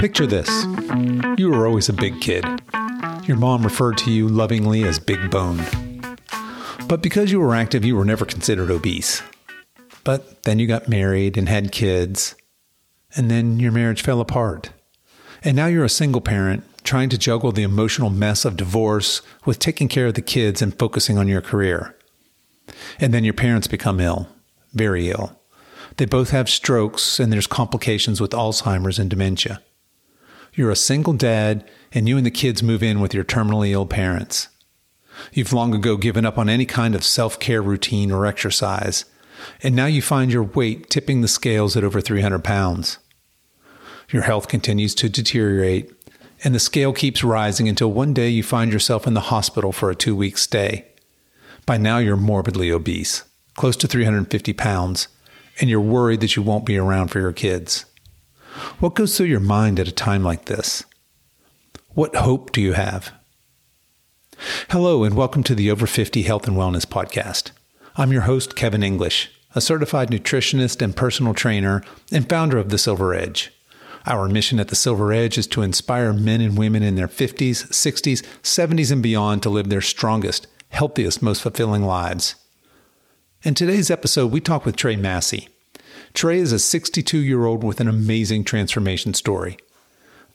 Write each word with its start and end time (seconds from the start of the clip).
Picture 0.00 0.26
this 0.26 0.48
you 1.38 1.50
were 1.50 1.66
always 1.66 1.88
a 1.88 1.92
big 1.92 2.20
kid. 2.20 2.44
Your 3.24 3.36
mom 3.36 3.62
referred 3.62 3.98
to 3.98 4.10
you 4.10 4.28
lovingly 4.28 4.82
as 4.84 4.98
Big 4.98 5.30
Bone. 5.30 5.60
But 6.88 7.02
because 7.02 7.30
you 7.30 7.40
were 7.40 7.54
active, 7.54 7.84
you 7.84 7.96
were 7.96 8.04
never 8.04 8.24
considered 8.24 8.70
obese. 8.70 9.22
But 10.04 10.42
then 10.42 10.58
you 10.58 10.66
got 10.66 10.88
married 10.88 11.38
and 11.38 11.48
had 11.48 11.72
kids, 11.72 12.34
and 13.14 13.30
then 13.30 13.60
your 13.60 13.72
marriage 13.72 14.02
fell 14.02 14.20
apart. 14.20 14.70
And 15.44 15.56
now 15.56 15.66
you're 15.66 15.84
a 15.84 15.88
single 15.88 16.20
parent 16.20 16.64
trying 16.84 17.08
to 17.10 17.18
juggle 17.18 17.52
the 17.52 17.62
emotional 17.62 18.10
mess 18.10 18.44
of 18.44 18.56
divorce 18.56 19.22
with 19.44 19.58
taking 19.58 19.88
care 19.88 20.06
of 20.08 20.14
the 20.14 20.22
kids 20.22 20.60
and 20.60 20.78
focusing 20.78 21.16
on 21.16 21.28
your 21.28 21.40
career. 21.40 21.96
And 22.98 23.14
then 23.14 23.24
your 23.24 23.34
parents 23.34 23.66
become 23.66 24.00
ill, 24.00 24.28
very 24.72 25.10
ill. 25.10 25.38
They 25.96 26.04
both 26.04 26.30
have 26.30 26.48
strokes, 26.48 27.20
and 27.20 27.32
there's 27.32 27.46
complications 27.46 28.20
with 28.20 28.32
Alzheimer's 28.32 28.98
and 28.98 29.10
dementia. 29.10 29.62
You're 30.54 30.70
a 30.70 30.76
single 30.76 31.14
dad, 31.14 31.68
and 31.92 32.08
you 32.08 32.16
and 32.16 32.26
the 32.26 32.30
kids 32.30 32.62
move 32.62 32.82
in 32.82 33.00
with 33.00 33.14
your 33.14 33.24
terminally 33.24 33.70
ill 33.70 33.86
parents. 33.86 34.48
You've 35.32 35.52
long 35.52 35.74
ago 35.74 35.96
given 35.96 36.26
up 36.26 36.38
on 36.38 36.48
any 36.48 36.66
kind 36.66 36.94
of 36.94 37.04
self 37.04 37.38
care 37.38 37.62
routine 37.62 38.10
or 38.10 38.26
exercise, 38.26 39.04
and 39.62 39.74
now 39.74 39.86
you 39.86 40.02
find 40.02 40.32
your 40.32 40.42
weight 40.42 40.88
tipping 40.90 41.20
the 41.20 41.28
scales 41.28 41.76
at 41.76 41.84
over 41.84 42.00
300 42.00 42.42
pounds. 42.42 42.98
Your 44.10 44.22
health 44.22 44.48
continues 44.48 44.94
to 44.96 45.08
deteriorate, 45.08 45.90
and 46.44 46.54
the 46.54 46.60
scale 46.60 46.92
keeps 46.92 47.24
rising 47.24 47.68
until 47.68 47.92
one 47.92 48.12
day 48.12 48.28
you 48.28 48.42
find 48.42 48.72
yourself 48.72 49.06
in 49.06 49.14
the 49.14 49.20
hospital 49.20 49.72
for 49.72 49.90
a 49.90 49.94
two 49.94 50.16
week 50.16 50.38
stay. 50.38 50.86
By 51.64 51.76
now, 51.76 51.98
you're 51.98 52.16
morbidly 52.16 52.70
obese, 52.70 53.24
close 53.54 53.76
to 53.76 53.86
350 53.86 54.52
pounds, 54.52 55.08
and 55.60 55.68
you're 55.68 55.80
worried 55.80 56.20
that 56.20 56.36
you 56.36 56.42
won't 56.42 56.66
be 56.66 56.78
around 56.78 57.08
for 57.08 57.20
your 57.20 57.32
kids. 57.32 57.84
What 58.78 58.94
goes 58.94 59.16
through 59.16 59.26
your 59.26 59.40
mind 59.40 59.80
at 59.80 59.88
a 59.88 59.92
time 59.92 60.22
like 60.22 60.46
this? 60.46 60.84
What 61.94 62.16
hope 62.16 62.52
do 62.52 62.60
you 62.60 62.72
have? 62.72 63.12
Hello, 64.70 65.04
and 65.04 65.14
welcome 65.14 65.42
to 65.44 65.54
the 65.54 65.70
Over 65.70 65.86
50 65.86 66.22
Health 66.22 66.48
and 66.48 66.56
Wellness 66.56 66.86
Podcast. 66.86 67.52
I'm 67.96 68.12
your 68.12 68.22
host, 68.22 68.56
Kevin 68.56 68.82
English, 68.82 69.30
a 69.54 69.60
certified 69.60 70.10
nutritionist 70.10 70.82
and 70.82 70.96
personal 70.96 71.34
trainer 71.34 71.82
and 72.10 72.28
founder 72.28 72.58
of 72.58 72.70
The 72.70 72.78
Silver 72.78 73.14
Edge. 73.14 73.52
Our 74.06 74.28
mission 74.28 74.58
at 74.58 74.68
The 74.68 74.74
Silver 74.74 75.12
Edge 75.12 75.38
is 75.38 75.46
to 75.48 75.62
inspire 75.62 76.12
men 76.12 76.40
and 76.40 76.58
women 76.58 76.82
in 76.82 76.96
their 76.96 77.08
50s, 77.08 77.68
60s, 77.68 78.22
70s, 78.42 78.90
and 78.90 79.02
beyond 79.02 79.42
to 79.42 79.50
live 79.50 79.68
their 79.68 79.80
strongest, 79.80 80.46
healthiest, 80.70 81.22
most 81.22 81.42
fulfilling 81.42 81.84
lives. 81.84 82.34
In 83.44 83.54
today's 83.54 83.90
episode, 83.90 84.30
we 84.30 84.40
talk 84.40 84.64
with 84.64 84.76
Trei 84.76 84.94
Massie. 84.94 85.48
Trei 86.14 86.38
is 86.38 86.52
a 86.52 86.60
62 86.60 87.18
year 87.18 87.44
old 87.44 87.64
with 87.64 87.80
an 87.80 87.88
amazing 87.88 88.44
transformation 88.44 89.14
story. 89.14 89.56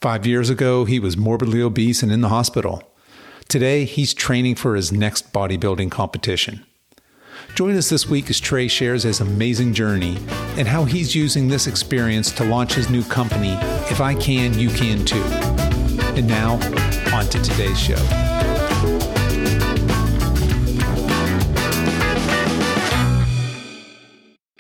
Five 0.02 0.28
years 0.28 0.50
ago, 0.50 0.84
he 0.84 1.00
was 1.00 1.16
morbidly 1.16 1.62
obese 1.62 2.04
and 2.04 2.12
in 2.12 2.20
the 2.20 2.28
hospital. 2.28 2.84
Today, 3.48 3.86
he's 3.86 4.14
training 4.14 4.56
for 4.56 4.76
his 4.76 4.92
next 4.92 5.32
bodybuilding 5.32 5.90
competition. 5.90 6.66
Join 7.56 7.78
us 7.78 7.88
this 7.88 8.10
week 8.10 8.30
as 8.30 8.42
Trei 8.42 8.68
shares 8.68 9.04
his 9.04 9.22
amazing 9.22 9.74
journey 9.74 10.18
and 10.58 10.68
how 10.68 10.84
he's 10.84 11.16
using 11.16 11.48
this 11.48 11.66
experience 11.66 12.30
to 12.34 12.44
launch 12.44 12.74
his 12.74 12.90
new 12.90 13.06
company, 13.06 13.54
If 13.90 14.02
I 14.02 14.16
Can, 14.16 14.60
You 14.60 14.70
Can 14.70 15.06
Too. 15.06 15.24
And 16.18 16.28
now, 16.28 16.56
on 17.16 17.26
to 17.28 17.42
today's 17.42 17.80
show. 17.80 18.37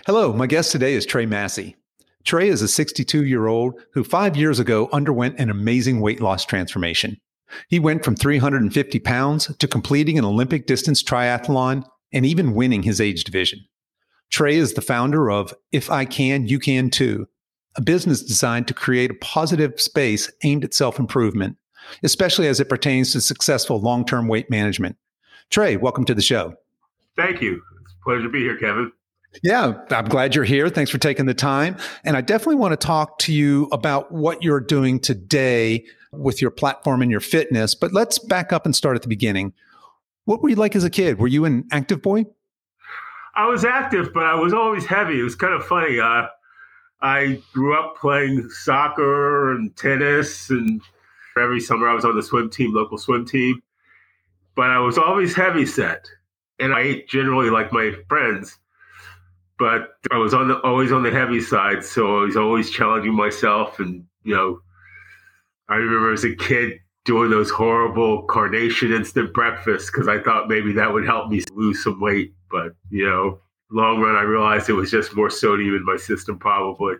Hello, 0.07 0.31
my 0.31 0.47
guest 0.47 0.71
today 0.71 0.93
is 0.93 1.05
Trei 1.05 1.25
Massie. 1.25 1.75
Trei 2.23 2.47
is 2.47 2.61
a 2.61 2.69
62 2.69 3.25
year 3.25 3.47
old 3.47 3.73
who 3.91 4.05
five 4.05 4.37
years 4.37 4.57
ago 4.57 4.87
underwent 4.93 5.37
an 5.37 5.49
amazing 5.49 5.99
weight 5.99 6.21
loss 6.21 6.45
transformation. 6.45 7.19
He 7.67 7.77
went 7.77 8.05
from 8.05 8.15
350 8.15 8.99
pounds 8.99 9.53
to 9.57 9.67
completing 9.67 10.17
an 10.17 10.23
Olympic 10.23 10.65
distance 10.65 11.03
triathlon 11.03 11.83
and 12.13 12.25
even 12.25 12.53
winning 12.53 12.83
his 12.83 13.01
age 13.01 13.25
division. 13.25 13.59
Trei 14.29 14.55
is 14.55 14.75
the 14.75 14.81
founder 14.81 15.29
of 15.29 15.53
If 15.73 15.91
I 15.91 16.05
Can, 16.05 16.47
You 16.47 16.57
Can 16.57 16.89
Too, 16.89 17.27
a 17.75 17.81
business 17.81 18.23
designed 18.23 18.69
to 18.69 18.73
create 18.73 19.11
a 19.11 19.15
positive 19.15 19.77
space 19.81 20.31
aimed 20.45 20.63
at 20.63 20.73
self 20.73 20.99
improvement, 20.99 21.57
especially 22.01 22.47
as 22.47 22.61
it 22.61 22.69
pertains 22.69 23.11
to 23.11 23.19
successful 23.19 23.81
long 23.81 24.05
term 24.05 24.29
weight 24.29 24.49
management. 24.49 24.95
Trei, 25.49 25.75
welcome 25.75 26.05
to 26.05 26.15
the 26.15 26.21
show. 26.21 26.53
Thank 27.17 27.41
you. 27.41 27.61
It's 27.81 27.93
a 27.99 28.03
pleasure 28.05 28.23
to 28.23 28.29
be 28.29 28.39
here, 28.39 28.55
Kevin. 28.55 28.93
Yeah, 29.43 29.73
I'm 29.91 30.05
glad 30.05 30.35
you're 30.35 30.43
here. 30.43 30.69
Thanks 30.69 30.89
for 30.89 30.97
taking 30.97 31.25
the 31.25 31.33
time. 31.33 31.77
And 32.03 32.17
I 32.17 32.21
definitely 32.21 32.55
want 32.55 32.79
to 32.79 32.87
talk 32.87 33.19
to 33.19 33.33
you 33.33 33.67
about 33.71 34.11
what 34.11 34.41
you're 34.41 34.59
doing 34.59 34.99
today 34.99 35.85
with 36.11 36.41
your 36.41 36.51
platform 36.51 37.01
and 37.01 37.11
your 37.11 37.19
fitness. 37.19 37.75
But 37.75 37.93
let's 37.93 38.19
back 38.19 38.51
up 38.51 38.65
and 38.65 38.75
start 38.75 38.95
at 38.95 39.03
the 39.03 39.07
beginning. 39.07 39.53
What 40.25 40.41
were 40.41 40.49
you 40.49 40.55
like 40.55 40.75
as 40.75 40.83
a 40.83 40.89
kid? 40.89 41.19
Were 41.19 41.27
you 41.27 41.45
an 41.45 41.65
active 41.71 42.01
boy? 42.01 42.25
I 43.35 43.47
was 43.47 43.63
active, 43.63 44.13
but 44.13 44.23
I 44.23 44.35
was 44.35 44.53
always 44.53 44.85
heavy. 44.85 45.19
It 45.19 45.23
was 45.23 45.35
kind 45.35 45.53
of 45.53 45.65
funny. 45.65 45.99
Uh, 45.99 46.27
I 47.01 47.41
grew 47.53 47.79
up 47.79 47.95
playing 47.97 48.49
soccer 48.49 49.51
and 49.53 49.75
tennis, 49.75 50.49
and 50.49 50.81
every 51.39 51.59
summer 51.59 51.87
I 51.87 51.93
was 51.93 52.03
on 52.03 52.15
the 52.15 52.23
swim 52.23 52.49
team, 52.49 52.73
local 52.73 52.97
swim 52.97 53.25
team. 53.25 53.61
But 54.55 54.71
I 54.71 54.79
was 54.79 54.97
always 54.97 55.35
heavy 55.35 55.67
set, 55.67 56.09
and 56.59 56.73
I 56.73 56.81
ate 56.81 57.07
generally 57.07 57.51
like 57.51 57.71
my 57.71 57.91
friends. 58.09 58.57
But 59.59 59.89
I 60.11 60.17
was 60.17 60.33
on 60.33 60.49
the, 60.49 60.59
always 60.61 60.91
on 60.91 61.03
the 61.03 61.11
heavy 61.11 61.41
side, 61.41 61.83
so 61.83 62.19
I 62.21 62.25
was 62.25 62.37
always 62.37 62.69
challenging 62.69 63.13
myself. 63.13 63.79
And 63.79 64.05
you 64.23 64.35
know, 64.35 64.61
I 65.69 65.75
remember 65.75 66.13
as 66.13 66.23
a 66.23 66.35
kid 66.35 66.79
doing 67.07 67.29
those 67.29 67.49
horrible 67.49 68.23
carnation 68.23 68.93
instant 68.93 69.33
breakfasts 69.33 69.89
because 69.89 70.09
I 70.09 70.19
thought 70.19 70.49
maybe 70.49 70.73
that 70.73 70.91
would 70.91 71.05
help 71.05 71.29
me 71.29 71.41
lose 71.53 71.81
some 71.81 72.01
weight. 72.01 72.33
But, 72.51 72.73
you 72.89 73.05
know, 73.05 73.39
long 73.71 74.01
run, 74.01 74.15
I 74.15 74.23
realized 74.23 74.69
it 74.69 74.73
was 74.73 74.91
just 74.91 75.15
more 75.15 75.29
sodium 75.29 75.75
in 75.75 75.85
my 75.85 75.95
system, 75.95 76.37
probably. 76.37 76.95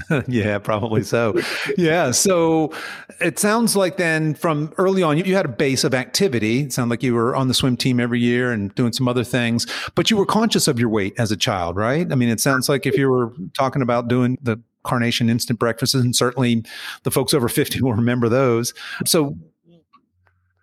yeah, 0.28 0.58
probably 0.58 1.02
so. 1.02 1.34
yeah. 1.76 2.10
So 2.10 2.72
it 3.20 3.38
sounds 3.38 3.76
like 3.76 3.96
then 3.96 4.34
from 4.34 4.72
early 4.78 5.02
on, 5.02 5.18
you 5.18 5.34
had 5.34 5.44
a 5.44 5.50
base 5.50 5.84
of 5.84 5.94
activity. 5.94 6.60
It 6.60 6.72
sounded 6.72 6.90
like 6.90 7.02
you 7.02 7.14
were 7.14 7.34
on 7.36 7.48
the 7.48 7.54
swim 7.54 7.76
team 7.76 8.00
every 8.00 8.20
year 8.20 8.52
and 8.52 8.74
doing 8.74 8.92
some 8.92 9.08
other 9.08 9.24
things, 9.24 9.66
but 9.94 10.10
you 10.10 10.16
were 10.16 10.26
conscious 10.26 10.68
of 10.68 10.78
your 10.78 10.88
weight 10.88 11.14
as 11.18 11.30
a 11.30 11.36
child, 11.36 11.76
right? 11.76 12.10
I 12.10 12.14
mean, 12.14 12.28
it 12.28 12.40
sounds 12.40 12.68
like 12.68 12.86
if 12.86 12.96
you 12.96 13.08
were 13.08 13.32
talking 13.56 13.82
about 13.82 14.08
doing 14.08 14.38
the 14.42 14.60
carnation 14.82 15.30
instant 15.30 15.58
breakfasts, 15.58 15.94
and 15.94 16.14
certainly 16.14 16.64
the 17.04 17.10
folks 17.10 17.34
over 17.34 17.48
50 17.48 17.80
will 17.82 17.94
remember 17.94 18.28
those. 18.28 18.74
So 19.06 19.36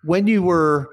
when 0.04 0.26
you 0.26 0.42
were 0.42 0.90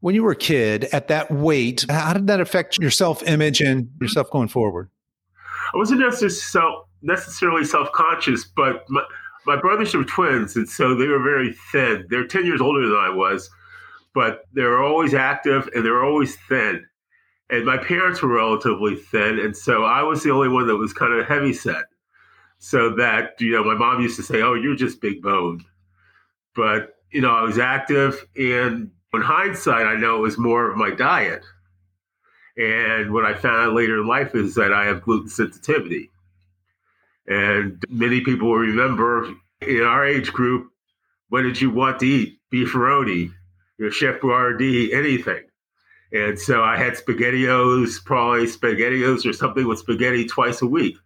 when 0.00 0.14
you 0.14 0.22
were 0.22 0.30
a 0.30 0.36
kid 0.36 0.84
at 0.92 1.08
that 1.08 1.28
weight, 1.30 1.84
how 1.88 2.12
did 2.12 2.28
that 2.28 2.40
affect 2.40 2.78
your 2.78 2.90
self 2.90 3.22
image 3.24 3.60
and 3.60 3.90
yourself 4.00 4.30
going 4.30 4.48
forward? 4.48 4.90
I 5.74 5.76
wasn't 5.76 6.00
necessarily 6.00 6.76
necessarily 7.02 7.64
self 7.64 7.90
conscious, 7.92 8.44
but 8.44 8.84
my, 8.88 9.02
my 9.46 9.56
brothers 9.56 9.94
are 9.94 10.04
twins, 10.04 10.56
and 10.56 10.68
so 10.68 10.94
they 10.94 11.06
were 11.06 11.22
very 11.22 11.54
thin. 11.72 12.06
They're 12.10 12.26
ten 12.26 12.46
years 12.46 12.60
older 12.60 12.86
than 12.86 12.98
I 12.98 13.10
was, 13.10 13.50
but 14.14 14.42
they're 14.52 14.82
always 14.82 15.14
active 15.14 15.68
and 15.74 15.84
they're 15.84 16.04
always 16.04 16.36
thin. 16.48 16.84
And 17.50 17.64
my 17.64 17.78
parents 17.78 18.20
were 18.20 18.34
relatively 18.34 18.96
thin, 18.96 19.38
and 19.38 19.56
so 19.56 19.84
I 19.84 20.02
was 20.02 20.22
the 20.22 20.30
only 20.30 20.48
one 20.48 20.66
that 20.66 20.76
was 20.76 20.92
kind 20.92 21.12
of 21.14 21.26
heavy 21.26 21.52
set. 21.52 21.84
So 22.60 22.90
that 22.96 23.40
you 23.40 23.52
know, 23.52 23.62
my 23.62 23.74
mom 23.74 24.02
used 24.02 24.16
to 24.16 24.22
say, 24.22 24.42
"Oh, 24.42 24.54
you're 24.54 24.76
just 24.76 25.00
big 25.00 25.22
bone," 25.22 25.64
but 26.54 26.96
you 27.10 27.20
know, 27.20 27.30
I 27.30 27.42
was 27.42 27.58
active. 27.58 28.26
And 28.36 28.90
in 29.14 29.22
hindsight, 29.22 29.86
I 29.86 29.96
know 29.96 30.16
it 30.16 30.22
was 30.22 30.38
more 30.38 30.70
of 30.70 30.76
my 30.76 30.90
diet. 30.90 31.44
And 32.56 33.12
what 33.12 33.24
I 33.24 33.34
found 33.34 33.68
out 33.68 33.74
later 33.74 34.00
in 34.00 34.06
life 34.06 34.34
is 34.34 34.54
that 34.56 34.72
I 34.72 34.84
have 34.86 35.02
gluten 35.02 35.28
sensitivity. 35.28 36.10
And 37.28 37.82
many 37.88 38.22
people 38.22 38.54
remember 38.54 39.32
in 39.60 39.82
our 39.82 40.04
age 40.04 40.32
group, 40.32 40.70
what 41.28 41.42
did 41.42 41.60
you 41.60 41.70
want 41.70 42.00
to 42.00 42.06
eat? 42.06 42.38
Beefaroni, 42.52 43.30
your 43.78 43.90
Chef 43.90 44.20
Boyardee, 44.20 44.94
anything. 44.94 45.44
And 46.10 46.38
so 46.38 46.62
I 46.62 46.78
had 46.78 46.94
SpaghettiOs, 46.94 48.02
probably 48.02 48.46
SpaghettiOs 48.46 49.26
or 49.28 49.34
something 49.34 49.68
with 49.68 49.80
spaghetti 49.80 50.24
twice 50.24 50.62
a 50.62 50.66
week. 50.66 50.96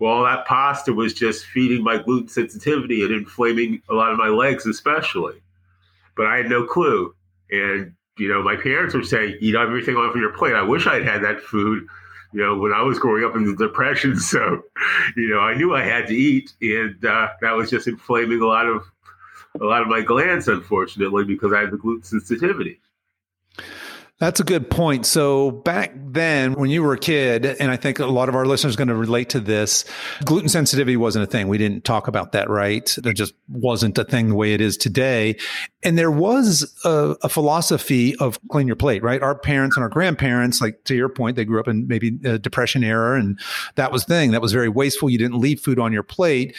Well, 0.00 0.24
that 0.24 0.46
pasta 0.46 0.92
was 0.92 1.14
just 1.14 1.46
feeding 1.46 1.84
my 1.84 1.98
gluten 1.98 2.26
sensitivity 2.26 3.02
and 3.04 3.12
inflaming 3.12 3.80
a 3.88 3.94
lot 3.94 4.10
of 4.10 4.18
my 4.18 4.28
legs, 4.28 4.66
especially. 4.66 5.40
But 6.16 6.26
I 6.26 6.38
had 6.38 6.48
no 6.48 6.64
clue. 6.64 7.14
And, 7.52 7.94
you 8.18 8.28
know, 8.28 8.42
my 8.42 8.56
parents 8.56 8.96
were 8.96 9.04
saying, 9.04 9.36
eat 9.40 9.54
everything 9.54 9.94
off 9.94 10.16
of 10.16 10.20
your 10.20 10.32
plate. 10.32 10.54
I 10.54 10.62
wish 10.62 10.88
I'd 10.88 11.04
had 11.04 11.22
that 11.22 11.40
food, 11.40 11.86
you 12.32 12.40
know, 12.40 12.56
when 12.56 12.72
I 12.72 12.82
was 12.82 12.98
growing 12.98 13.24
up 13.24 13.36
in 13.36 13.44
the 13.44 13.56
Depression. 13.56 14.16
So, 14.20 14.62
you 15.16 15.28
know, 15.28 15.40
I 15.40 15.54
knew 15.54 15.74
I 15.74 15.82
had 15.82 16.06
to 16.06 16.14
eat. 16.14 16.52
And 16.62 17.04
uh, 17.04 17.28
that 17.40 17.52
was 17.52 17.70
just 17.70 17.86
inflaming 17.86 18.40
a 18.40 18.46
lot 18.46 18.66
of 18.66 18.84
a 19.60 19.64
lot 19.64 19.82
of 19.82 19.88
my 19.88 20.00
glands, 20.00 20.48
unfortunately, 20.48 21.24
because 21.24 21.52
I 21.52 21.60
had 21.60 21.70
the 21.70 21.76
gluten 21.76 22.02
sensitivity. 22.02 22.80
That's 24.22 24.38
a 24.38 24.44
good 24.44 24.70
point. 24.70 25.04
So 25.04 25.50
back 25.50 25.92
then, 25.96 26.52
when 26.52 26.70
you 26.70 26.84
were 26.84 26.92
a 26.92 26.98
kid, 26.98 27.44
and 27.44 27.72
I 27.72 27.76
think 27.76 27.98
a 27.98 28.06
lot 28.06 28.28
of 28.28 28.36
our 28.36 28.46
listeners 28.46 28.74
are 28.74 28.78
going 28.78 28.86
to 28.86 28.94
relate 28.94 29.30
to 29.30 29.40
this, 29.40 29.84
gluten 30.24 30.48
sensitivity 30.48 30.96
wasn't 30.96 31.24
a 31.24 31.26
thing. 31.26 31.48
We 31.48 31.58
didn't 31.58 31.84
talk 31.84 32.06
about 32.06 32.30
that, 32.30 32.48
right? 32.48 32.88
There 33.02 33.12
just 33.12 33.34
wasn't 33.48 33.98
a 33.98 34.04
thing 34.04 34.28
the 34.28 34.36
way 34.36 34.54
it 34.54 34.60
is 34.60 34.76
today. 34.76 35.34
And 35.82 35.98
there 35.98 36.12
was 36.12 36.72
a, 36.84 37.16
a 37.22 37.28
philosophy 37.28 38.14
of 38.18 38.38
clean 38.48 38.68
your 38.68 38.76
plate, 38.76 39.02
right? 39.02 39.20
Our 39.20 39.36
parents 39.36 39.76
and 39.76 39.82
our 39.82 39.90
grandparents, 39.90 40.60
like 40.60 40.84
to 40.84 40.94
your 40.94 41.08
point, 41.08 41.34
they 41.34 41.44
grew 41.44 41.58
up 41.58 41.66
in 41.66 41.88
maybe 41.88 42.16
a 42.24 42.38
depression 42.38 42.84
era, 42.84 43.18
and 43.18 43.40
that 43.74 43.90
was 43.90 44.04
thing 44.04 44.30
that 44.30 44.40
was 44.40 44.52
very 44.52 44.68
wasteful. 44.68 45.10
You 45.10 45.18
didn't 45.18 45.40
leave 45.40 45.58
food 45.58 45.80
on 45.80 45.92
your 45.92 46.04
plate. 46.04 46.54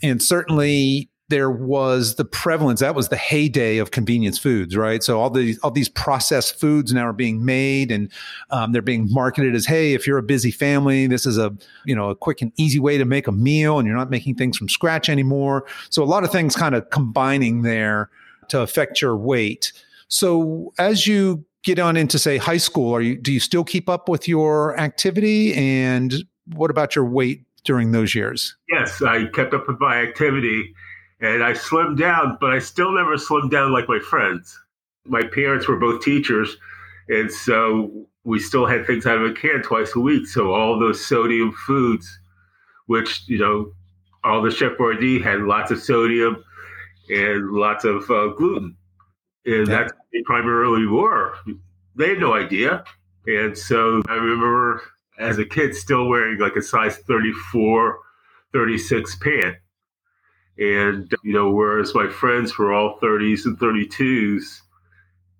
And 0.00 0.22
certainly 0.22 1.09
there 1.30 1.50
was 1.50 2.16
the 2.16 2.24
prevalence 2.24 2.80
that 2.80 2.94
was 2.94 3.08
the 3.08 3.16
heyday 3.16 3.78
of 3.78 3.92
convenience 3.92 4.38
foods 4.38 4.76
right? 4.76 5.02
So 5.02 5.20
all 5.20 5.30
these 5.30 5.58
all 5.60 5.70
these 5.70 5.88
processed 5.88 6.58
foods 6.58 6.92
now 6.92 7.06
are 7.06 7.12
being 7.12 7.44
made 7.44 7.90
and 7.90 8.10
um, 8.50 8.72
they're 8.72 8.82
being 8.82 9.08
marketed 9.10 9.54
as 9.54 9.64
hey 9.64 9.94
if 9.94 10.06
you're 10.06 10.18
a 10.18 10.22
busy 10.22 10.50
family 10.50 11.06
this 11.06 11.24
is 11.24 11.38
a 11.38 11.56
you 11.86 11.94
know 11.94 12.10
a 12.10 12.16
quick 12.16 12.42
and 12.42 12.52
easy 12.56 12.78
way 12.78 12.98
to 12.98 13.04
make 13.04 13.26
a 13.26 13.32
meal 13.32 13.78
and 13.78 13.86
you're 13.86 13.96
not 13.96 14.10
making 14.10 14.34
things 14.34 14.58
from 14.58 14.68
scratch 14.68 15.08
anymore. 15.08 15.64
So 15.88 16.02
a 16.02 16.04
lot 16.04 16.24
of 16.24 16.32
things 16.32 16.54
kind 16.54 16.74
of 16.74 16.90
combining 16.90 17.62
there 17.62 18.10
to 18.48 18.60
affect 18.60 19.00
your 19.00 19.16
weight. 19.16 19.72
So 20.08 20.72
as 20.78 21.06
you 21.06 21.44
get 21.62 21.78
on 21.78 21.96
into 21.96 22.18
say 22.18 22.38
high 22.38 22.56
school 22.56 22.92
are 22.92 23.00
you 23.00 23.16
do 23.16 23.32
you 23.32 23.40
still 23.40 23.64
keep 23.64 23.88
up 23.88 24.08
with 24.08 24.26
your 24.26 24.78
activity? 24.78 25.54
And 25.54 26.12
what 26.54 26.70
about 26.70 26.96
your 26.96 27.04
weight 27.04 27.44
during 27.62 27.92
those 27.92 28.16
years? 28.16 28.56
Yes 28.68 29.00
i 29.00 29.26
kept 29.26 29.54
up 29.54 29.68
with 29.68 29.78
my 29.78 30.02
activity 30.02 30.74
and 31.20 31.44
I 31.44 31.52
slimmed 31.52 31.98
down, 31.98 32.38
but 32.40 32.52
I 32.52 32.58
still 32.58 32.92
never 32.92 33.16
slimmed 33.16 33.50
down 33.50 33.72
like 33.72 33.88
my 33.88 33.98
friends. 33.98 34.58
My 35.04 35.22
parents 35.22 35.68
were 35.68 35.78
both 35.78 36.02
teachers, 36.02 36.56
and 37.08 37.30
so 37.30 38.06
we 38.24 38.38
still 38.38 38.66
had 38.66 38.86
things 38.86 39.06
out 39.06 39.18
of 39.18 39.30
a 39.30 39.34
can 39.34 39.62
twice 39.62 39.94
a 39.96 40.00
week. 40.00 40.26
So 40.26 40.52
all 40.52 40.78
those 40.78 41.04
sodium 41.04 41.52
foods, 41.52 42.20
which 42.86 43.22
you 43.26 43.38
know, 43.38 43.72
all 44.24 44.42
the 44.42 44.50
Chef 44.50 44.72
Boyardee 44.78 45.22
had 45.22 45.40
lots 45.40 45.70
of 45.70 45.80
sodium 45.80 46.42
and 47.10 47.50
lots 47.50 47.84
of 47.84 48.10
uh, 48.10 48.28
gluten, 48.28 48.76
and 49.44 49.68
yeah. 49.68 49.76
that's 49.76 49.92
they 50.12 50.22
primarily 50.24 50.86
were. 50.86 51.36
They 51.96 52.10
had 52.10 52.20
no 52.20 52.34
idea, 52.34 52.84
and 53.26 53.56
so 53.56 54.02
I 54.08 54.14
remember 54.14 54.82
as 55.18 55.38
a 55.38 55.44
kid 55.44 55.74
still 55.74 56.08
wearing 56.08 56.38
like 56.38 56.56
a 56.56 56.62
size 56.62 56.96
34, 56.96 57.98
36 58.54 59.16
pant 59.16 59.56
and, 60.60 61.10
you 61.24 61.32
know, 61.32 61.50
whereas 61.50 61.94
my 61.94 62.06
friends 62.06 62.58
were 62.58 62.72
all 62.72 62.98
30s 63.00 63.46
and 63.46 63.58
32s, 63.58 64.60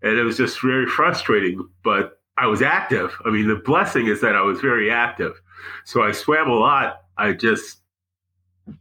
and 0.03 0.19
it 0.19 0.23
was 0.23 0.39
just 0.39 0.61
very 0.63 0.87
frustrating. 0.87 1.69
But 1.85 2.19
I 2.39 2.47
was 2.47 2.63
active. 2.63 3.15
I 3.27 3.31
mean, 3.31 3.47
the 3.47 3.57
blessing 3.57 4.07
is 4.07 4.23
that 4.23 4.35
I 4.35 4.41
was 4.41 4.61
very 4.61 4.91
active. 4.91 5.41
So 5.85 6.03
I 6.03 6.13
swam 6.13 6.49
a 6.49 6.55
lot. 6.55 7.03
I 7.19 7.35
just 7.35 7.81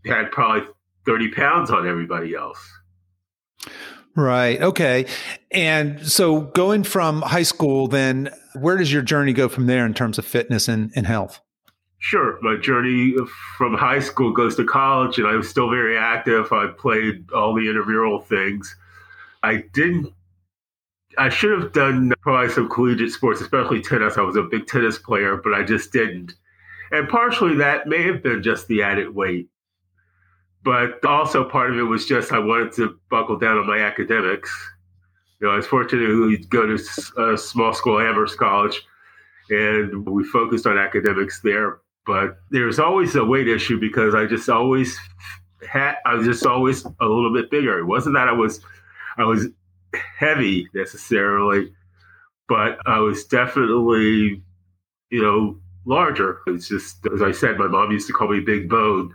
had 0.06 0.31
probably 0.31 0.65
30 1.06 1.31
pounds 1.31 1.69
on 1.69 1.86
everybody 1.86 2.33
else. 2.33 2.59
Right. 4.15 4.62
Okay. 4.62 5.07
And 5.51 6.06
so 6.07 6.41
going 6.41 6.83
from 6.83 7.21
high 7.21 7.44
school, 7.44 7.88
then 7.88 8.30
where 8.56 8.77
does 8.77 8.94
your 8.94 9.01
journey 9.01 9.33
go 9.33 9.50
from 9.50 9.65
there 9.68 9.86
in 9.86 9.94
terms 9.94 10.18
of 10.18 10.25
fitness 10.25 10.69
and, 10.69 10.91
and 10.95 11.06
health? 11.06 11.41
Sure. 12.00 12.40
My 12.42 12.56
journey 12.56 13.13
from 13.57 13.75
high 13.75 14.00
school 14.00 14.31
goes 14.31 14.56
to 14.56 14.63
college, 14.63 15.19
and 15.19 15.28
I 15.28 15.36
was 15.36 15.50
still 15.50 15.69
very 15.69 15.98
active. 15.98 16.51
I 16.51 16.68
played 16.68 17.30
all 17.31 17.54
the 17.54 17.68
intramural 17.68 18.19
things. 18.22 18.74
I 19.44 19.66
didn't, 19.74 20.13
I 21.18 21.28
should 21.28 21.60
have 21.60 21.74
done 21.74 22.13
probably 22.22 22.50
some 22.54 22.69
collegiate 22.69 23.12
sports, 23.12 23.42
especially 23.42 23.81
tennis. 23.81 24.18
I 24.18 24.22
was 24.22 24.38
a 24.38 24.44
big 24.44 24.66
tennis 24.66 24.98
player, 24.98 25.38
but 25.38 25.54
I 25.54 25.63
just 25.63 25.92
didn't. 25.92 26.34
And 26.92 27.07
partially 27.10 27.56
that 27.57 27.88
may 27.88 28.01
have 28.04 28.24
been 28.24 28.42
just 28.42 28.68
the 28.68 28.81
added 28.81 29.13
weight. 29.13 29.50
But 30.63 31.04
also 31.06 31.48
part 31.48 31.72
of 31.72 31.78
it 31.78 31.84
was 31.84 32.06
just 32.06 32.31
I 32.31 32.40
wanted 32.40 32.74
to 32.74 32.98
buckle 33.10 33.38
down 33.38 33.57
on 33.57 33.68
my 33.68 33.80
academics. 33.80 34.51
You 35.40 35.48
know, 35.48 35.54
I 35.54 35.57
was 35.57 35.68
fortunate 35.68 36.06
to 36.06 36.38
go 36.50 36.66
to 36.66 37.34
a 37.34 37.38
small 37.38 37.74
school, 37.74 38.00
Amherst 38.00 38.38
College, 38.38 38.81
and 39.50 40.06
we 40.06 40.24
focused 40.24 40.66
on 40.66 40.78
academics 40.78 41.42
there 41.42 41.80
but 42.06 42.38
there's 42.50 42.80
always 42.80 43.16
a 43.16 43.24
weight 43.24 43.48
issue 43.48 43.80
because 43.80 44.16
I 44.16 44.25
just 44.25 44.50
always 44.50 44.98
had 45.68 45.96
I 46.06 46.16
was 46.16 46.25
just 46.25 46.46
always 46.46 46.86
a 46.86 47.06
little 47.06 47.34
bit 47.34 47.51
bigger. 47.51 47.80
It 47.80 47.86
wasn't 47.86 48.16
that 48.16 48.28
I 48.28 48.31
was 48.31 48.62
I 49.18 49.24
was 49.24 49.48
heavy 50.18 50.68
necessarily, 50.74 51.72
but 52.48 52.80
I 52.86 53.00
was 53.00 53.25
definitely 53.25 54.42
you 55.10 55.22
know 55.22 55.60
larger. 55.86 56.40
It's 56.48 56.68
just 56.68 57.06
as 57.13 57.22
I 57.22 57.31
said, 57.31 57.57
my 57.57 57.68
mom 57.68 57.92
used 57.92 58.07
to 58.07 58.13
call 58.13 58.30
me 58.30 58.40
Big 58.40 58.69
Bone, 58.69 59.13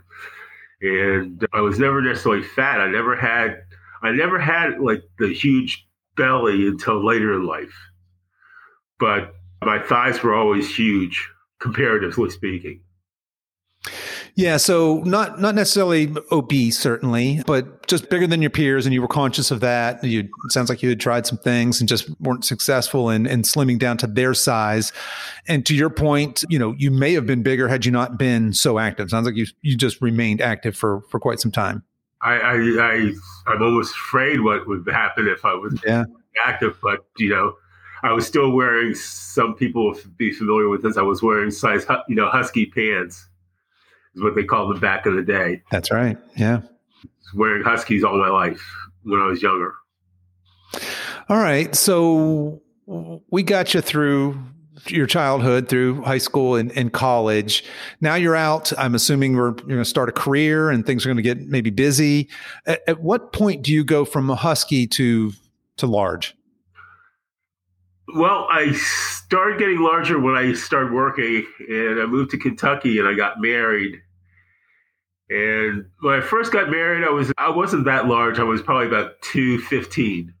and 0.81 1.45
I 1.53 1.61
was 1.61 1.79
never 1.79 2.01
necessarily 2.01 2.43
fat. 2.43 2.79
I 2.79 2.87
never 2.87 3.15
had 3.15 3.63
I 4.03 4.11
never 4.11 4.39
had 4.39 4.79
like 4.79 5.03
the 5.19 5.33
huge 5.33 5.87
belly 6.15 6.67
until 6.67 7.05
later 7.05 7.33
in 7.33 7.45
life, 7.45 7.75
but 8.99 9.33
my 9.61 9.79
thighs 9.79 10.21
were 10.21 10.35
always 10.35 10.73
huge 10.73 11.29
comparatively 11.65 12.29
speaking. 12.29 12.79
Yeah, 14.35 14.57
so 14.57 14.97
not 15.05 15.39
not 15.39 15.55
necessarily 15.55 16.13
obese, 16.31 16.77
certainly, 16.77 17.41
but 17.47 17.87
just 17.87 18.09
bigger 18.09 18.27
than 18.27 18.41
your 18.41 18.51
peers, 18.51 18.85
and 18.85 18.93
you 18.93 19.01
were 19.01 19.07
conscious 19.07 19.49
of 19.49 19.61
that. 19.61 20.03
You 20.03 20.21
it 20.21 20.51
sounds 20.51 20.69
like 20.69 20.83
you 20.83 20.89
had 20.89 20.99
tried 20.99 21.25
some 21.25 21.37
things 21.37 21.79
and 21.79 21.87
just 21.87 22.09
weren't 22.19 22.43
successful 22.43 23.09
in, 23.09 23.25
in 23.25 23.43
slimming 23.43 23.79
down 23.79 23.97
to 23.99 24.07
their 24.07 24.33
size. 24.33 24.91
And 25.47 25.65
to 25.65 25.73
your 25.73 25.89
point, 25.89 26.43
you 26.49 26.59
know, 26.59 26.75
you 26.77 26.91
may 26.91 27.13
have 27.13 27.25
been 27.25 27.43
bigger 27.43 27.69
had 27.69 27.85
you 27.85 27.91
not 27.93 28.17
been 28.17 28.51
so 28.53 28.77
active. 28.77 29.09
Sounds 29.09 29.25
like 29.25 29.37
you 29.37 29.47
you 29.61 29.77
just 29.77 30.01
remained 30.01 30.41
active 30.41 30.75
for 30.75 31.01
for 31.09 31.19
quite 31.19 31.39
some 31.39 31.51
time. 31.51 31.81
I 32.21 32.33
I, 32.33 32.53
I 32.53 33.11
I'm 33.47 33.61
almost 33.61 33.95
afraid 33.95 34.41
what 34.41 34.67
would 34.67 34.85
happen 34.91 35.29
if 35.29 35.45
I 35.45 35.53
was 35.53 35.79
yeah. 35.85 36.03
active, 36.45 36.77
but 36.83 37.05
you 37.17 37.29
know, 37.29 37.55
I 38.03 38.11
was 38.11 38.25
still 38.25 38.51
wearing. 38.51 38.93
Some 38.93 39.55
people 39.55 39.85
will 39.85 39.99
be 40.17 40.31
familiar 40.31 40.69
with 40.69 40.83
this. 40.83 40.97
I 40.97 41.01
was 41.01 41.21
wearing 41.21 41.51
size, 41.51 41.85
you 42.07 42.15
know, 42.15 42.29
husky 42.29 42.65
pants 42.65 43.27
is 44.15 44.21
what 44.21 44.35
they 44.35 44.43
called 44.43 44.71
them 44.71 44.79
back 44.79 45.05
in 45.05 45.15
the 45.15 45.23
day. 45.23 45.61
That's 45.71 45.91
right. 45.91 46.17
Yeah. 46.35 46.61
Wearing 47.33 47.63
Huskies 47.63 48.03
all 48.03 48.17
my 48.17 48.29
life 48.29 48.61
when 49.03 49.19
I 49.19 49.27
was 49.27 49.41
younger. 49.41 49.73
All 51.29 51.37
right. 51.37 51.75
So 51.75 52.61
we 53.29 53.43
got 53.43 53.73
you 53.73 53.81
through 53.81 54.39
your 54.87 55.07
childhood, 55.07 55.67
through 55.67 56.01
high 56.03 56.17
school 56.19 56.55
and, 56.55 56.71
and 56.73 56.93
college. 56.93 57.63
Now 58.01 58.15
you're 58.15 58.35
out. 58.35 58.71
I'm 58.77 58.93
assuming 58.93 59.35
we're 59.35 59.47
you're 59.47 59.53
going 59.53 59.79
to 59.79 59.85
start 59.85 60.09
a 60.09 60.11
career 60.11 60.69
and 60.69 60.85
things 60.85 61.05
are 61.05 61.09
going 61.09 61.17
to 61.17 61.23
get 61.23 61.41
maybe 61.47 61.69
busy. 61.69 62.29
At, 62.65 62.81
at 62.87 63.01
what 63.01 63.33
point 63.33 63.63
do 63.63 63.73
you 63.73 63.83
go 63.83 64.05
from 64.05 64.29
a 64.29 64.35
husky 64.35 64.85
to 64.87 65.33
to 65.77 65.87
large? 65.87 66.35
Well, 68.13 68.47
I 68.51 68.71
started 68.73 69.57
getting 69.57 69.81
larger 69.81 70.19
when 70.19 70.35
I 70.35 70.53
started 70.53 70.91
working, 70.91 71.45
and 71.67 71.99
I 71.99 72.05
moved 72.05 72.31
to 72.31 72.37
Kentucky, 72.37 72.99
and 72.99 73.07
I 73.07 73.15
got 73.15 73.41
married. 73.41 74.01
And 75.29 75.85
when 76.01 76.13
I 76.13 76.21
first 76.21 76.51
got 76.51 76.69
married, 76.69 77.03
I 77.03 77.09
was 77.09 77.31
I 77.37 77.49
wasn't 77.49 77.85
that 77.85 78.07
large. 78.07 78.37
I 78.37 78.43
was 78.43 78.61
probably 78.61 78.87
about 78.87 79.19
two 79.21 79.59
fifteen, 79.59 80.33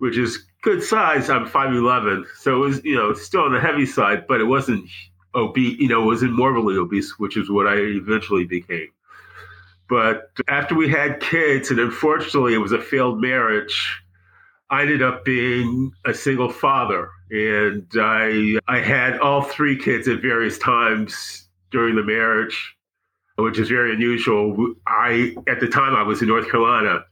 which 0.00 0.18
is 0.18 0.44
good 0.62 0.82
size. 0.82 1.30
I'm 1.30 1.46
five 1.46 1.72
eleven, 1.72 2.26
so 2.36 2.56
it 2.56 2.66
was 2.66 2.84
you 2.84 2.96
know 2.96 3.14
still 3.14 3.42
on 3.42 3.52
the 3.52 3.60
heavy 3.60 3.86
side, 3.86 4.26
but 4.26 4.40
it 4.40 4.44
wasn't 4.44 4.88
obese. 5.36 5.78
You 5.78 5.88
know, 5.88 6.02
it 6.02 6.06
wasn't 6.06 6.32
morbidly 6.32 6.76
obese, 6.76 7.16
which 7.18 7.36
is 7.36 7.48
what 7.48 7.68
I 7.68 7.76
eventually 7.76 8.44
became. 8.44 8.88
But 9.88 10.30
after 10.48 10.74
we 10.74 10.88
had 10.88 11.20
kids, 11.20 11.70
and 11.70 11.78
unfortunately 11.78 12.54
it 12.54 12.58
was 12.58 12.72
a 12.72 12.80
failed 12.80 13.20
marriage, 13.20 14.02
I 14.70 14.82
ended 14.82 15.02
up 15.02 15.24
being 15.24 15.92
a 16.04 16.14
single 16.14 16.50
father, 16.50 17.10
and 17.30 17.86
I 17.96 18.58
I 18.66 18.80
had 18.80 19.18
all 19.18 19.42
three 19.42 19.76
kids 19.76 20.08
at 20.08 20.20
various 20.20 20.58
times 20.58 21.48
during 21.70 21.96
the 21.96 22.02
marriage 22.02 22.74
which 23.36 23.58
is 23.58 23.68
very 23.68 23.92
unusual. 23.92 24.74
I 24.86 25.34
at 25.48 25.60
the 25.60 25.68
time 25.68 25.94
I 25.94 26.02
was 26.02 26.22
in 26.22 26.28
North 26.28 26.48
Carolina, 26.50 27.04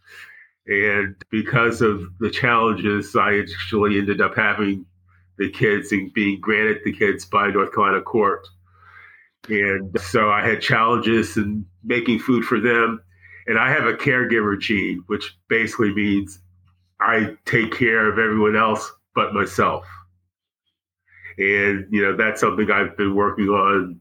and 0.66 1.16
because 1.30 1.82
of 1.82 2.02
the 2.20 2.30
challenges, 2.30 3.16
I 3.16 3.38
actually 3.38 3.98
ended 3.98 4.20
up 4.20 4.36
having 4.36 4.86
the 5.38 5.50
kids 5.50 5.92
and 5.92 6.12
being 6.12 6.40
granted 6.40 6.78
the 6.84 6.92
kids 6.92 7.24
by 7.24 7.48
North 7.48 7.74
Carolina 7.74 8.02
court. 8.02 8.46
And 9.48 9.98
so 10.00 10.30
I 10.30 10.46
had 10.46 10.60
challenges 10.60 11.36
in 11.36 11.66
making 11.82 12.20
food 12.20 12.44
for 12.44 12.60
them. 12.60 13.02
And 13.48 13.58
I 13.58 13.70
have 13.70 13.86
a 13.86 13.94
caregiver 13.94 14.56
gene, 14.60 15.02
which 15.08 15.36
basically 15.48 15.92
means 15.92 16.38
I 17.02 17.36
take 17.44 17.72
care 17.72 18.10
of 18.10 18.18
everyone 18.18 18.56
else 18.56 18.90
but 19.14 19.34
myself. 19.34 19.84
And, 21.38 21.86
you 21.90 22.02
know, 22.02 22.16
that's 22.16 22.40
something 22.40 22.70
I've 22.70 22.96
been 22.96 23.14
working 23.14 23.48
on 23.48 24.00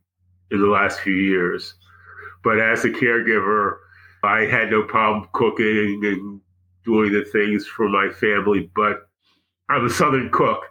in 0.51 0.61
the 0.61 0.67
last 0.67 0.99
few 0.99 1.15
years. 1.15 1.73
But 2.43 2.59
as 2.59 2.85
a 2.85 2.89
caregiver, 2.89 3.77
I 4.23 4.41
had 4.41 4.69
no 4.69 4.83
problem 4.83 5.27
cooking 5.33 6.01
and 6.03 6.41
doing 6.85 7.11
the 7.13 7.23
things 7.25 7.65
for 7.65 7.89
my 7.89 8.09
family. 8.09 8.69
But 8.75 9.07
I'm 9.69 9.85
a 9.85 9.89
Southern 9.89 10.29
cook. 10.29 10.63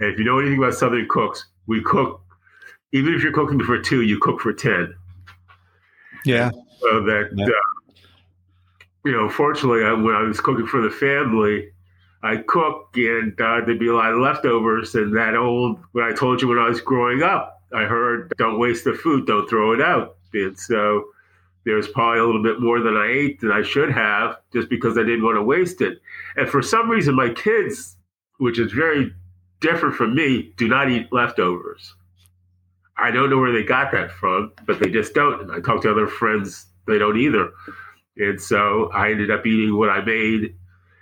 And 0.00 0.12
if 0.12 0.18
you 0.18 0.24
know 0.24 0.38
anything 0.40 0.58
about 0.58 0.74
Southern 0.74 1.06
cooks, 1.08 1.46
we 1.66 1.82
cook, 1.82 2.20
even 2.92 3.14
if 3.14 3.22
you're 3.22 3.32
cooking 3.32 3.62
for 3.62 3.80
two, 3.80 4.02
you 4.02 4.18
cook 4.20 4.40
for 4.40 4.52
10. 4.52 4.94
Yeah. 6.24 6.50
So 6.80 7.02
that, 7.04 7.30
yeah. 7.34 7.46
Uh, 7.46 7.73
you 9.04 9.12
know, 9.12 9.28
fortunately, 9.28 9.84
I, 9.84 9.92
when 9.92 10.14
I 10.14 10.22
was 10.22 10.40
cooking 10.40 10.66
for 10.66 10.80
the 10.80 10.90
family, 10.90 11.70
I 12.22 12.36
cook 12.38 12.90
and 12.94 13.38
uh, 13.38 13.60
there'd 13.64 13.78
be 13.78 13.88
a 13.88 13.94
lot 13.94 14.12
of 14.12 14.20
leftovers. 14.20 14.94
And 14.94 15.14
that 15.16 15.36
old, 15.36 15.78
what 15.92 16.04
I 16.04 16.12
told 16.12 16.40
you 16.40 16.48
when 16.48 16.58
I 16.58 16.68
was 16.68 16.80
growing 16.80 17.22
up, 17.22 17.62
I 17.74 17.82
heard, 17.84 18.32
don't 18.38 18.58
waste 18.58 18.84
the 18.84 18.94
food, 18.94 19.26
don't 19.26 19.48
throw 19.48 19.72
it 19.72 19.80
out. 19.80 20.16
And 20.32 20.58
so 20.58 21.04
there's 21.64 21.88
probably 21.88 22.20
a 22.20 22.24
little 22.24 22.42
bit 22.42 22.60
more 22.60 22.80
than 22.80 22.96
I 22.96 23.10
ate 23.10 23.40
than 23.40 23.52
I 23.52 23.62
should 23.62 23.90
have 23.90 24.36
just 24.52 24.70
because 24.70 24.96
I 24.96 25.02
didn't 25.02 25.24
want 25.24 25.36
to 25.36 25.42
waste 25.42 25.82
it. 25.82 26.00
And 26.36 26.48
for 26.48 26.62
some 26.62 26.88
reason, 26.88 27.14
my 27.14 27.28
kids, 27.30 27.96
which 28.38 28.58
is 28.58 28.72
very 28.72 29.12
different 29.60 29.94
from 29.94 30.14
me, 30.14 30.52
do 30.56 30.66
not 30.66 30.90
eat 30.90 31.12
leftovers. 31.12 31.94
I 32.96 33.10
don't 33.10 33.28
know 33.28 33.38
where 33.38 33.52
they 33.52 33.64
got 33.64 33.92
that 33.92 34.10
from, 34.10 34.52
but 34.66 34.78
they 34.78 34.88
just 34.88 35.14
don't. 35.14 35.42
And 35.42 35.52
I 35.52 35.60
talk 35.60 35.82
to 35.82 35.90
other 35.90 36.06
friends, 36.06 36.66
they 36.86 36.98
don't 36.98 37.18
either. 37.18 37.50
And 38.16 38.40
so 38.40 38.90
I 38.92 39.10
ended 39.10 39.30
up 39.30 39.46
eating 39.46 39.76
what 39.76 39.90
I 39.90 40.04
made 40.04 40.54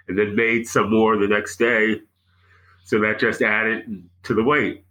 and 0.09 0.19
then 0.19 0.35
made 0.35 0.67
some 0.67 0.91
more 0.91 1.17
the 1.17 1.29
next 1.29 1.57
day. 1.57 2.01
So 2.85 2.99
that 3.01 3.19
just 3.19 3.43
added 3.43 4.03
to 4.25 4.35
the 4.35 4.43
weight. 4.43 4.85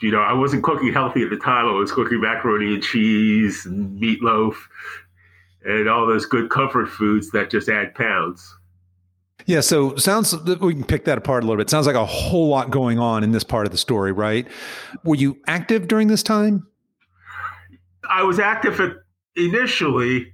You 0.00 0.12
know, 0.12 0.20
I 0.20 0.32
wasn't 0.32 0.62
cooking 0.62 0.92
healthy 0.92 1.22
at 1.22 1.30
the 1.30 1.36
time. 1.36 1.66
I 1.66 1.72
was 1.72 1.90
cooking 1.90 2.20
macaroni 2.20 2.74
and 2.74 2.82
cheese 2.82 3.66
and 3.66 4.00
meatloaf 4.00 4.54
and 5.64 5.88
all 5.88 6.06
those 6.06 6.26
good 6.26 6.50
comfort 6.50 6.88
foods 6.88 7.30
that 7.32 7.50
just 7.50 7.68
add 7.68 7.94
pounds. 7.94 8.54
Yeah, 9.46 9.60
so 9.60 9.96
sounds 9.96 10.36
we 10.60 10.74
can 10.74 10.84
pick 10.84 11.04
that 11.06 11.16
apart 11.16 11.42
a 11.42 11.46
little 11.46 11.60
bit. 11.60 11.70
Sounds 11.70 11.86
like 11.86 11.96
a 11.96 12.04
whole 12.04 12.48
lot 12.48 12.70
going 12.70 12.98
on 12.98 13.24
in 13.24 13.32
this 13.32 13.44
part 13.44 13.66
of 13.66 13.72
the 13.72 13.78
story, 13.78 14.12
right? 14.12 14.46
Were 15.04 15.14
you 15.14 15.38
active 15.46 15.88
during 15.88 16.08
this 16.08 16.22
time? 16.22 16.66
I 18.08 18.22
was 18.22 18.38
active 18.38 18.78
at, 18.80 18.92
initially, 19.36 20.32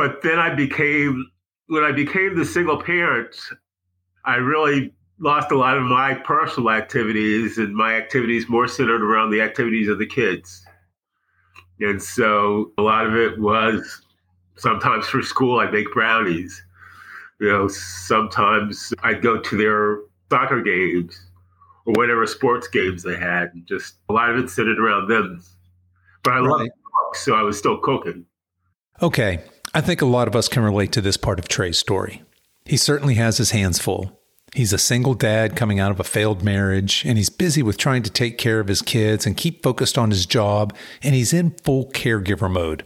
but 0.00 0.22
then 0.22 0.38
I 0.38 0.54
became 0.54 1.30
when 1.66 1.84
I 1.84 1.92
became 1.92 2.36
the 2.36 2.44
single 2.44 2.82
parent, 2.82 3.36
I 4.24 4.36
really 4.36 4.94
lost 5.18 5.50
a 5.52 5.58
lot 5.58 5.76
of 5.76 5.82
my 5.82 6.14
personal 6.14 6.70
activities 6.70 7.58
and 7.58 7.74
my 7.74 7.94
activities 7.94 8.48
more 8.48 8.66
centered 8.66 9.02
around 9.02 9.30
the 9.30 9.42
activities 9.42 9.88
of 9.88 9.98
the 9.98 10.06
kids. 10.06 10.64
And 11.80 12.02
so 12.02 12.72
a 12.78 12.82
lot 12.82 13.06
of 13.06 13.14
it 13.14 13.38
was 13.38 14.02
sometimes 14.56 15.06
for 15.06 15.22
school 15.22 15.60
I'd 15.60 15.72
make 15.72 15.92
brownies 15.92 16.62
you 17.40 17.48
know, 17.50 17.68
sometimes 17.68 18.92
I'd 19.02 19.22
go 19.22 19.38
to 19.38 19.56
their 19.56 20.00
soccer 20.30 20.62
games 20.62 21.26
or 21.86 21.94
whatever 21.94 22.26
sports 22.26 22.68
games 22.68 23.02
they 23.02 23.16
had. 23.16 23.50
And 23.54 23.66
just 23.66 23.96
a 24.08 24.12
lot 24.12 24.30
of 24.30 24.36
it 24.36 24.50
centered 24.50 24.78
around 24.78 25.08
them. 25.08 25.42
But 26.22 26.34
I 26.34 26.40
right. 26.40 26.48
love 26.48 26.60
to 26.60 26.70
cook, 26.70 27.16
so 27.16 27.34
I 27.34 27.42
was 27.42 27.58
still 27.58 27.78
cooking. 27.78 28.26
Okay. 29.02 29.40
I 29.72 29.80
think 29.80 30.02
a 30.02 30.06
lot 30.06 30.26
of 30.26 30.34
us 30.34 30.48
can 30.48 30.64
relate 30.64 30.90
to 30.92 31.00
this 31.00 31.16
part 31.16 31.38
of 31.38 31.46
Trei's 31.46 31.78
story. 31.78 32.24
He 32.64 32.76
certainly 32.76 33.14
has 33.14 33.38
his 33.38 33.52
hands 33.52 33.78
full. 33.78 34.18
He's 34.52 34.72
a 34.72 34.78
single 34.78 35.14
dad 35.14 35.54
coming 35.54 35.78
out 35.78 35.92
of 35.92 36.00
a 36.00 36.04
failed 36.04 36.42
marriage, 36.42 37.04
and 37.06 37.16
he's 37.16 37.30
busy 37.30 37.62
with 37.62 37.78
trying 37.78 38.02
to 38.02 38.10
take 38.10 38.36
care 38.36 38.58
of 38.58 38.66
his 38.66 38.82
kids 38.82 39.26
and 39.26 39.36
keep 39.36 39.62
focused 39.62 39.96
on 39.96 40.10
his 40.10 40.26
job, 40.26 40.74
and 41.04 41.14
he's 41.14 41.32
in 41.32 41.52
full 41.62 41.86
caregiver 41.92 42.50
mode. 42.50 42.84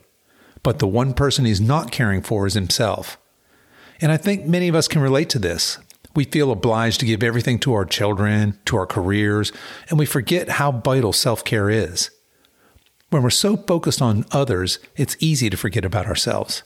But 0.63 0.79
the 0.79 0.87
one 0.87 1.15
person 1.15 1.47
he's 1.47 1.61
not 1.61 1.91
caring 1.91 2.21
for 2.21 2.47
is 2.47 2.53
himself. 2.53 3.17
And 3.99 4.13
I 4.13 4.19
think 4.19 4.45
many 4.45 4.69
of 4.69 4.75
us 4.75 4.87
can 4.87 5.01
relate 5.01 5.31
to 5.31 5.39
this. 5.39 5.79
We 6.15 6.25
feel 6.25 6.53
obliged 6.53 7.01
to 7.01 7.07
give 7.07 7.23
everything 7.23 7.59
to 7.61 7.73
our 7.73 7.87
children, 7.87 8.59
to 8.67 8.77
our 8.77 8.87
careers, 8.87 9.53
and 9.89 9.99
we 9.99 10.05
forget 10.05 10.51
how 10.51 10.71
vital 10.71 11.15
self 11.15 11.45
care 11.45 11.71
is. 11.71 12.11
When 13.09 13.23
we're 13.23 13.31
so 13.31 13.57
focused 13.57 14.03
on 14.03 14.27
others, 14.33 14.79
it's 14.97 15.17
easy 15.19 15.49
to 15.49 15.57
forget 15.57 15.87
about 15.87 16.07
ourselves. 16.07 16.63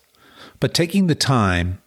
But 0.60 0.74
taking 0.74 1.06
the 1.06 1.14
time, 1.14 1.80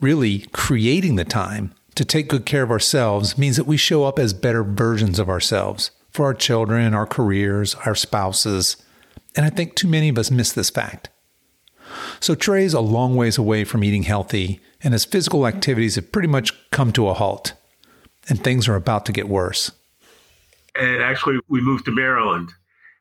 really 0.00 0.46
creating 0.52 1.16
the 1.16 1.24
time 1.24 1.72
to 1.94 2.04
take 2.04 2.28
good 2.28 2.44
care 2.44 2.62
of 2.62 2.70
ourselves 2.70 3.38
means 3.38 3.56
that 3.56 3.66
we 3.66 3.76
show 3.76 4.04
up 4.04 4.18
as 4.18 4.34
better 4.34 4.62
versions 4.62 5.18
of 5.18 5.28
ourselves 5.28 5.90
for 6.10 6.26
our 6.26 6.34
children, 6.34 6.94
our 6.94 7.06
careers, 7.06 7.74
our 7.86 7.94
spouses. 7.94 8.76
And 9.34 9.46
I 9.46 9.50
think 9.50 9.74
too 9.74 9.88
many 9.88 10.08
of 10.08 10.18
us 10.18 10.30
miss 10.30 10.52
this 10.52 10.70
fact. 10.70 11.08
So 12.20 12.34
Trei's 12.34 12.74
a 12.74 12.80
long 12.80 13.16
ways 13.16 13.38
away 13.38 13.64
from 13.64 13.84
eating 13.84 14.02
healthy, 14.02 14.60
and 14.82 14.92
his 14.92 15.04
physical 15.04 15.46
activities 15.46 15.94
have 15.94 16.12
pretty 16.12 16.28
much 16.28 16.52
come 16.70 16.92
to 16.92 17.08
a 17.08 17.14
halt, 17.14 17.52
and 18.28 18.42
things 18.42 18.68
are 18.68 18.76
about 18.76 19.06
to 19.06 19.12
get 19.12 19.28
worse. 19.28 19.72
And 20.74 21.02
actually, 21.02 21.38
we 21.48 21.60
moved 21.60 21.84
to 21.86 21.90
Maryland. 21.90 22.50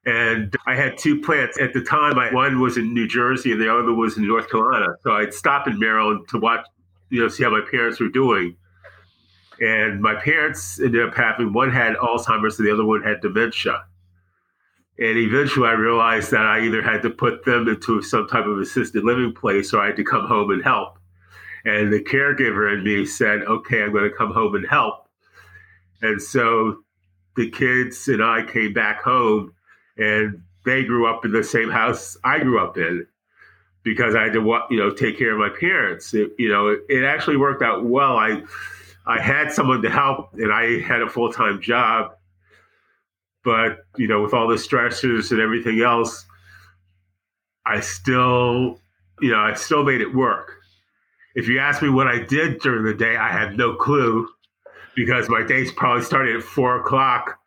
And 0.06 0.56
I 0.68 0.76
had 0.76 0.98
two 0.98 1.20
plants 1.20 1.60
at 1.60 1.74
the 1.74 1.82
time. 1.82 2.20
I, 2.20 2.32
one 2.32 2.60
was 2.60 2.78
in 2.78 2.94
New 2.94 3.08
Jersey 3.08 3.52
and 3.52 3.60
the 3.60 3.74
other 3.74 3.94
was 3.94 4.18
in 4.18 4.28
North 4.28 4.50
Carolina. 4.50 4.96
So 5.04 5.12
I'd 5.12 5.34
stop 5.34 5.68
in 5.68 5.80
Maryland 5.80 6.28
to 6.30 6.38
watch, 6.38 6.66
you 7.10 7.22
know, 7.22 7.28
see 7.28 7.44
how 7.44 7.50
my 7.50 7.64
parents 7.72 8.00
were 8.00 8.10
doing. 8.10 8.56
And 9.60 10.02
my 10.02 10.16
parents 10.16 10.80
ended 10.80 11.08
up 11.08 11.16
having 11.16 11.54
one 11.54 11.72
had 11.72 11.96
Alzheimer's 11.96 12.60
and 12.60 12.68
the 12.68 12.74
other 12.74 12.86
one 12.86 13.02
had 13.02 13.22
dementia. 13.22 13.84
And 15.00 15.18
eventually 15.18 15.68
I 15.68 15.74
realized 15.74 16.32
that 16.32 16.46
I 16.46 16.62
either 16.62 16.84
had 16.84 17.02
to 17.02 17.10
put 17.10 17.44
them 17.44 17.68
into 17.68 18.02
some 18.02 18.28
type 18.28 18.46
of 18.46 18.60
assisted 18.60 19.04
living 19.04 19.34
place 19.34 19.74
or 19.74 19.82
I 19.82 19.88
had 19.88 19.96
to 19.98 20.04
come 20.04 20.28
home 20.28 20.52
and 20.52 20.64
help. 20.64 21.00
And 21.66 21.92
the 21.92 22.00
caregiver 22.00 22.72
in 22.72 22.84
me 22.84 23.06
said, 23.06 23.42
okay, 23.42 23.82
I'm 23.82 23.92
going 23.92 24.10
to 24.10 24.16
come 24.16 24.32
home 24.32 24.54
and 24.56 24.68
help. 24.68 25.08
And 26.02 26.22
so 26.22 26.84
the 27.36 27.50
kids 27.50 28.08
and 28.08 28.24
I 28.24 28.44
came 28.44 28.72
back 28.72 29.02
home 29.02 29.55
and 29.98 30.42
they 30.66 30.84
grew 30.84 31.08
up 31.08 31.26
in 31.26 31.32
the 31.32 31.44
same 31.44 31.70
house 31.70 32.18
I 32.24 32.40
grew 32.40 32.64
up 32.64 32.78
in 32.78 33.06
because 33.84 34.16
I 34.16 34.24
had 34.24 34.34
to, 34.34 34.62
you 34.70 34.78
know, 34.78 34.90
take 34.90 35.18
care 35.18 35.32
of 35.32 35.40
my 35.40 35.50
parents. 35.60 36.14
It, 36.14 36.32
you 36.40 36.50
know, 36.50 36.70
it, 36.70 36.82
it 36.90 37.04
actually 37.04 37.38
worked 37.38 37.62
out 37.62 37.86
well. 37.86 38.18
I, 38.18 38.42
I 39.06 39.22
had 39.22 39.52
someone 39.52 39.82
to 39.84 39.90
help 39.90 40.34
and 40.34 40.52
I 40.52 40.80
had 40.82 41.02
a 41.02 41.10
full 41.10 41.32
time 41.32 41.62
job 41.62 42.16
but 43.46 43.86
you 43.96 44.08
know, 44.08 44.22
with 44.22 44.34
all 44.34 44.48
the 44.50 44.56
stressors 44.56 45.32
and 45.32 45.40
everything 45.40 45.80
else, 45.80 46.26
I 47.66 47.80
still, 47.80 48.82
you 49.22 49.32
know, 49.32 49.40
I 49.40 49.54
still 49.54 49.86
made 49.86 50.02
it 50.02 50.14
work. 50.14 50.58
If 51.36 51.48
you 51.48 51.60
ask 51.60 51.82
me 51.82 51.90
what 51.90 52.08
I 52.08 52.20
did 52.20 52.60
during 52.60 52.84
the 52.84 52.94
day, 52.94 53.16
I 53.16 53.30
have 53.30 53.56
no 53.56 53.76
clue 53.76 54.28
because 54.96 55.30
my 55.30 55.44
days 55.44 55.72
probably 55.72 56.04
started 56.04 56.36
at 56.38 56.44
four 56.44 56.80
o'clock, 56.82 57.40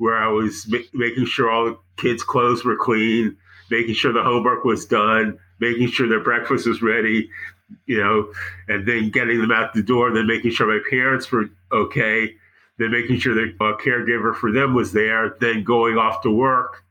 where 0.00 0.16
I 0.16 0.28
was 0.28 0.66
ma- 0.66 0.78
making 0.94 1.26
sure 1.26 1.50
all 1.50 1.66
the 1.66 1.78
kids' 1.98 2.22
clothes 2.22 2.64
were 2.64 2.76
clean, 2.76 3.36
making 3.70 3.94
sure 3.94 4.14
the 4.14 4.22
homework 4.22 4.64
was 4.64 4.86
done, 4.86 5.38
making 5.58 5.88
sure 5.88 6.08
their 6.08 6.24
breakfast 6.24 6.66
was 6.66 6.80
ready, 6.80 7.28
you 7.84 7.98
know, 7.98 8.32
and 8.66 8.88
then 8.88 9.10
getting 9.10 9.42
them 9.42 9.52
out 9.52 9.74
the 9.74 9.82
door, 9.82 10.10
then 10.10 10.26
making 10.26 10.52
sure 10.52 10.66
my 10.66 10.80
parents 10.88 11.30
were 11.30 11.50
okay, 11.70 12.34
then 12.78 12.90
making 12.90 13.18
sure 13.18 13.34
the 13.34 13.54
uh, 13.60 13.76
caregiver 13.76 14.34
for 14.34 14.50
them 14.50 14.72
was 14.72 14.90
there, 14.92 15.36
then 15.38 15.62
going 15.64 15.98
off 15.98 16.22
to 16.22 16.30
work 16.30 16.82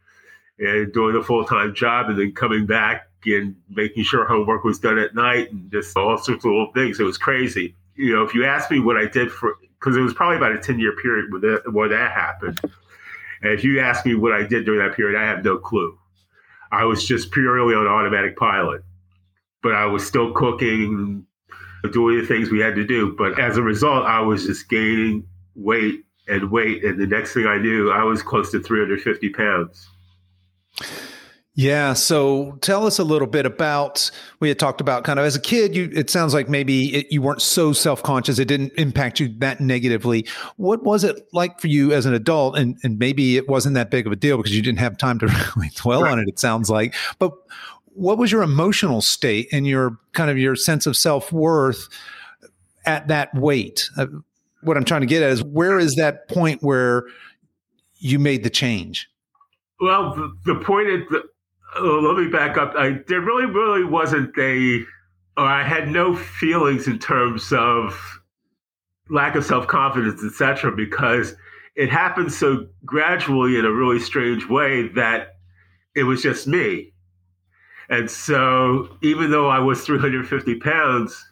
and 0.60 0.94
doing 0.94 1.16
a 1.16 1.24
full 1.24 1.44
time 1.46 1.74
job, 1.74 2.10
and 2.10 2.20
then 2.20 2.32
coming 2.32 2.68
back 2.68 3.08
and 3.26 3.56
making 3.72 4.04
sure 4.04 4.24
homework 4.24 4.64
was 4.64 4.78
done 4.78 5.00
at 5.00 5.16
night 5.16 5.52
and 5.52 5.72
just 5.72 5.98
all 5.98 6.16
sorts 6.20 6.46
of 6.46 6.52
little 6.52 6.72
things. 6.74 7.00
It 7.00 7.04
was 7.04 7.18
crazy. 7.18 7.74
You 7.96 8.16
know, 8.16 8.24
if 8.24 8.36
you 8.36 8.46
ask 8.46 8.70
me 8.70 8.80
what 8.80 8.98
I 8.98 9.08
did 9.08 9.32
for, 9.32 9.56
because 9.80 9.98
it 9.98 10.02
was 10.02 10.14
probably 10.14 10.38
about 10.38 10.52
a 10.52 10.60
10 10.60 10.80
year 10.80 10.96
period 10.96 11.32
where 11.32 11.42
that, 11.42 11.74
where 11.74 11.90
that 11.90 12.12
happened. 12.12 12.62
And 13.42 13.54
if 13.54 13.64
you 13.64 13.80
ask 13.80 14.06
me 14.06 14.16
what 14.16 14.34
I 14.34 14.46
did 14.46 14.66
during 14.66 14.86
that 14.86 14.96
period, 14.96 15.20
I 15.20 15.24
have 15.24 15.44
no 15.44 15.58
clue. 15.58 15.98
I 16.72 16.84
was 16.86 17.06
just 17.06 17.32
purely 17.32 17.74
on 17.74 17.88
automatic 17.88 18.38
pilot, 18.38 18.84
but 19.64 19.74
I 19.74 19.86
was 19.86 20.06
still 20.06 20.34
cooking, 20.34 21.26
doing 21.92 22.20
the 22.20 22.26
things 22.26 22.52
we 22.52 22.60
had 22.60 22.76
to 22.76 22.86
do. 22.86 23.16
But 23.18 23.40
as 23.40 23.58
a 23.58 23.64
result, 23.64 24.06
I 24.06 24.20
was 24.20 24.46
just 24.46 24.70
gaining 24.70 25.26
weight 25.56 26.04
and 26.28 26.52
weight. 26.52 26.84
And 26.84 27.00
the 27.00 27.08
next 27.08 27.34
thing 27.34 27.48
I 27.48 27.58
knew, 27.58 27.92
I 27.92 28.04
was 28.04 28.22
close 28.22 28.52
to 28.52 28.60
350 28.62 29.30
pounds. 29.30 29.90
Yeah. 31.56 31.94
So 31.94 32.58
tell 32.62 32.86
us 32.88 33.00
a 33.00 33.04
little 33.04 33.28
bit 33.28 33.46
about, 33.46 34.10
we 34.40 34.48
had 34.48 34.58
talked 34.60 34.80
about 34.80 35.04
kind 35.04 35.20
of 35.20 35.26
as 35.26 35.36
a 35.36 35.42
kid, 35.42 35.76
you, 35.76 35.90
it 35.94 36.10
sounds 36.10 36.34
like 36.34 36.48
maybe 36.48 36.96
it, 36.96 37.12
you 37.12 37.22
weren't 37.22 37.42
so 37.42 37.74
self 37.74 38.02
conscious. 38.02 38.40
It 38.40 38.48
didn't 38.48 38.72
impact 38.78 39.20
you 39.20 39.28
that 39.40 39.60
negatively. 39.60 40.26
What 40.56 40.84
was 40.84 41.04
it 41.04 41.28
like 41.34 41.60
for 41.60 41.68
you 41.68 41.92
as 41.92 42.06
an 42.06 42.14
adult? 42.14 42.58
And, 42.58 42.78
and 42.84 42.98
maybe 42.98 43.36
it 43.36 43.50
wasn't 43.50 43.76
that 43.76 43.92
big 43.92 44.08
of 44.08 44.14
a 44.14 44.16
deal 44.16 44.38
because 44.38 44.56
you 44.56 44.62
didn't 44.62 44.80
have 44.80 44.98
time 44.98 45.20
to 45.20 45.28
really 45.56 45.70
dwell 45.76 46.04
right. 46.04 46.14
on 46.14 46.20
it, 46.20 46.30
it 46.30 46.40
sounds 46.40 46.70
like. 46.70 46.96
But 47.18 47.34
what 47.88 48.18
was 48.18 48.32
your 48.32 48.44
emotional 48.44 49.02
state 49.02 49.50
and 49.52 49.68
your 49.68 49.98
kind 50.14 50.30
of 50.30 50.38
your 50.38 50.56
sense 50.56 50.86
of 50.86 50.96
self 50.96 51.32
worth 51.32 51.90
at 52.86 53.10
that 53.10 53.34
weight? 53.36 53.90
Uh, 53.98 54.08
what 54.62 54.78
I'm 54.78 54.86
trying 54.86 55.02
to 55.02 55.08
get 55.08 55.24
at 55.24 55.32
is 55.32 55.44
where 55.44 55.80
is 55.80 55.96
that 55.96 56.28
point 56.30 56.64
where 56.64 57.04
you 57.98 58.20
made 58.20 58.44
the 58.44 58.50
change? 58.50 59.10
Well, 59.80 60.14
the, 60.16 60.54
the 60.54 60.60
point 60.64 60.90
is, 60.90 61.02
that, 61.12 61.24
oh, 61.24 61.30
Oh, 61.76 62.00
let 62.00 62.24
me 62.24 62.30
back 62.30 62.58
up. 62.58 62.74
I, 62.76 63.00
there 63.08 63.22
really, 63.22 63.46
really 63.46 63.84
wasn't 63.84 64.38
a, 64.38 64.82
or 65.38 65.46
I 65.46 65.64
had 65.64 65.88
no 65.88 66.16
feelings 66.16 66.88
in 66.88 67.00
terms 67.00 67.52
of 67.54 68.22
lack 69.10 69.36
of 69.36 69.46
self 69.46 69.68
confidence, 69.68 70.24
etc. 70.24 70.72
Because 70.76 71.36
it 71.76 71.90
happened 71.90 72.34
so 72.34 72.68
gradually 72.86 73.58
in 73.58 73.66
a 73.66 73.72
really 73.72 74.00
strange 74.00 74.48
way 74.48 74.90
that 74.90 75.38
it 75.96 76.04
was 76.04 76.22
just 76.22 76.48
me. 76.48 76.94
And 77.90 78.10
so 78.10 78.98
even 79.02 79.32
though 79.32 79.50
I 79.50 79.60
was 79.60 79.84
350 79.86 80.60
pounds, 80.60 81.26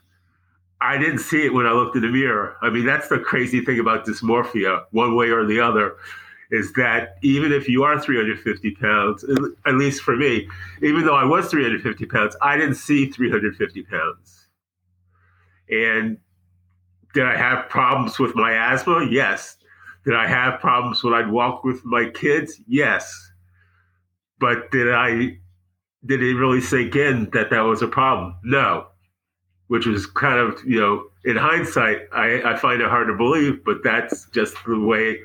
I 0.82 0.98
didn't 0.98 1.20
see 1.20 1.46
it 1.46 1.53
when 1.53 1.65
I 1.65 1.72
looked 1.72 1.96
in 1.96 2.01
the 2.01 2.08
mirror. 2.10 2.56
I 2.62 2.70
mean, 2.70 2.86
that's 2.86 3.10
the 3.10 3.20
crazy 3.20 3.63
thing 3.63 3.79
about 3.79 4.06
dysmorphia, 4.06 4.86
one 4.91 5.15
way 5.15 5.29
or 5.29 5.46
the 5.46 5.60
other, 5.60 5.98
is 6.51 6.71
that 6.73 7.17
even 7.21 7.51
if 7.51 7.67
you 7.67 7.83
are 7.83 7.99
350 7.99 8.71
pounds, 8.75 9.25
at 9.65 9.75
least 9.75 10.01
for 10.01 10.15
me, 10.15 10.47
even 10.81 11.05
though 11.05 11.15
I 11.15 11.25
was 11.25 11.49
350 11.49 12.05
pounds, 12.05 12.35
I 12.41 12.57
didn't 12.57 12.75
see 12.75 13.07
350 13.07 13.83
pounds. 13.83 14.47
And 15.69 16.17
did 17.13 17.25
I 17.25 17.35
have 17.35 17.69
problems 17.69 18.19
with 18.19 18.35
my 18.35 18.53
asthma? 18.53 19.07
Yes. 19.09 19.57
Did 20.05 20.15
I 20.15 20.27
have 20.27 20.61
problems 20.61 21.03
when 21.03 21.13
I'd 21.13 21.29
walk 21.29 21.63
with 21.63 21.83
my 21.83 22.09
kids? 22.09 22.61
Yes. 22.67 23.31
But 24.39 24.71
did 24.71 24.93
I 24.93 25.39
did 26.05 26.23
it 26.23 26.35
really 26.35 26.61
sink 26.61 26.95
in 26.95 27.29
that 27.31 27.49
that 27.49 27.61
was 27.61 27.81
a 27.81 27.87
problem? 27.87 28.35
No. 28.43 28.87
Which 29.67 29.85
was 29.85 30.05
kind 30.05 30.39
of, 30.39 30.63
you 30.65 30.79
know, 30.79 31.03
in 31.25 31.35
hindsight, 31.35 32.03
I, 32.13 32.41
I 32.43 32.55
find 32.55 32.81
it 32.81 32.87
hard 32.87 33.07
to 33.07 33.15
believe, 33.15 33.65
but 33.65 33.83
that's 33.83 34.29
just 34.29 34.55
the 34.65 34.79
way 34.79 35.19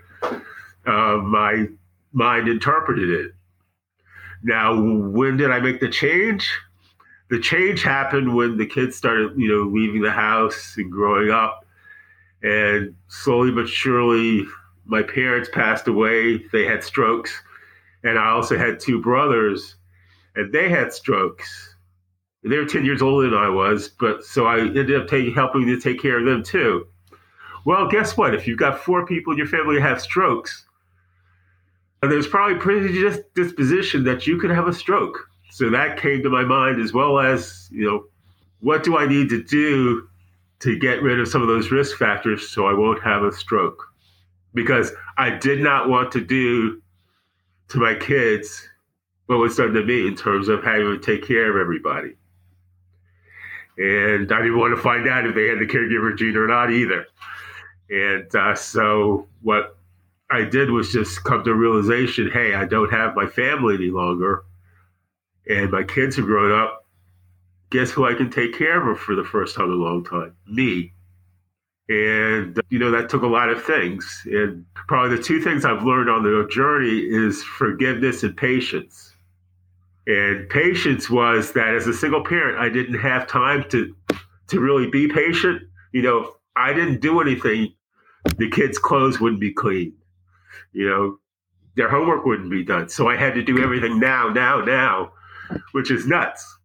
uh, 0.87 1.19
my 1.19 1.67
mind 2.13 2.49
interpreted 2.49 3.09
it. 3.09 3.33
Now, 4.43 4.81
when 4.81 5.37
did 5.37 5.51
I 5.51 5.61
make 5.61 5.81
the 5.81 5.89
change? 5.89 6.51
The 7.31 7.39
change 7.39 7.83
happened 7.83 8.35
when 8.35 8.59
the 8.59 8.67
kids 8.67 8.97
started, 8.97 9.33
you 9.37 9.49
know, 9.49 9.71
leaving 9.71 10.03
the 10.03 10.11
house 10.11 10.75
and 10.77 10.91
growing 10.91 11.31
up. 11.31 11.65
And 12.43 12.95
slowly 13.09 13.53
but 13.53 13.69
surely, 13.69 14.45
my 14.85 15.03
parents 15.03 15.49
passed 15.53 15.87
away. 15.87 16.39
They 16.53 16.65
had 16.65 16.83
strokes. 16.83 17.33
And 18.05 18.19
I 18.19 18.31
also 18.31 18.59
had 18.59 18.81
two 18.81 19.01
brothers, 19.01 19.77
and 20.35 20.53
they 20.53 20.69
had 20.69 20.93
strokes. 20.93 21.77
They 22.43 22.59
were 22.59 22.67
10 22.67 22.85
years 22.85 23.01
older 23.01 23.31
than 23.31 23.39
I 23.39 23.49
was, 23.49 23.89
but 23.89 24.25
so 24.25 24.47
I 24.47 24.59
ended 24.59 24.95
up 24.95 25.07
taking, 25.07 25.33
helping 25.33 25.67
to 25.67 25.79
take 25.79 26.03
care 26.03 26.19
of 26.19 26.25
them 26.25 26.43
too. 26.43 26.89
Well, 27.65 27.87
guess 27.89 28.17
what? 28.17 28.35
If 28.35 28.49
you've 28.49 28.59
got 28.59 28.81
four 28.81 29.07
people 29.07 29.33
in 29.33 29.39
your 29.39 29.47
family 29.47 29.77
who 29.77 29.83
have 29.83 30.01
strokes, 30.01 30.67
there's 32.11 32.27
probably 32.27 32.57
predisposition 32.57 34.05
that 34.05 34.27
you 34.27 34.39
could 34.39 34.51
have 34.51 34.67
a 34.67 34.73
stroke. 34.73 35.29
So 35.51 35.71
that 35.71 36.01
came 36.01 36.23
to 36.23 36.31
my 36.31 36.43
mind 36.45 36.81
as 36.81 36.93
well 36.93 37.19
as, 37.19 37.69
you 37.71 37.85
know, 37.85 38.05
what 38.61 38.83
do 38.83 38.97
I 38.97 39.07
need 39.07 39.29
to 39.29 39.43
do 39.43 40.09
to 40.61 40.79
get 40.79 41.03
rid 41.03 41.21
of 41.21 41.29
some 41.29 41.43
of 41.43 41.49
those 41.49 41.71
risk 41.71 41.97
factors 41.97 42.49
so 42.49 42.67
I 42.67 42.73
won't 42.73 43.03
have 43.03 43.23
a 43.23 43.33
stroke? 43.33 43.85
Because 44.55 44.93
I 45.19 45.31
did 45.31 45.61
not 45.61 45.89
want 45.89 46.11
to 46.13 46.21
do 46.21 46.83
to 47.69 47.79
my 47.79 47.95
kids 47.95 48.69
what 49.27 49.39
was 49.39 49.57
done 49.57 49.73
to 49.73 49.85
me 49.85 50.07
in 50.07 50.17
terms 50.17 50.49
of 50.49 50.63
having 50.65 50.87
to 50.87 50.99
take 50.99 51.27
care 51.27 51.51
of 51.51 51.61
everybody. 51.61 52.15
And 53.79 54.31
I 54.31 54.39
didn't 54.39 54.59
want 54.59 54.77
to 54.77 54.83
find 54.83 55.09
out 55.09 55.27
if 55.27 55.35
they 55.35 55.49
had 55.49 55.59
the 55.59 55.67
caregiver 55.67 56.17
gene 56.17 56.37
or 56.37 56.47
not 56.47 56.71
either. 56.73 57.07
And 57.89 58.35
uh, 58.35 58.55
so 58.55 59.27
what 59.43 59.77
I 60.33 60.45
did 60.45 60.71
was 60.71 60.91
just 60.91 61.25
come 61.25 61.45
to 61.45 61.55
realization 61.55 62.31
hey, 62.33 62.55
I 62.55 62.65
don't 62.65 62.91
have 62.91 63.15
my 63.15 63.27
family 63.27 63.75
any 63.75 63.91
longer, 63.91 64.45
and 65.47 65.71
my 65.71 65.83
kids 65.83 66.17
have 66.17 66.25
grown 66.25 66.59
up. 66.59 66.87
Guess 67.71 67.91
who 67.91 68.07
I 68.07 68.15
can 68.15 68.31
take 68.31 68.57
care 68.57 68.91
of 68.91 68.99
for 68.99 69.15
the 69.15 69.25
first 69.25 69.55
time 69.55 69.67
in 69.67 69.73
a 69.73 69.75
long 69.75 70.05
time? 70.05 70.35
Me. 70.47 70.93
And, 71.89 72.59
uh, 72.59 72.63
you 72.71 72.79
know, 72.79 72.91
that 72.91 73.11
took 73.11 73.23
a 73.23 73.27
lot 73.27 73.51
of 73.51 73.63
things. 73.63 74.23
And 74.27 74.65
probably 74.75 75.17
the 75.17 75.23
two 75.23 75.41
things 75.41 75.65
I've 75.65 75.83
learned 75.83 76.09
on 76.09 76.23
the 76.23 76.49
journey 76.51 77.01
is 77.01 77.43
forgiveness 77.43 78.23
and 78.23 78.37
patience. 78.37 79.15
And 80.07 80.49
patience 80.49 81.11
was 81.11 81.53
that 81.53 81.75
as 81.75 81.87
a 81.87 81.95
single 81.95 82.25
parent, 82.25 82.59
I 82.59 82.69
didn't 82.71 82.99
have 82.99 83.27
time 83.27 83.65
to 83.71 83.95
to 84.49 84.61
really 84.61 84.89
be 84.89 85.09
patient. 85.09 85.63
You 85.93 86.03
know, 86.03 86.35
I 86.57 86.73
didn't 86.73 87.01
do 87.01 87.21
anything, 87.21 87.75
the 88.37 88.51
kids' 88.51 88.79
clothes 88.79 89.21
wouldn't 89.21 89.41
be 89.41 89.53
clean 89.53 89.95
you 90.73 90.89
know, 90.89 91.19
their 91.77 91.89
homework 91.89 92.25
wouldn't 92.25 92.51
be 92.51 92.65
done. 92.65 92.89
So 92.89 93.09
I 93.09 93.17
had 93.17 93.35
to 93.35 93.43
do 93.43 93.63
everything 93.63 93.99
now, 93.99 94.29
now, 94.29 94.61
now, 94.61 95.13
which 95.73 95.91
is 95.91 96.07
nuts. 96.07 96.59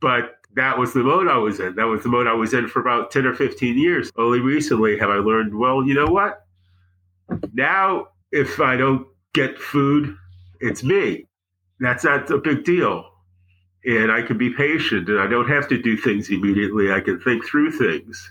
But 0.00 0.36
that 0.54 0.78
was 0.78 0.92
the 0.92 1.02
mode 1.02 1.28
I 1.28 1.38
was 1.38 1.60
in. 1.60 1.74
That 1.76 1.86
was 1.86 2.02
the 2.02 2.08
mode 2.08 2.26
I 2.26 2.34
was 2.34 2.54
in 2.54 2.68
for 2.68 2.80
about 2.80 3.10
10 3.10 3.26
or 3.26 3.34
15 3.34 3.78
years. 3.78 4.10
Only 4.16 4.40
recently 4.40 4.98
have 4.98 5.10
I 5.10 5.16
learned, 5.16 5.54
well, 5.54 5.84
you 5.86 5.94
know 5.94 6.06
what? 6.06 6.44
Now, 7.54 8.08
if 8.30 8.60
I 8.60 8.76
don't 8.76 9.06
get 9.32 9.58
food, 9.58 10.16
it's 10.60 10.82
me. 10.82 11.26
That's 11.80 12.04
not 12.04 12.30
a 12.30 12.38
big 12.38 12.64
deal. 12.64 13.08
And 13.84 14.12
I 14.12 14.22
can 14.22 14.38
be 14.38 14.50
patient 14.50 15.08
and 15.08 15.18
I 15.18 15.26
don't 15.26 15.48
have 15.48 15.68
to 15.68 15.80
do 15.80 15.96
things 15.96 16.30
immediately. 16.30 16.92
I 16.92 17.00
can 17.00 17.18
think 17.20 17.44
through 17.44 17.72
things. 17.72 18.30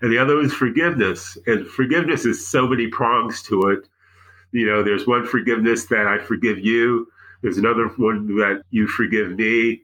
And 0.00 0.12
the 0.12 0.18
other 0.18 0.40
is 0.40 0.52
forgiveness. 0.52 1.36
And 1.46 1.66
forgiveness 1.66 2.24
is 2.24 2.46
so 2.46 2.66
many 2.66 2.88
prongs 2.88 3.42
to 3.44 3.68
it 3.68 3.88
you 4.52 4.66
know, 4.66 4.82
there's 4.82 5.06
one 5.06 5.26
forgiveness 5.26 5.86
that 5.86 6.06
I 6.06 6.18
forgive 6.18 6.58
you. 6.58 7.06
There's 7.42 7.58
another 7.58 7.88
one 7.96 8.26
that 8.36 8.62
you 8.70 8.86
forgive 8.86 9.32
me. 9.32 9.82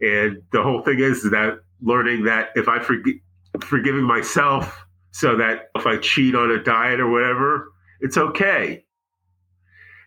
And 0.00 0.42
the 0.52 0.62
whole 0.62 0.82
thing 0.82 1.00
is 1.00 1.22
that 1.30 1.58
learning 1.82 2.24
that 2.24 2.50
if 2.54 2.68
I 2.68 2.80
forgive, 2.80 3.16
forgiving 3.60 4.04
myself 4.04 4.84
so 5.12 5.36
that 5.36 5.70
if 5.76 5.86
I 5.86 5.98
cheat 5.98 6.34
on 6.34 6.50
a 6.50 6.62
diet 6.62 7.00
or 7.00 7.10
whatever, 7.10 7.72
it's 8.00 8.16
okay. 8.16 8.84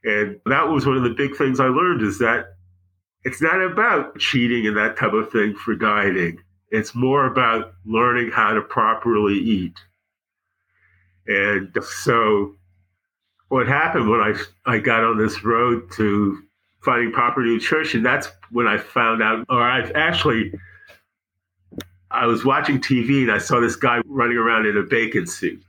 And 0.04 0.39
that 0.46 0.67
was 0.67 0.86
one 0.86 0.98
of 0.98 1.04
the 1.04 1.15
big 1.15 1.36
things 1.36 1.60
I 1.60 1.67
learned 1.67 2.02
is 2.02 2.20
that 2.20 2.46
it's 3.24 3.41
not 3.41 3.62
about 3.62 4.17
cheating 4.20 4.67
and 4.67 4.78
that 4.78 4.98
type 4.98 5.13
of 5.13 5.32
thing 5.32 5.56
for 5.56 5.76
dieting. 5.76 6.39
It's 6.70 6.96
more 6.96 7.26
about 7.26 7.74
learning 7.86 8.32
how 8.32 8.54
to 8.54 8.62
properly 8.62 9.36
eat. 9.36 9.78
And 11.28 11.76
so 11.84 12.56
what 13.50 13.68
happened 13.68 14.10
when 14.10 14.20
I 14.20 14.34
I 14.66 14.80
got 14.80 15.04
on 15.04 15.18
this 15.18 15.44
road 15.44 15.92
to 15.94 16.40
finding 16.88 17.12
proper 17.12 17.42
nutrition, 17.44 18.04
that's 18.04 18.30
when 18.52 18.68
I 18.68 18.78
found 18.78 19.22
out, 19.22 19.46
or 19.50 19.62
I 19.62 19.82
actually, 19.96 20.54
I 22.12 22.26
was 22.26 22.46
watching 22.46 22.80
TV 22.80 23.24
and 23.24 23.32
I 23.32 23.40
saw 23.40 23.60
this 23.60 23.76
guy 23.76 24.00
running 24.06 24.38
around 24.38 24.68
in 24.68 24.78
a 24.78 24.84
bacon 24.84 25.28
suit. 25.28 25.62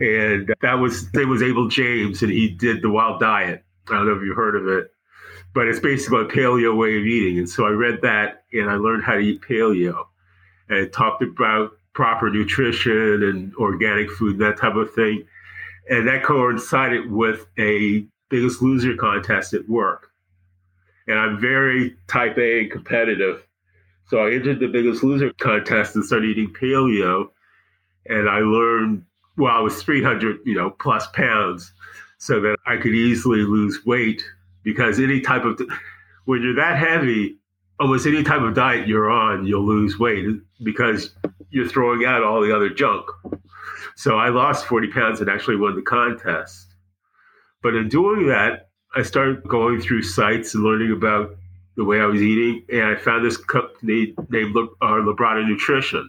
And 0.00 0.52
that 0.60 0.74
was, 0.74 1.08
it 1.14 1.28
was 1.28 1.40
Abel 1.40 1.68
James, 1.68 2.22
and 2.22 2.32
he 2.32 2.48
did 2.48 2.82
the 2.82 2.90
wild 2.90 3.20
diet. 3.20 3.62
I 3.88 3.92
don't 3.92 4.06
know 4.06 4.14
if 4.14 4.22
you 4.22 4.34
heard 4.34 4.56
of 4.56 4.66
it, 4.66 4.90
but 5.54 5.68
it's 5.68 5.78
basically 5.78 6.22
a 6.22 6.24
paleo 6.24 6.76
way 6.76 6.98
of 6.98 7.04
eating. 7.04 7.38
And 7.38 7.48
so 7.48 7.64
I 7.64 7.70
read 7.70 8.00
that 8.02 8.42
and 8.52 8.68
I 8.68 8.74
learned 8.74 9.04
how 9.04 9.12
to 9.14 9.20
eat 9.20 9.42
paleo. 9.42 10.06
And 10.68 10.78
it 10.78 10.92
talked 10.92 11.22
about 11.22 11.76
proper 11.92 12.28
nutrition 12.28 13.22
and 13.22 13.54
organic 13.54 14.10
food, 14.10 14.38
that 14.38 14.58
type 14.58 14.74
of 14.74 14.92
thing 14.94 15.24
and 15.88 16.08
that 16.08 16.22
coincided 16.22 17.10
with 17.10 17.46
a 17.58 18.06
Biggest 18.30 18.62
Loser 18.62 18.96
contest 18.96 19.54
at 19.54 19.68
work. 19.68 20.10
And 21.06 21.18
I'm 21.18 21.38
very 21.38 21.96
type 22.08 22.38
A 22.38 22.60
and 22.60 22.70
competitive. 22.70 23.46
So 24.08 24.26
I 24.26 24.32
entered 24.32 24.60
the 24.60 24.68
Biggest 24.68 25.02
Loser 25.02 25.32
contest 25.40 25.94
and 25.94 26.04
started 26.04 26.30
eating 26.30 26.52
paleo. 26.52 27.28
And 28.06 28.28
I 28.28 28.38
learned, 28.38 29.04
well, 29.36 29.54
I 29.54 29.60
was 29.60 29.82
300, 29.82 30.40
you 30.44 30.54
know, 30.54 30.70
plus 30.70 31.06
pounds 31.08 31.72
so 32.18 32.40
that 32.40 32.56
I 32.66 32.76
could 32.76 32.94
easily 32.94 33.40
lose 33.40 33.84
weight 33.84 34.22
because 34.62 34.98
any 34.98 35.20
type 35.20 35.44
of, 35.44 35.60
when 36.24 36.42
you're 36.42 36.54
that 36.56 36.78
heavy, 36.78 37.36
almost 37.80 38.06
any 38.06 38.22
type 38.22 38.40
of 38.40 38.54
diet 38.54 38.88
you're 38.88 39.10
on, 39.10 39.46
you'll 39.46 39.66
lose 39.66 39.98
weight 39.98 40.26
because 40.62 41.14
you're 41.50 41.68
throwing 41.68 42.04
out 42.04 42.22
all 42.22 42.40
the 42.40 42.54
other 42.54 42.70
junk. 42.70 43.06
So 43.96 44.18
I 44.18 44.28
lost 44.28 44.66
40 44.66 44.88
pounds 44.88 45.20
and 45.20 45.30
actually 45.30 45.56
won 45.56 45.76
the 45.76 45.82
contest. 45.82 46.74
But 47.62 47.74
in 47.74 47.88
doing 47.88 48.26
that, 48.28 48.68
I 48.96 49.02
started 49.02 49.42
going 49.44 49.80
through 49.80 50.02
sites 50.02 50.54
and 50.54 50.62
learning 50.62 50.92
about 50.92 51.36
the 51.76 51.84
way 51.84 52.00
I 52.00 52.06
was 52.06 52.22
eating. 52.22 52.64
And 52.70 52.82
I 52.82 52.96
found 52.96 53.24
this 53.24 53.36
company 53.36 54.14
named 54.28 54.54
Le- 54.54 54.68
uh, 54.82 55.00
Labrada 55.00 55.46
Nutrition. 55.46 56.08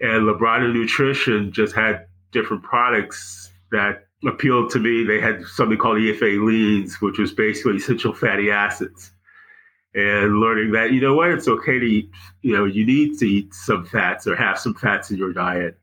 And 0.00 0.24
Labrada 0.24 0.72
Nutrition 0.72 1.52
just 1.52 1.74
had 1.74 2.06
different 2.32 2.62
products 2.62 3.50
that 3.70 4.06
appealed 4.26 4.70
to 4.70 4.78
me. 4.78 5.04
They 5.04 5.20
had 5.20 5.44
something 5.46 5.78
called 5.78 5.98
EFA 5.98 6.44
leans, 6.44 7.00
which 7.00 7.18
was 7.18 7.32
basically 7.32 7.76
essential 7.76 8.12
fatty 8.12 8.50
acids. 8.50 9.10
And 9.94 10.40
learning 10.40 10.72
that, 10.72 10.92
you 10.92 11.00
know 11.00 11.14
what, 11.14 11.30
it's 11.30 11.46
okay 11.46 11.78
to 11.78 11.86
eat, 11.86 12.10
you 12.42 12.52
know, 12.52 12.64
you 12.64 12.84
need 12.84 13.16
to 13.20 13.26
eat 13.26 13.54
some 13.54 13.84
fats 13.84 14.26
or 14.26 14.34
have 14.34 14.58
some 14.58 14.74
fats 14.74 15.10
in 15.10 15.16
your 15.16 15.32
diet. 15.32 15.78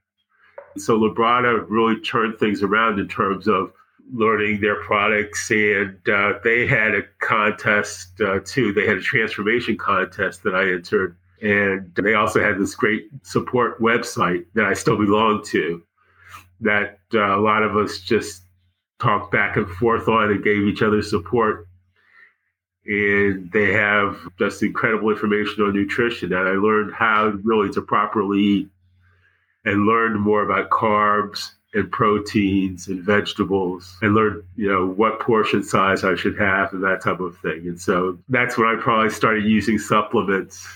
So 0.77 0.99
Labrada 0.99 1.65
really 1.67 1.99
turned 2.01 2.37
things 2.37 2.63
around 2.63 2.99
in 2.99 3.07
terms 3.07 3.47
of 3.47 3.73
learning 4.13 4.59
their 4.59 4.81
products, 4.83 5.49
and 5.51 5.97
uh, 6.09 6.33
they 6.43 6.67
had 6.67 6.93
a 6.95 7.03
contest 7.19 8.19
uh, 8.21 8.39
too. 8.43 8.73
They 8.73 8.85
had 8.85 8.97
a 8.97 9.01
transformation 9.01 9.77
contest 9.77 10.43
that 10.43 10.53
I 10.55 10.71
entered, 10.71 11.15
and 11.41 11.93
they 11.95 12.13
also 12.13 12.41
had 12.41 12.59
this 12.59 12.75
great 12.75 13.09
support 13.23 13.79
website 13.79 14.45
that 14.53 14.65
I 14.65 14.73
still 14.73 14.97
belong 14.97 15.43
to. 15.45 15.81
that 16.61 16.99
uh, 17.13 17.37
a 17.37 17.41
lot 17.41 17.63
of 17.63 17.75
us 17.75 17.99
just 17.99 18.43
talked 18.99 19.31
back 19.31 19.57
and 19.57 19.67
forth 19.67 20.07
on 20.07 20.31
and 20.31 20.43
gave 20.43 20.63
each 20.63 20.81
other 20.81 21.01
support. 21.01 21.67
And 22.85 23.51
they 23.51 23.73
have 23.73 24.17
just 24.39 24.63
incredible 24.63 25.09
information 25.09 25.63
on 25.63 25.73
nutrition. 25.73 26.33
And 26.33 26.47
I 26.47 26.53
learned 26.53 26.93
how 26.93 27.33
really 27.43 27.71
to 27.73 27.81
properly 27.81 28.39
eat 28.39 28.69
and 29.65 29.85
learned 29.85 30.19
more 30.19 30.43
about 30.43 30.69
carbs 30.69 31.51
and 31.73 31.89
proteins 31.91 32.87
and 32.87 33.01
vegetables 33.01 33.97
and 34.01 34.13
learned, 34.13 34.43
you 34.55 34.67
know, 34.67 34.87
what 34.87 35.19
portion 35.19 35.63
size 35.63 36.03
I 36.03 36.15
should 36.15 36.37
have 36.37 36.73
and 36.73 36.83
that 36.83 37.01
type 37.01 37.19
of 37.19 37.37
thing. 37.37 37.67
And 37.67 37.79
so 37.79 38.17
that's 38.29 38.57
when 38.57 38.67
I 38.67 38.75
probably 38.81 39.09
started 39.09 39.45
using 39.45 39.79
supplements. 39.79 40.67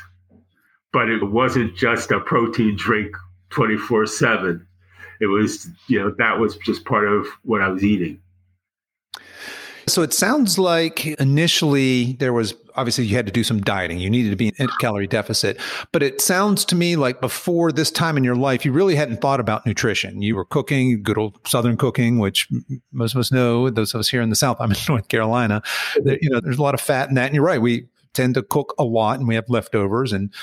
But 0.93 1.09
it 1.09 1.23
wasn't 1.23 1.75
just 1.75 2.11
a 2.11 2.21
protein 2.21 2.77
drink 2.77 3.15
24 3.49 4.05
7. 4.05 4.65
It 5.19 5.27
was, 5.27 5.67
you 5.87 5.99
know, 5.99 6.13
that 6.17 6.39
was 6.39 6.57
just 6.57 6.85
part 6.85 7.07
of 7.07 7.25
what 7.43 7.61
I 7.61 7.67
was 7.67 7.83
eating. 7.83 8.21
So 9.87 10.01
it 10.01 10.13
sounds 10.13 10.57
like 10.57 11.05
initially 11.05 12.13
there 12.13 12.33
was 12.33 12.53
obviously 12.75 13.05
you 13.05 13.15
had 13.15 13.25
to 13.25 13.31
do 13.31 13.43
some 13.43 13.61
dieting. 13.61 13.99
You 13.99 14.09
needed 14.09 14.29
to 14.31 14.35
be 14.35 14.49
in 14.57 14.69
a 14.69 14.77
calorie 14.79 15.07
deficit. 15.07 15.59
But 15.91 16.03
it 16.03 16.21
sounds 16.21 16.65
to 16.65 16.75
me 16.75 16.95
like 16.95 17.21
before 17.21 17.71
this 17.71 17.91
time 17.91 18.17
in 18.17 18.23
your 18.23 18.35
life, 18.35 18.65
you 18.65 18.71
really 18.71 18.95
hadn't 18.95 19.21
thought 19.21 19.39
about 19.39 19.65
nutrition. 19.65 20.21
You 20.21 20.35
were 20.35 20.45
cooking, 20.45 21.01
good 21.03 21.17
old 21.17 21.39
Southern 21.47 21.77
cooking, 21.77 22.19
which 22.19 22.47
most 22.91 23.15
of 23.15 23.19
us 23.19 23.31
know, 23.31 23.69
those 23.69 23.93
of 23.93 23.99
us 23.99 24.09
here 24.09 24.21
in 24.21 24.29
the 24.29 24.35
South, 24.35 24.57
I'm 24.59 24.71
in 24.71 24.77
North 24.89 25.07
Carolina, 25.07 25.61
you 26.03 26.29
know, 26.29 26.39
there's 26.39 26.57
a 26.57 26.63
lot 26.63 26.73
of 26.73 26.81
fat 26.81 27.09
in 27.09 27.15
that. 27.15 27.27
And 27.27 27.35
you're 27.35 27.43
right. 27.43 27.61
We, 27.61 27.87
tend 28.13 28.33
to 28.33 28.41
cook 28.41 28.73
a 28.79 28.83
lot 28.83 29.19
and 29.19 29.27
we 29.27 29.35
have 29.35 29.43
leftovers 29.49 30.13
and 30.13 30.33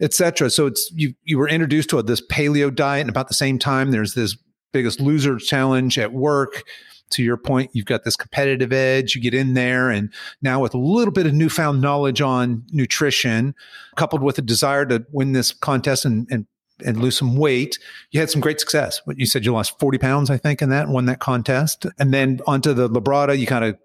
etc 0.00 0.48
so 0.48 0.64
it's 0.64 0.90
you 0.94 1.12
you 1.22 1.36
were 1.36 1.48
introduced 1.48 1.90
to 1.90 2.02
this 2.02 2.22
paleo 2.28 2.74
diet 2.74 3.02
and 3.02 3.10
about 3.10 3.28
the 3.28 3.34
same 3.34 3.58
time 3.58 3.90
there's 3.90 4.14
this 4.14 4.38
biggest 4.72 5.00
loser 5.00 5.36
challenge 5.36 5.98
at 5.98 6.14
work 6.14 6.64
to 7.10 7.22
your 7.22 7.36
point, 7.36 7.70
you've 7.72 7.86
got 7.86 8.04
this 8.04 8.16
competitive 8.16 8.72
edge. 8.72 9.14
You 9.14 9.20
get 9.20 9.34
in 9.34 9.54
there, 9.54 9.90
and 9.90 10.12
now 10.42 10.60
with 10.60 10.74
a 10.74 10.78
little 10.78 11.12
bit 11.12 11.26
of 11.26 11.34
newfound 11.34 11.80
knowledge 11.80 12.20
on 12.20 12.64
nutrition, 12.72 13.54
coupled 13.96 14.22
with 14.22 14.38
a 14.38 14.42
desire 14.42 14.86
to 14.86 15.04
win 15.12 15.32
this 15.32 15.52
contest 15.52 16.04
and, 16.04 16.26
and 16.30 16.46
and 16.84 16.98
lose 16.98 17.18
some 17.18 17.36
weight, 17.36 17.78
you 18.10 18.20
had 18.20 18.30
some 18.30 18.40
great 18.40 18.58
success. 18.58 19.02
You 19.14 19.26
said 19.26 19.44
you 19.44 19.52
lost 19.52 19.78
40 19.78 19.98
pounds, 19.98 20.30
I 20.30 20.38
think, 20.38 20.62
in 20.62 20.70
that, 20.70 20.88
won 20.88 21.04
that 21.06 21.18
contest. 21.18 21.86
And 21.98 22.14
then 22.14 22.40
onto 22.46 22.72
the 22.72 22.88
Labrada, 22.88 23.38
you 23.38 23.46
kind 23.46 23.64
of 23.64 23.76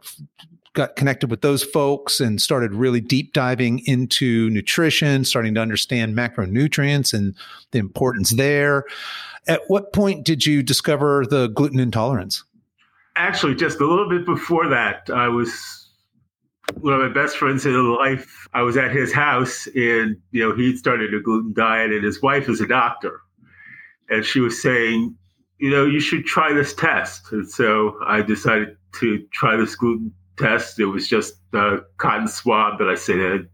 got 0.74 0.96
connected 0.96 1.32
with 1.32 1.42
those 1.42 1.64
folks 1.64 2.20
and 2.20 2.42
started 2.42 2.74
really 2.74 3.02
deep 3.02 3.34
diving 3.34 3.80
into 3.86 4.50
nutrition, 4.50 5.26
starting 5.26 5.56
to 5.56 5.62
understand 5.62 6.16
macronutrients 6.16 7.14
and 7.14 7.34
the 7.72 7.80
importance 7.80 8.32
there. 8.32 8.86
At 9.48 9.62
what 9.68 9.94
point 9.94 10.26
did 10.26 10.46
you 10.46 10.62
discover 10.62 11.26
the 11.30 11.48
gluten 11.48 11.80
intolerance? 11.80 12.44
Actually 13.16 13.56
just 13.56 13.80
a 13.80 13.86
little 13.86 14.10
bit 14.10 14.26
before 14.26 14.68
that, 14.70 15.10
I 15.14 15.28
was 15.28 15.90
one 16.80 16.94
of 16.94 17.00
my 17.00 17.10
best 17.10 17.38
friends 17.38 17.66
in 17.66 17.96
life. 17.96 18.48
I 18.54 18.62
was 18.62 18.78
at 18.78 18.92
his 18.92 19.14
house, 19.14 19.68
and 19.68 20.18
you 20.32 20.42
know 20.42 20.56
he'd 20.56 20.78
started 20.78 21.14
a 21.14 21.20
gluten 21.20 21.54
diet, 21.54 21.92
and 21.92 22.04
his 22.04 22.22
wife 22.22 22.50
is 22.50 22.62
a 22.62 22.68
doctor, 22.68 23.22
and 24.10 24.26
she 24.26 24.40
was 24.40 24.62
saying, 24.62 25.16
you 25.60 25.70
know, 25.70 25.86
you 25.86 26.00
should 26.00 26.26
try 26.26 26.54
this 26.54 26.74
test. 26.74 27.32
And 27.32 27.50
so 27.50 27.98
I 28.06 28.22
decided 28.22 28.78
to 29.00 29.26
try 29.32 29.56
this 29.56 29.76
gluten 29.76 30.14
test. 30.38 30.80
It 30.80 30.86
was 30.86 31.08
just 31.08 31.36
a 31.54 31.80
cotton 31.98 32.28
swab 32.28 32.80
that 32.80 32.90
I 32.90 32.96
sent 32.96 33.22
in, 33.22 33.50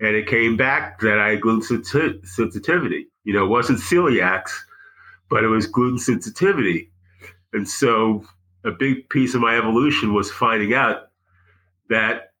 and 0.00 0.16
it 0.16 0.26
came 0.26 0.56
back 0.56 1.00
that 1.00 1.18
I 1.18 1.30
had 1.30 1.40
gluten 1.42 1.84
sensitivity. 2.24 3.06
You 3.24 3.34
know, 3.34 3.44
it 3.44 3.48
wasn't 3.48 3.80
celiac, 3.80 4.44
but 5.28 5.44
it 5.44 5.48
was 5.48 5.66
gluten 5.66 5.98
sensitivity. 5.98 6.90
And 7.52 7.68
so 7.68 8.24
a 8.64 8.70
big 8.70 9.08
piece 9.10 9.34
of 9.34 9.40
my 9.40 9.56
evolution 9.56 10.14
was 10.14 10.30
finding 10.30 10.74
out 10.74 11.10
that 11.88 12.32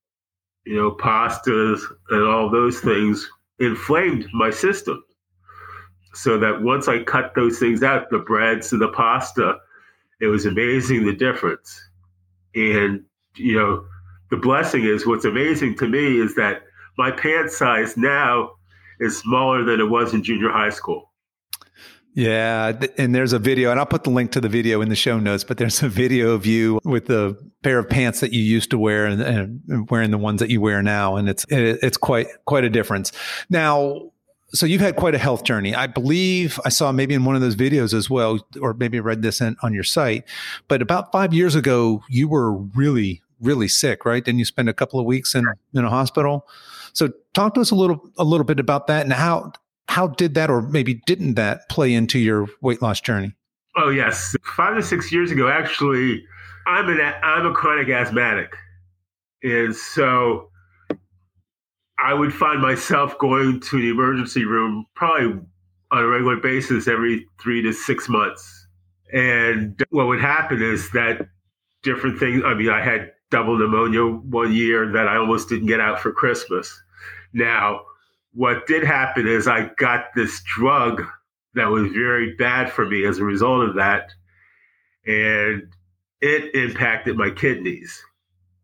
you 0.64 0.76
know 0.76 0.90
pastas 0.90 1.80
and 2.10 2.22
all 2.22 2.50
those 2.50 2.80
things 2.80 3.28
inflamed 3.58 4.26
my 4.32 4.50
system. 4.50 5.02
So 6.14 6.38
that 6.38 6.62
once 6.62 6.88
i 6.88 7.02
cut 7.02 7.34
those 7.34 7.58
things 7.58 7.82
out 7.82 8.10
the 8.10 8.18
breads 8.18 8.72
and 8.72 8.80
the 8.80 8.88
pasta 8.88 9.56
it 10.20 10.28
was 10.28 10.46
amazing 10.46 11.04
the 11.04 11.14
difference. 11.14 11.88
And 12.54 13.04
you 13.36 13.54
know 13.54 13.84
the 14.30 14.36
blessing 14.36 14.84
is 14.84 15.06
what's 15.06 15.24
amazing 15.24 15.76
to 15.76 15.88
me 15.88 16.18
is 16.18 16.34
that 16.36 16.62
my 16.98 17.10
pant 17.10 17.50
size 17.50 17.96
now 17.96 18.52
is 18.98 19.18
smaller 19.18 19.62
than 19.62 19.78
it 19.78 19.88
was 19.90 20.14
in 20.14 20.22
junior 20.22 20.50
high 20.50 20.70
school 20.70 21.05
yeah, 22.16 22.72
and 22.96 23.14
there's 23.14 23.34
a 23.34 23.38
video, 23.38 23.70
and 23.70 23.78
I'll 23.78 23.84
put 23.84 24.04
the 24.04 24.10
link 24.10 24.32
to 24.32 24.40
the 24.40 24.48
video 24.48 24.80
in 24.80 24.88
the 24.88 24.96
show 24.96 25.18
notes. 25.18 25.44
But 25.44 25.58
there's 25.58 25.82
a 25.82 25.88
video 25.88 26.30
of 26.30 26.46
you 26.46 26.80
with 26.82 27.04
the 27.06 27.36
pair 27.62 27.78
of 27.78 27.90
pants 27.90 28.20
that 28.20 28.32
you 28.32 28.42
used 28.42 28.70
to 28.70 28.78
wear 28.78 29.04
and, 29.04 29.20
and 29.20 29.90
wearing 29.90 30.12
the 30.12 30.18
ones 30.18 30.40
that 30.40 30.48
you 30.48 30.62
wear 30.62 30.82
now, 30.82 31.16
and 31.16 31.28
it's 31.28 31.44
it's 31.50 31.98
quite 31.98 32.28
quite 32.46 32.64
a 32.64 32.70
difference. 32.70 33.12
Now, 33.50 34.12
so 34.54 34.64
you've 34.64 34.80
had 34.80 34.96
quite 34.96 35.14
a 35.14 35.18
health 35.18 35.44
journey. 35.44 35.74
I 35.74 35.86
believe 35.86 36.58
I 36.64 36.70
saw 36.70 36.90
maybe 36.90 37.12
in 37.12 37.26
one 37.26 37.34
of 37.34 37.42
those 37.42 37.54
videos 37.54 37.92
as 37.92 38.08
well, 38.08 38.38
or 38.62 38.72
maybe 38.72 38.98
read 38.98 39.20
this 39.20 39.42
in, 39.42 39.58
on 39.62 39.74
your 39.74 39.84
site. 39.84 40.24
But 40.68 40.80
about 40.80 41.12
five 41.12 41.34
years 41.34 41.54
ago, 41.54 42.02
you 42.08 42.28
were 42.28 42.50
really 42.50 43.20
really 43.42 43.68
sick, 43.68 44.06
right? 44.06 44.24
Didn't 44.24 44.38
you 44.38 44.46
spend 44.46 44.70
a 44.70 44.72
couple 44.72 44.98
of 44.98 45.04
weeks 45.04 45.34
in 45.34 45.44
in 45.74 45.84
a 45.84 45.90
hospital? 45.90 46.48
So 46.94 47.12
talk 47.34 47.52
to 47.56 47.60
us 47.60 47.70
a 47.70 47.74
little 47.74 48.10
a 48.16 48.24
little 48.24 48.44
bit 48.46 48.58
about 48.58 48.86
that 48.86 49.02
and 49.04 49.12
how 49.12 49.52
how 49.88 50.08
did 50.08 50.34
that, 50.34 50.50
or 50.50 50.62
maybe 50.62 51.00
didn't 51.06 51.34
that, 51.34 51.68
play 51.68 51.94
into 51.94 52.18
your 52.18 52.48
weight 52.60 52.82
loss 52.82 53.00
journey? 53.00 53.34
Oh 53.76 53.90
yes, 53.90 54.34
five 54.42 54.76
to 54.76 54.82
six 54.82 55.12
years 55.12 55.30
ago, 55.30 55.48
actually, 55.48 56.24
I'm 56.66 56.88
an 56.88 57.00
I'm 57.00 57.46
a 57.46 57.52
chronic 57.52 57.88
asthmatic, 57.88 58.54
and 59.42 59.74
so 59.74 60.50
I 61.98 62.14
would 62.14 62.32
find 62.32 62.60
myself 62.60 63.18
going 63.18 63.60
to 63.60 63.80
the 63.80 63.90
emergency 63.90 64.44
room 64.44 64.86
probably 64.94 65.40
on 65.90 66.02
a 66.02 66.06
regular 66.06 66.36
basis 66.36 66.88
every 66.88 67.26
three 67.40 67.62
to 67.62 67.72
six 67.72 68.08
months. 68.08 68.66
And 69.12 69.82
what 69.90 70.06
would 70.08 70.20
happen 70.20 70.62
is 70.62 70.90
that 70.90 71.28
different 71.82 72.18
things. 72.18 72.42
I 72.44 72.54
mean, 72.54 72.70
I 72.70 72.82
had 72.82 73.12
double 73.30 73.56
pneumonia 73.58 74.04
one 74.04 74.52
year 74.52 74.90
that 74.92 75.08
I 75.08 75.16
almost 75.16 75.48
didn't 75.48 75.66
get 75.66 75.80
out 75.80 76.00
for 76.00 76.12
Christmas. 76.12 76.82
Now, 77.32 77.82
what 78.36 78.66
did 78.66 78.84
happen 78.84 79.26
is 79.26 79.48
I 79.48 79.70
got 79.78 80.14
this 80.14 80.42
drug 80.42 81.02
that 81.54 81.70
was 81.70 81.90
very 81.90 82.34
bad 82.34 82.70
for 82.70 82.84
me 82.84 83.06
as 83.06 83.18
a 83.18 83.24
result 83.24 83.66
of 83.66 83.76
that. 83.76 84.10
And 85.06 85.72
it 86.20 86.54
impacted 86.54 87.16
my 87.16 87.30
kidneys. 87.30 87.98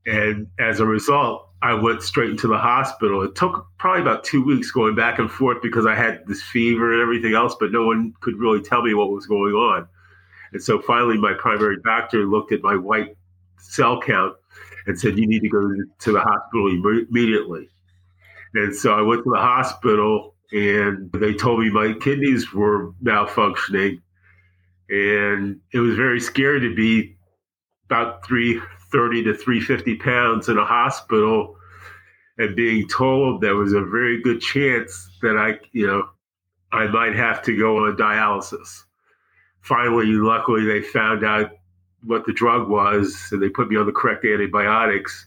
And 0.05 0.49
as 0.59 0.81
a 0.81 0.85
result, 0.85 1.49
I 1.63 1.73
went 1.73 2.03
straight 2.03 2.31
into 2.31 2.49
the 2.49 2.59
hospital. 2.59 3.23
It 3.23 3.35
took 3.35 3.67
probably 3.79 4.03
about 4.03 4.25
two 4.25 4.45
weeks 4.45 4.71
going 4.71 4.95
back 4.95 5.19
and 5.19 5.31
forth 5.31 5.63
because 5.63 5.87
I 5.87 5.95
had 5.95 6.27
this 6.27 6.43
fever 6.43 6.93
and 6.93 7.01
everything 7.01 7.35
else, 7.35 7.57
but 7.59 7.73
no 7.73 7.87
one 7.87 8.13
could 8.21 8.37
really 8.37 8.61
tell 8.61 8.83
me 8.83 8.93
what 8.93 9.11
was 9.11 9.27
going 9.27 9.55
on. 9.55 9.89
And 10.53 10.63
so 10.63 10.83
finally, 10.83 11.17
my 11.17 11.33
primary 11.33 11.79
doctor 11.83 12.27
looked 12.27 12.53
at 12.53 12.63
my 12.63 12.77
white 12.77 13.17
cell 13.59 14.03
count 14.03 14.35
and 14.87 15.01
said, 15.01 15.19
You 15.19 15.27
need 15.27 15.41
to 15.41 15.49
go 15.49 15.67
to 16.01 16.13
the 16.13 16.21
hospital 16.21 16.69
immediately. 17.09 17.71
And 18.55 18.75
so 18.75 18.93
I 18.93 19.03
went 19.03 19.25
to 19.25 19.31
the 19.31 19.41
hospital 19.41 20.35
and 20.53 21.11
they 21.13 21.33
told 21.33 21.61
me 21.61 21.71
my 21.71 21.95
kidneys 21.95 22.53
were 22.53 22.93
malfunctioning. 23.03 24.01
And 24.89 25.61
it 25.73 25.79
was 25.79 25.97
very 25.97 26.21
scary 26.21 26.61
to 26.61 26.75
be 26.75 27.17
about 27.87 28.27
330 28.27 29.25
to 29.25 29.35
350 29.35 29.97
pounds 29.97 30.49
in 30.49 30.59
a 30.59 30.65
hospital 30.65 31.57
and 32.39 32.57
being 32.57 32.89
told 32.89 33.41
there 33.41 33.57
was 33.57 33.73
a 33.73 33.83
very 33.83 34.21
good 34.23 34.41
chance 34.41 35.11
that 35.23 35.37
I, 35.37 35.59
you 35.73 35.87
know, 35.87 36.09
I 36.73 36.87
might 36.87 37.15
have 37.15 37.43
to 37.43 37.57
go 37.57 37.87
on 37.87 37.97
dialysis. 37.97 38.83
Finally, 39.61 40.07
luckily, 40.07 40.65
they 40.65 40.83
found 40.83 41.25
out 41.25 41.51
what 42.05 42.27
the 42.27 42.33
drug 42.33 42.69
was 42.69 43.29
and 43.31 43.43
they 43.43 43.49
put 43.49 43.69
me 43.69 43.77
on 43.77 43.87
the 43.87 43.93
correct 43.93 44.25
antibiotics. 44.25 45.27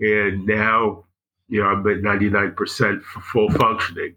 And 0.00 0.44
now 0.44 1.04
you 1.52 1.62
know, 1.62 1.68
I'm 1.68 1.86
at 1.86 1.98
99% 1.98 3.02
full 3.02 3.50
functioning. 3.50 4.16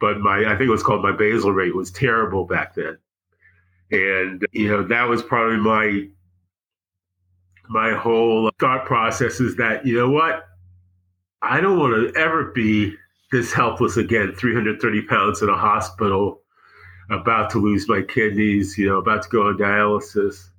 But 0.00 0.20
my, 0.20 0.44
I 0.46 0.50
think 0.50 0.68
it 0.68 0.70
was 0.70 0.84
called 0.84 1.02
my 1.02 1.10
basal 1.10 1.50
rate 1.50 1.74
was 1.74 1.90
terrible 1.90 2.44
back 2.44 2.76
then. 2.76 2.96
And, 3.90 4.46
you 4.52 4.68
know, 4.68 4.84
that 4.84 5.08
was 5.08 5.20
probably 5.20 5.56
my, 5.56 6.06
my 7.68 7.98
whole 7.98 8.52
thought 8.60 8.84
process 8.84 9.40
is 9.40 9.56
that, 9.56 9.84
you 9.84 9.96
know 9.96 10.08
what? 10.08 10.46
I 11.42 11.60
don't 11.60 11.80
want 11.80 12.14
to 12.14 12.20
ever 12.20 12.52
be 12.52 12.94
this 13.32 13.52
helpless 13.52 13.96
again, 13.96 14.32
330 14.38 15.02
pounds 15.02 15.42
in 15.42 15.48
a 15.48 15.58
hospital, 15.58 16.42
about 17.10 17.50
to 17.50 17.58
lose 17.58 17.88
my 17.88 18.02
kidneys, 18.02 18.78
you 18.78 18.86
know, 18.86 18.98
about 18.98 19.24
to 19.24 19.28
go 19.30 19.48
on 19.48 19.58
dialysis. 19.58 20.50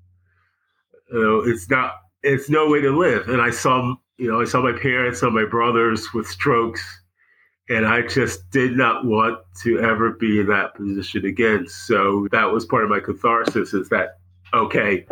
You 1.14 1.24
know, 1.24 1.40
it's 1.46 1.70
not, 1.70 1.94
it's 2.24 2.50
no 2.50 2.68
way 2.68 2.82
to 2.82 2.92
live. 2.92 3.30
And 3.30 3.42
I 3.42 3.52
saw 3.52 3.96
you 4.20 4.30
know, 4.30 4.42
I 4.42 4.46
saw 4.46 4.62
my 4.62 4.78
parents, 4.78 5.22
saw 5.22 5.30
my 5.30 5.46
brothers 5.46 6.14
with 6.14 6.28
strokes, 6.28 6.84
and 7.70 7.86
I 7.86 8.02
just 8.02 8.50
did 8.52 8.76
not 8.76 9.06
want 9.06 9.40
to 9.64 9.80
ever 9.80 10.12
be 10.12 10.42
in 10.42 10.48
that 10.48 10.76
position 10.76 11.26
again. 11.26 11.68
So 11.68 12.28
that 12.32 12.52
was 12.52 12.66
part 12.66 12.84
of 12.84 12.90
my 12.90 13.00
catharsis 13.00 13.74
is 13.74 13.90
that 13.90 14.18
okay, 14.54 15.06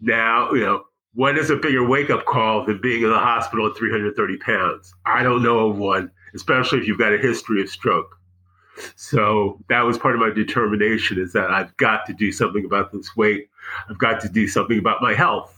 now, 0.00 0.52
you 0.52 0.60
know, 0.60 0.84
what 1.14 1.36
is 1.36 1.50
a 1.50 1.56
bigger 1.56 1.86
wake 1.86 2.08
up 2.08 2.24
call 2.24 2.64
than 2.64 2.80
being 2.80 3.02
in 3.02 3.10
the 3.10 3.18
hospital 3.18 3.66
at 3.66 3.76
330 3.76 4.36
pounds? 4.38 4.94
I 5.04 5.22
don't 5.22 5.42
know 5.42 5.68
of 5.68 5.76
one, 5.76 6.10
especially 6.34 6.78
if 6.78 6.88
you've 6.88 6.98
got 6.98 7.12
a 7.12 7.18
history 7.18 7.60
of 7.60 7.68
stroke. 7.68 8.16
So 8.96 9.60
that 9.68 9.82
was 9.82 9.98
part 9.98 10.14
of 10.14 10.20
my 10.20 10.30
determination 10.30 11.20
is 11.20 11.32
that 11.32 11.50
I've 11.50 11.76
got 11.76 12.06
to 12.06 12.12
do 12.12 12.32
something 12.32 12.64
about 12.64 12.90
this 12.92 13.14
weight. 13.16 13.48
I've 13.88 13.98
got 13.98 14.20
to 14.22 14.28
do 14.28 14.48
something 14.48 14.78
about 14.78 15.02
my 15.02 15.14
health. 15.14 15.53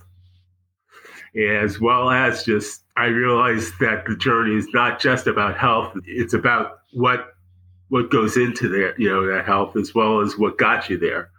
As 1.37 1.81
well 1.81 2.11
as 2.11 2.45
just, 2.45 2.85
I 2.97 3.07
realized 3.07 3.75
that 3.81 4.07
the 4.07 4.17
journey 4.17 4.57
is 4.57 4.69
not 4.73 5.01
just 5.01 5.27
about 5.27 5.59
health. 5.59 5.93
It's 6.07 6.35
about 6.35 6.81
what 6.93 7.33
what 7.89 8.11
goes 8.11 8.37
into 8.37 8.69
there, 8.69 9.01
you 9.01 9.09
know, 9.09 9.27
that 9.27 9.47
health 9.47 9.77
as 9.77 9.95
well 9.95 10.21
as 10.21 10.37
what 10.37 10.59
got 10.59 10.91
you 10.91 10.99
there. 10.99 11.31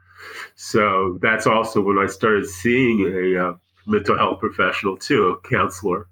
So 0.55 1.19
that's 1.21 1.45
also 1.45 1.81
when 1.81 1.97
I 1.97 2.05
started 2.05 2.47
seeing 2.47 3.01
a 3.01 3.49
uh, 3.49 3.53
mental 3.85 4.17
health 4.17 4.39
professional 4.39 4.95
too, 4.95 5.27
a 5.27 5.49
counselor, 5.49 6.07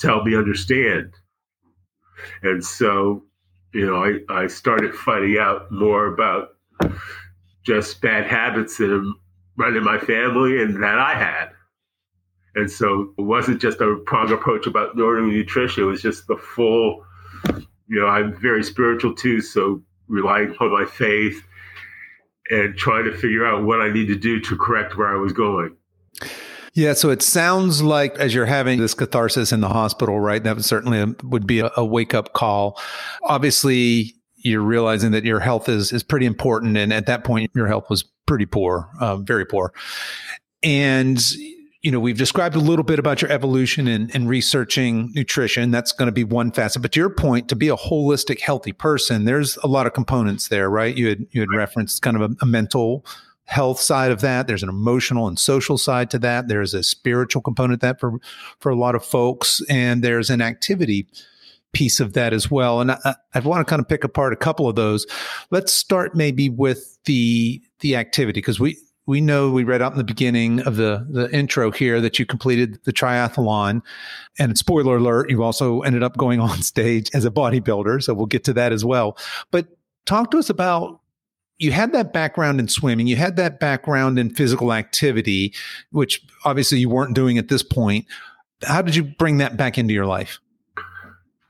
to 0.00 0.06
help 0.08 0.26
me 0.26 0.36
understand. 0.36 1.14
And 2.42 2.62
so 2.62 3.22
you 3.76 3.84
know, 3.84 4.02
I, 4.02 4.44
I 4.44 4.46
started 4.46 4.94
finding 4.94 5.38
out 5.38 5.70
more 5.70 6.06
about 6.06 6.56
just 7.62 8.00
bad 8.00 8.26
habits 8.26 8.78
that 8.78 9.14
run 9.58 9.76
in 9.76 9.84
my 9.84 9.98
family 9.98 10.62
and 10.62 10.82
that 10.82 10.98
I 10.98 11.14
had. 11.14 11.50
And 12.56 12.70
so 12.70 13.12
it 13.18 13.22
wasn't 13.22 13.60
just 13.60 13.80
a 13.80 13.96
prong 14.06 14.32
approach 14.32 14.66
about 14.66 14.96
nutrition, 14.96 15.84
it 15.84 15.86
was 15.86 16.02
just 16.02 16.26
the 16.26 16.36
full, 16.36 17.04
you 17.86 18.00
know, 18.00 18.06
I'm 18.06 18.34
very 18.34 18.64
spiritual 18.64 19.14
too. 19.14 19.40
So 19.42 19.82
relying 20.08 20.56
on 20.58 20.72
my 20.72 20.86
faith 20.86 21.42
and 22.50 22.76
trying 22.76 23.04
to 23.04 23.12
figure 23.12 23.46
out 23.46 23.64
what 23.64 23.80
I 23.80 23.92
need 23.92 24.06
to 24.06 24.16
do 24.16 24.40
to 24.40 24.56
correct 24.56 24.96
where 24.96 25.08
I 25.08 25.20
was 25.20 25.32
going. 25.32 25.76
Yeah, 26.72 26.92
so 26.92 27.10
it 27.10 27.22
sounds 27.22 27.82
like 27.82 28.18
as 28.18 28.34
you're 28.34 28.46
having 28.46 28.80
this 28.80 28.94
catharsis 28.94 29.50
in 29.50 29.60
the 29.60 29.68
hospital, 29.68 30.20
right? 30.20 30.42
That 30.42 30.62
certainly 30.62 31.14
would 31.24 31.46
be 31.46 31.60
a, 31.60 31.70
a 31.76 31.84
wake 31.84 32.14
up 32.14 32.34
call. 32.34 32.78
Obviously, 33.22 34.14
you're 34.36 34.62
realizing 34.62 35.10
that 35.12 35.24
your 35.24 35.40
health 35.40 35.68
is 35.70 35.90
is 35.90 36.02
pretty 36.02 36.26
important, 36.26 36.76
and 36.76 36.92
at 36.92 37.06
that 37.06 37.24
point, 37.24 37.50
your 37.54 37.66
health 37.66 37.88
was 37.88 38.04
pretty 38.26 38.44
poor, 38.44 38.90
uh, 39.00 39.16
very 39.16 39.46
poor. 39.46 39.72
And 40.62 41.18
you 41.82 41.90
know, 41.90 42.00
we've 42.00 42.18
described 42.18 42.56
a 42.56 42.60
little 42.60 42.84
bit 42.84 42.98
about 42.98 43.22
your 43.22 43.30
evolution 43.30 43.86
and, 43.86 44.12
and 44.14 44.28
researching 44.28 45.12
nutrition. 45.14 45.70
That's 45.70 45.92
going 45.92 46.06
to 46.06 46.12
be 46.12 46.24
one 46.24 46.50
facet. 46.50 46.82
But 46.82 46.92
to 46.92 47.00
your 47.00 47.10
point, 47.10 47.48
to 47.48 47.56
be 47.56 47.68
a 47.68 47.76
holistic, 47.76 48.40
healthy 48.40 48.72
person, 48.72 49.24
there's 49.24 49.56
a 49.58 49.66
lot 49.66 49.86
of 49.86 49.92
components 49.92 50.48
there, 50.48 50.70
right? 50.70 50.96
You 50.96 51.08
had 51.08 51.26
you 51.30 51.40
had 51.40 51.50
referenced 51.50 52.02
kind 52.02 52.16
of 52.16 52.22
a, 52.32 52.34
a 52.42 52.46
mental 52.46 53.04
health 53.44 53.80
side 53.80 54.10
of 54.10 54.20
that. 54.20 54.46
There's 54.46 54.62
an 54.62 54.68
emotional 54.68 55.28
and 55.28 55.38
social 55.38 55.78
side 55.78 56.10
to 56.10 56.18
that. 56.20 56.48
There's 56.48 56.74
a 56.74 56.82
spiritual 56.82 57.42
component 57.42 57.80
that 57.82 58.00
for 58.00 58.14
for 58.58 58.70
a 58.70 58.76
lot 58.76 58.94
of 58.94 59.04
folks, 59.04 59.62
and 59.68 60.02
there's 60.02 60.30
an 60.30 60.42
activity 60.42 61.06
piece 61.72 62.00
of 62.00 62.14
that 62.14 62.32
as 62.32 62.50
well. 62.50 62.80
And 62.80 62.92
I, 62.92 63.14
I 63.34 63.40
want 63.40 63.66
to 63.66 63.70
kind 63.70 63.80
of 63.80 63.88
pick 63.88 64.02
apart 64.02 64.32
a 64.32 64.36
couple 64.36 64.68
of 64.68 64.76
those. 64.76 65.06
Let's 65.50 65.72
start 65.72 66.14
maybe 66.14 66.48
with 66.48 66.98
the 67.04 67.62
the 67.80 67.96
activity 67.96 68.40
because 68.40 68.58
we 68.58 68.78
we 69.06 69.20
know 69.20 69.50
we 69.50 69.64
read 69.64 69.80
out 69.80 69.92
in 69.92 69.98
the 69.98 70.04
beginning 70.04 70.60
of 70.60 70.76
the 70.76 71.06
the 71.08 71.30
intro 71.30 71.70
here 71.70 72.00
that 72.00 72.18
you 72.18 72.26
completed 72.26 72.78
the 72.84 72.92
triathlon 72.92 73.82
and 74.38 74.58
spoiler 74.58 74.96
alert 74.96 75.30
you 75.30 75.42
also 75.42 75.80
ended 75.82 76.02
up 76.02 76.16
going 76.16 76.40
on 76.40 76.62
stage 76.62 77.10
as 77.14 77.24
a 77.24 77.30
bodybuilder 77.30 78.02
so 78.02 78.12
we'll 78.14 78.26
get 78.26 78.44
to 78.44 78.52
that 78.52 78.72
as 78.72 78.84
well 78.84 79.16
but 79.50 79.66
talk 80.04 80.30
to 80.30 80.38
us 80.38 80.50
about 80.50 81.00
you 81.58 81.72
had 81.72 81.92
that 81.92 82.12
background 82.12 82.60
in 82.60 82.68
swimming, 82.68 83.06
you 83.06 83.16
had 83.16 83.36
that 83.36 83.60
background 83.60 84.18
in 84.18 84.30
physical 84.30 84.72
activity, 84.72 85.54
which 85.90 86.22
obviously 86.44 86.78
you 86.78 86.88
weren't 86.88 87.14
doing 87.14 87.38
at 87.38 87.48
this 87.48 87.62
point. 87.62 88.06
How 88.62 88.82
did 88.82 88.94
you 88.94 89.04
bring 89.04 89.38
that 89.38 89.56
back 89.56 89.78
into 89.78 89.94
your 89.94 90.06
life? 90.06 90.38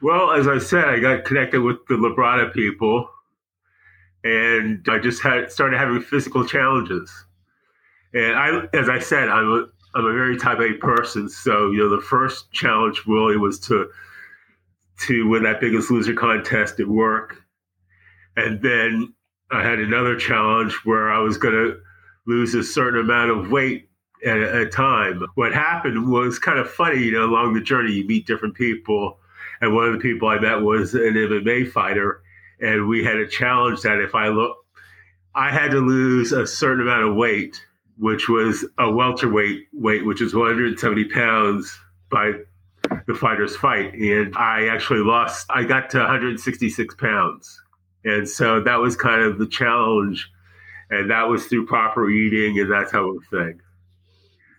Well, 0.03 0.33
as 0.33 0.47
I 0.47 0.59
said, 0.59 0.85
I 0.85 1.01
got 1.01 1.25
connected 1.25 1.63
with 1.63 1.79
the 1.89 1.95
Labrada 1.95 2.53
people, 2.53 3.09
and 4.23 4.87
I 4.89 4.99
just 4.99 5.23
had 5.23 5.51
started 5.51 5.79
having 5.79 6.01
physical 6.03 6.47
challenges. 6.47 7.26
And 8.17 8.35
I, 8.35 8.63
as 8.73 8.89
I 8.89 8.99
said, 8.99 9.29
I'm 9.29 9.53
a, 9.53 9.67
I'm 9.95 10.07
a 10.07 10.13
very 10.13 10.39
type 10.39 10.61
A 10.61 10.75
person, 10.75 11.29
so 11.29 11.71
you 11.71 11.79
know 11.79 11.89
the 11.89 12.03
first 12.03 12.51
challenge 12.53 13.03
really 13.07 13.37
was 13.37 13.61
to 13.61 13.91
to 15.07 15.29
win 15.29 15.43
that 15.43 15.61
Biggest 15.61 15.91
Loser 15.91 16.15
contest 16.15 16.81
at 16.81 16.89
work, 16.89 17.43
and 18.37 18.63
then 18.63 19.13
I 19.51 19.63
had 19.63 19.79
another 19.79 20.17
challenge 20.17 20.73
where 20.85 21.13
I 21.13 21.19
was 21.19 21.37
going 21.37 21.55
to 21.55 21.79
lose 22.27 22.55
a 22.55 22.65
certain 22.65 23.01
amount 23.01 23.31
of 23.31 23.51
weight 23.51 23.89
at 24.25 24.39
a 24.39 24.67
time. 24.67 25.25
What 25.35 25.53
happened 25.53 26.11
was 26.11 26.39
kind 26.39 26.59
of 26.59 26.71
funny, 26.71 27.05
you 27.05 27.13
know, 27.13 27.25
along 27.25 27.55
the 27.55 27.61
journey, 27.61 27.93
you 27.93 28.07
meet 28.07 28.27
different 28.27 28.55
people. 28.55 29.19
And 29.61 29.75
one 29.75 29.87
of 29.87 29.93
the 29.93 30.01
people 30.01 30.29
I 30.29 30.39
met 30.39 30.63
was 30.63 30.95
an 30.95 31.15
MMA 31.15 31.71
fighter. 31.71 32.23
And 32.61 32.89
we 32.89 33.05
had 33.05 33.17
a 33.17 33.29
challenge 33.29 33.83
that 33.83 34.01
if 34.01 34.15
I 34.15 34.29
look, 34.29 34.57
I 35.35 35.51
had 35.51 35.71
to 35.73 35.81
lose 35.81 36.33
a 36.33 36.47
certain 36.47 36.83
amount 36.83 37.09
of 37.09 37.15
weight, 37.15 37.65
which 37.99 38.29
was 38.29 38.65
a 38.79 38.91
welterweight 38.91 39.67
weight, 39.73 40.05
which 40.05 40.21
is 40.21 40.35
170 40.35 41.05
pounds 41.07 41.79
by 42.11 42.33
the 43.07 43.15
fighter's 43.15 43.57
fight. 43.57 43.95
And 43.95 44.37
I 44.37 44.69
actually 44.69 45.01
lost, 45.01 45.47
I 45.51 45.65
got 45.65 45.91
to 45.91 45.99
166 45.99 46.95
pounds 46.97 47.61
and 48.07 48.29
so 48.29 48.61
that 48.61 48.77
was 48.77 48.97
kind 48.97 49.21
of 49.21 49.39
the 49.39 49.49
challenge. 49.49 50.31
And 50.89 51.11
that 51.11 51.29
was 51.29 51.47
through 51.47 51.67
proper 51.67 52.09
eating 52.09 52.61
and 52.61 52.71
that 52.71 52.91
type 52.93 53.03
of 53.03 53.25
thing. 53.29 53.61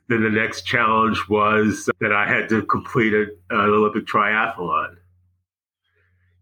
Then 0.09 0.21
the 0.21 0.29
next 0.29 0.63
challenge 0.63 1.17
was 1.29 1.89
that 2.01 2.11
I 2.11 2.27
had 2.27 2.49
to 2.49 2.63
complete 2.63 3.13
an 3.13 3.31
Olympic 3.49 4.05
triathlon. 4.05 4.97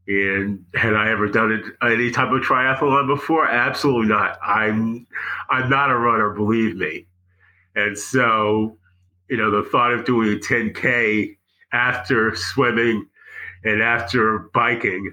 And 0.08 0.64
had 0.76 0.94
I 0.94 1.10
ever 1.10 1.28
done 1.28 1.52
it, 1.52 1.66
any 1.82 2.12
type 2.12 2.32
of 2.32 2.42
triathlon 2.42 3.08
before? 3.08 3.48
Absolutely 3.48 4.08
not. 4.08 4.38
I'm 4.46 5.08
I'm 5.50 5.70
not 5.70 5.90
a 5.90 5.98
runner, 5.98 6.30
believe 6.32 6.76
me. 6.76 7.08
And 7.76 7.98
so, 7.98 8.78
you 9.30 9.38
know, 9.38 9.50
the 9.50 9.68
thought 9.68 9.94
of 9.94 10.06
doing 10.06 10.34
a 10.34 10.40
10K 10.40 11.36
after 11.74 12.36
swimming 12.36 13.08
and 13.64 13.82
after 13.82 14.50
biking 14.54 15.12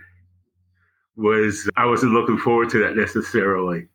was 1.16 1.68
I 1.76 1.86
wasn't 1.86 2.12
looking 2.12 2.38
forward 2.38 2.70
to 2.70 2.78
that 2.80 2.96
necessarily, 2.96 3.88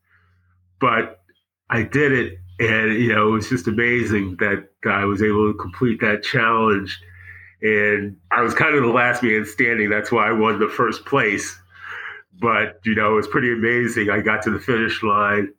but 0.79 1.21
I 1.69 1.83
did 1.83 2.11
it, 2.11 2.39
and 2.59 2.93
you 2.93 3.13
know 3.13 3.29
it 3.29 3.31
was 3.31 3.49
just 3.49 3.67
amazing 3.67 4.37
that 4.39 4.69
I 4.85 5.05
was 5.05 5.21
able 5.21 5.51
to 5.51 5.57
complete 5.57 5.99
that 6.01 6.23
challenge. 6.23 6.99
And 7.61 8.17
I 8.31 8.41
was 8.41 8.53
kind 8.53 8.75
of 8.75 8.83
the 8.83 8.89
last 8.89 9.23
man 9.23 9.45
standing. 9.45 9.89
That's 9.89 10.11
why 10.11 10.27
I 10.27 10.31
won 10.31 10.59
the 10.59 10.67
first 10.67 11.05
place. 11.05 11.59
But 12.39 12.79
you 12.83 12.93
know 12.93 13.13
it 13.13 13.15
was 13.15 13.27
pretty 13.27 13.51
amazing. 13.51 14.09
I 14.09 14.21
got 14.21 14.43
to 14.43 14.51
the 14.51 14.59
finish 14.59 15.01
line, 15.01 15.51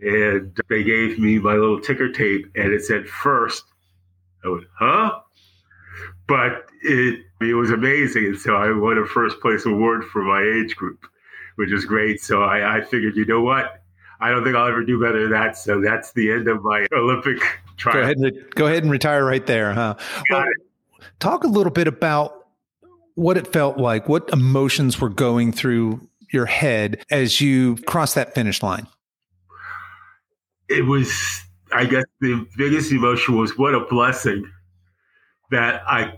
and 0.00 0.56
they 0.68 0.84
gave 0.84 1.18
me 1.18 1.38
my 1.38 1.54
little 1.54 1.80
ticker 1.80 2.12
tape, 2.12 2.46
and 2.54 2.72
it 2.72 2.84
said 2.84 3.08
first. 3.08 3.64
I 4.44 4.48
went, 4.48 4.64
huh? 4.78 5.18
But 6.28 6.66
it 6.82 7.20
it 7.40 7.54
was 7.54 7.70
amazing. 7.70 8.26
And 8.26 8.38
so 8.38 8.54
I 8.54 8.70
won 8.72 8.98
a 8.98 9.06
first 9.06 9.40
place 9.40 9.66
award 9.66 10.04
for 10.04 10.22
my 10.22 10.42
age 10.42 10.76
group, 10.76 11.04
which 11.56 11.72
is 11.72 11.84
great. 11.84 12.20
So 12.20 12.42
I, 12.42 12.78
I 12.78 12.80
figured, 12.82 13.16
you 13.16 13.24
know 13.26 13.40
what? 13.40 13.82
I 14.20 14.30
don't 14.30 14.44
think 14.44 14.54
I'll 14.54 14.68
ever 14.68 14.84
do 14.84 15.00
better 15.00 15.22
than 15.22 15.32
that. 15.32 15.56
So 15.56 15.80
that's 15.80 16.12
the 16.12 16.30
end 16.30 16.46
of 16.46 16.62
my 16.62 16.86
Olympic 16.92 17.42
trial. 17.76 17.94
Go 17.94 18.00
ahead 18.02 18.18
and, 18.18 18.54
go 18.54 18.66
ahead 18.66 18.84
and 18.84 18.92
retire 18.92 19.24
right 19.24 19.44
there, 19.44 19.74
huh? 19.74 19.96
Well, 20.30 20.44
talk 21.20 21.44
a 21.44 21.48
little 21.48 21.72
bit 21.72 21.86
about 21.86 22.46
what 23.14 23.36
it 23.36 23.52
felt 23.52 23.78
like, 23.78 24.08
what 24.08 24.28
emotions 24.30 25.00
were 25.00 25.08
going 25.08 25.52
through 25.52 26.08
your 26.32 26.46
head 26.46 27.04
as 27.10 27.40
you 27.40 27.76
crossed 27.86 28.14
that 28.14 28.34
finish 28.34 28.62
line. 28.62 28.86
It 30.68 30.86
was, 30.86 31.12
I 31.72 31.84
guess, 31.84 32.04
the 32.20 32.46
biggest 32.56 32.90
emotion 32.92 33.36
was 33.36 33.58
what 33.58 33.74
a 33.74 33.80
blessing 33.80 34.50
that 35.50 35.82
I 35.86 36.14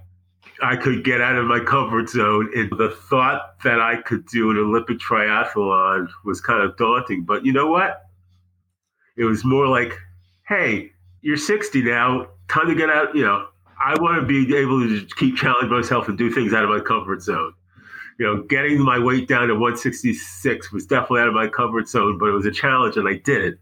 I 0.62 0.76
could 0.76 1.04
get 1.04 1.20
out 1.20 1.36
of 1.36 1.46
my 1.46 1.60
comfort 1.60 2.08
zone. 2.08 2.50
And 2.54 2.70
the 2.78 2.90
thought 2.90 3.60
that 3.64 3.80
I 3.80 3.96
could 4.02 4.26
do 4.26 4.50
an 4.50 4.56
Olympic 4.56 4.98
triathlon 4.98 6.08
was 6.24 6.40
kind 6.40 6.62
of 6.62 6.76
daunting. 6.76 7.24
But 7.24 7.44
you 7.44 7.52
know 7.52 7.66
what? 7.66 8.02
It 9.16 9.24
was 9.24 9.44
more 9.44 9.66
like, 9.66 9.98
hey, 10.48 10.92
you're 11.22 11.36
60 11.36 11.82
now. 11.82 12.28
Time 12.48 12.68
to 12.68 12.74
get 12.74 12.90
out. 12.90 13.14
You 13.14 13.24
know, 13.24 13.46
I 13.82 13.94
want 14.00 14.20
to 14.20 14.26
be 14.26 14.56
able 14.56 14.80
to 14.80 15.06
keep 15.16 15.36
challenging 15.36 15.70
myself 15.70 16.08
and 16.08 16.18
do 16.18 16.30
things 16.30 16.52
out 16.52 16.64
of 16.64 16.70
my 16.70 16.80
comfort 16.80 17.22
zone. 17.22 17.52
You 18.18 18.26
know, 18.26 18.42
getting 18.42 18.80
my 18.80 18.98
weight 18.98 19.26
down 19.26 19.48
to 19.48 19.54
166 19.54 20.72
was 20.72 20.86
definitely 20.86 21.22
out 21.22 21.28
of 21.28 21.34
my 21.34 21.48
comfort 21.48 21.88
zone, 21.88 22.18
but 22.18 22.28
it 22.28 22.32
was 22.32 22.46
a 22.46 22.52
challenge 22.52 22.96
and 22.96 23.08
I 23.08 23.14
did 23.14 23.42
it. 23.42 23.58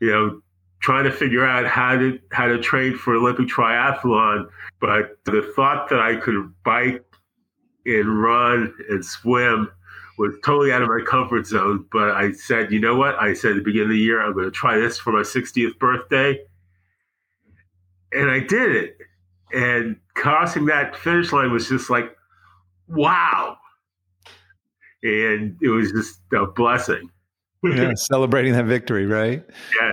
You 0.00 0.10
know, 0.12 0.42
trying 0.80 1.04
to 1.04 1.10
figure 1.10 1.46
out 1.46 1.66
how 1.66 1.96
to 1.96 2.18
how 2.30 2.46
to 2.46 2.58
train 2.60 2.96
for 2.96 3.14
Olympic 3.14 3.48
triathlon. 3.48 4.46
But 4.80 5.18
the 5.24 5.50
thought 5.56 5.88
that 5.88 5.98
I 5.98 6.16
could 6.16 6.52
bike 6.64 7.04
and 7.86 8.22
run 8.22 8.74
and 8.88 9.04
swim 9.04 9.70
was 10.18 10.34
totally 10.44 10.72
out 10.72 10.82
of 10.82 10.88
my 10.88 11.00
comfort 11.04 11.46
zone. 11.46 11.86
But 11.90 12.10
I 12.10 12.32
said, 12.32 12.70
you 12.70 12.80
know 12.80 12.96
what? 12.96 13.16
I 13.16 13.34
said 13.34 13.52
at 13.52 13.56
the 13.56 13.62
beginning 13.62 13.88
of 13.88 13.92
the 13.92 13.98
year, 13.98 14.20
I'm 14.20 14.32
going 14.34 14.44
to 14.44 14.50
try 14.50 14.78
this 14.78 14.98
for 14.98 15.12
my 15.12 15.22
60th 15.22 15.78
birthday. 15.78 16.38
And 18.12 18.30
I 18.30 18.40
did 18.40 18.76
it. 18.76 18.98
And 19.54 19.96
crossing 20.14 20.66
that 20.66 20.96
finish 20.96 21.32
line 21.32 21.52
was 21.52 21.68
just 21.68 21.90
like, 21.90 22.16
wow. 22.88 23.56
And 25.02 25.56
it 25.60 25.68
was 25.68 25.92
just 25.92 26.20
a 26.32 26.46
blessing. 26.46 27.10
yeah, 27.62 27.92
celebrating 27.96 28.52
that 28.54 28.64
victory, 28.64 29.06
right? 29.06 29.44
Yeah. 29.80 29.92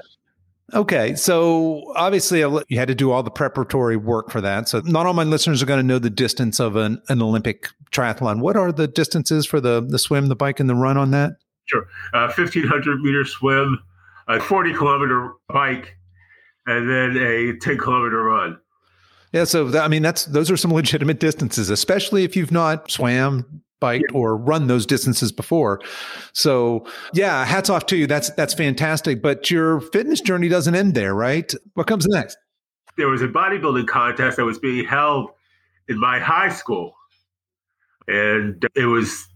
Okay, 0.74 1.16
so 1.16 1.84
obviously 1.98 2.40
you 2.40 2.80
had 2.80 2.88
to 2.88 2.96
do 2.96 3.12
all 3.12 3.24
the 3.24 3.32
preparatory 3.32 3.98
work 3.98 4.32
for 4.32 4.40
that. 4.40 4.70
So 4.70 4.82
not 4.86 5.06
all 5.06 5.14
my 5.14 5.26
listeners 5.26 5.62
are 5.62 5.66
going 5.66 5.82
to 5.82 5.86
know 5.86 6.00
the 6.00 6.10
distance 6.10 6.62
of 6.62 6.78
an, 6.78 7.02
an 7.10 7.22
Olympic 7.22 7.68
triathlon. 7.92 8.40
What 8.40 8.56
are 8.56 8.72
the 8.72 8.88
distances 8.88 9.46
for 9.46 9.60
the 9.60 9.86
the 9.86 10.00
swim, 10.00 10.28
the 10.28 10.36
bike, 10.36 10.62
and 10.62 10.70
the 10.70 10.76
run 10.76 10.96
on 10.96 11.12
that? 11.12 11.34
Sure, 11.66 11.88
uh, 12.14 12.30
fifteen 12.30 12.66
hundred 12.68 13.02
meter 13.02 13.26
swim, 13.26 13.80
a 14.30 14.40
forty 14.40 14.74
kilometer 14.74 15.34
bike, 15.50 15.98
and 16.68 16.90
then 16.90 17.22
a 17.22 17.58
ten 17.58 17.78
kilometer 17.78 18.24
run. 18.24 18.58
Yeah, 19.34 19.46
so 19.46 19.66
that, 19.66 19.84
I 19.84 19.88
mean 19.88 20.02
that's 20.02 20.26
those 20.26 20.52
are 20.52 20.58
some 20.58 20.74
legitimate 20.74 21.20
distances, 21.20 21.70
especially 21.70 22.24
if 22.24 22.36
you've 22.36 22.52
not 22.52 22.92
swam, 22.92 23.62
biked 23.80 24.14
or 24.14 24.38
run 24.38 24.68
those 24.68 24.86
distances 24.86 25.32
before. 25.32 25.82
So 26.34 26.86
yeah, 27.14 27.46
hats 27.46 27.70
off 27.70 27.86
to 27.88 27.98
you. 27.98 28.08
That's 28.08 28.30
that's 28.32 28.54
fantastic. 28.54 29.22
But 29.22 29.50
your 29.50 29.82
fitness 29.82 30.22
journey 30.22 30.50
doesn't 30.50 30.76
end 30.76 30.96
there, 30.96 31.14
right? 31.14 31.54
What 31.74 31.88
comes 31.88 32.06
next? 32.08 32.38
There 32.98 33.08
was 33.08 33.22
a 33.22 33.28
bodybuilding 33.28 33.88
contest 33.88 34.38
that 34.38 34.46
was 34.46 34.60
being 34.60 34.86
held 34.86 35.32
in 35.88 36.00
my 36.00 36.20
high 36.20 36.50
school. 36.50 36.94
And 38.08 38.66
it 38.76 38.86
was 38.86 39.28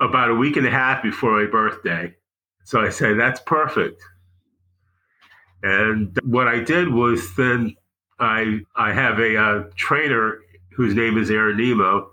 about 0.00 0.30
a 0.30 0.34
week 0.34 0.56
and 0.56 0.66
a 0.66 0.70
half 0.70 1.02
before 1.02 1.40
my 1.40 1.50
birthday. 1.50 2.14
So 2.64 2.80
I 2.80 2.88
said, 2.88 3.18
that's 3.18 3.40
perfect. 3.40 4.02
And 5.62 6.18
what 6.24 6.48
I 6.48 6.60
did 6.60 6.88
was 6.88 7.34
then 7.36 7.76
I 8.22 8.60
I 8.76 8.92
have 8.92 9.18
a 9.18 9.36
uh, 9.36 9.64
trainer 9.74 10.38
whose 10.70 10.94
name 10.94 11.18
is 11.18 11.30
Aaron 11.30 11.56
Nimmo, 11.56 12.12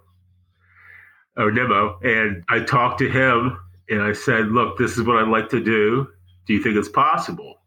or 1.37 1.51
Nemo, 1.51 1.99
and 2.01 2.43
I 2.49 2.61
talked 2.61 2.97
to 2.99 3.09
him 3.09 3.57
and 3.89 4.01
I 4.01 4.13
said, 4.13 4.47
"Look, 4.47 4.77
this 4.77 4.97
is 4.97 5.03
what 5.05 5.17
I'd 5.17 5.29
like 5.29 5.49
to 5.49 5.63
do. 5.63 6.07
Do 6.47 6.53
you 6.53 6.63
think 6.63 6.75
it's 6.77 6.89
possible?" 6.89 7.61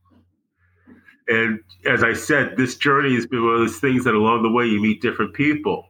And 1.28 1.60
as 1.86 2.02
I 2.02 2.14
said, 2.14 2.56
this 2.56 2.76
journey 2.76 3.14
has 3.14 3.26
been 3.26 3.44
one 3.44 3.54
of 3.54 3.60
those 3.60 3.78
things 3.78 4.04
that 4.04 4.14
along 4.14 4.42
the 4.42 4.50
way 4.50 4.66
you 4.66 4.82
meet 4.82 5.00
different 5.00 5.34
people. 5.34 5.88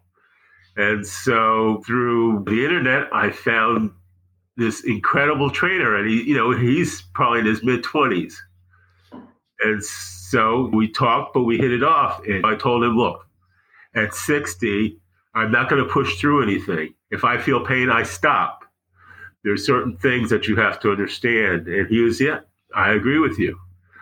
And 0.77 1.07
so 1.07 1.83
through 1.87 2.45
the 2.47 2.65
internet, 2.65 3.09
I 3.15 3.31
found 3.31 3.93
this 4.59 4.85
incredible 4.85 5.51
trainer, 5.51 5.97
and 5.97 6.09
he, 6.09 6.23
you 6.23 6.37
know, 6.37 6.51
he's 6.51 7.01
probably 7.15 7.41
in 7.41 7.47
his 7.47 7.65
mid 7.65 7.83
twenties. 7.83 8.41
And 9.61 9.83
so 10.33 10.71
we 10.73 10.89
talked, 10.89 11.35
but 11.35 11.43
we 11.43 11.59
hit 11.59 11.73
it 11.73 11.85
off. 11.85 12.25
And 12.25 12.47
I 12.47 12.55
told 12.55 12.83
him, 12.83 12.97
look, 12.97 13.29
at 13.95 14.15
60, 14.15 14.99
I'm 15.35 15.53
not 15.53 15.69
going 15.69 15.85
to 15.85 15.93
push 15.93 16.19
through 16.19 16.43
anything. 16.43 16.95
If 17.11 17.23
I 17.23 17.37
feel 17.37 17.67
pain, 17.67 17.91
I 17.91 18.03
stop. 18.03 18.65
There's 19.45 19.67
certain 19.67 19.99
things 19.99 20.31
that 20.31 20.49
you 20.49 20.57
have 20.57 20.81
to 20.81 20.91
understand. 20.91 21.69
And 21.69 21.87
he 21.87 22.01
was, 22.01 22.19
yeah, 22.19 22.41
I 22.75 22.93
agree 22.93 23.19
with 23.19 23.39
you. 23.39 23.59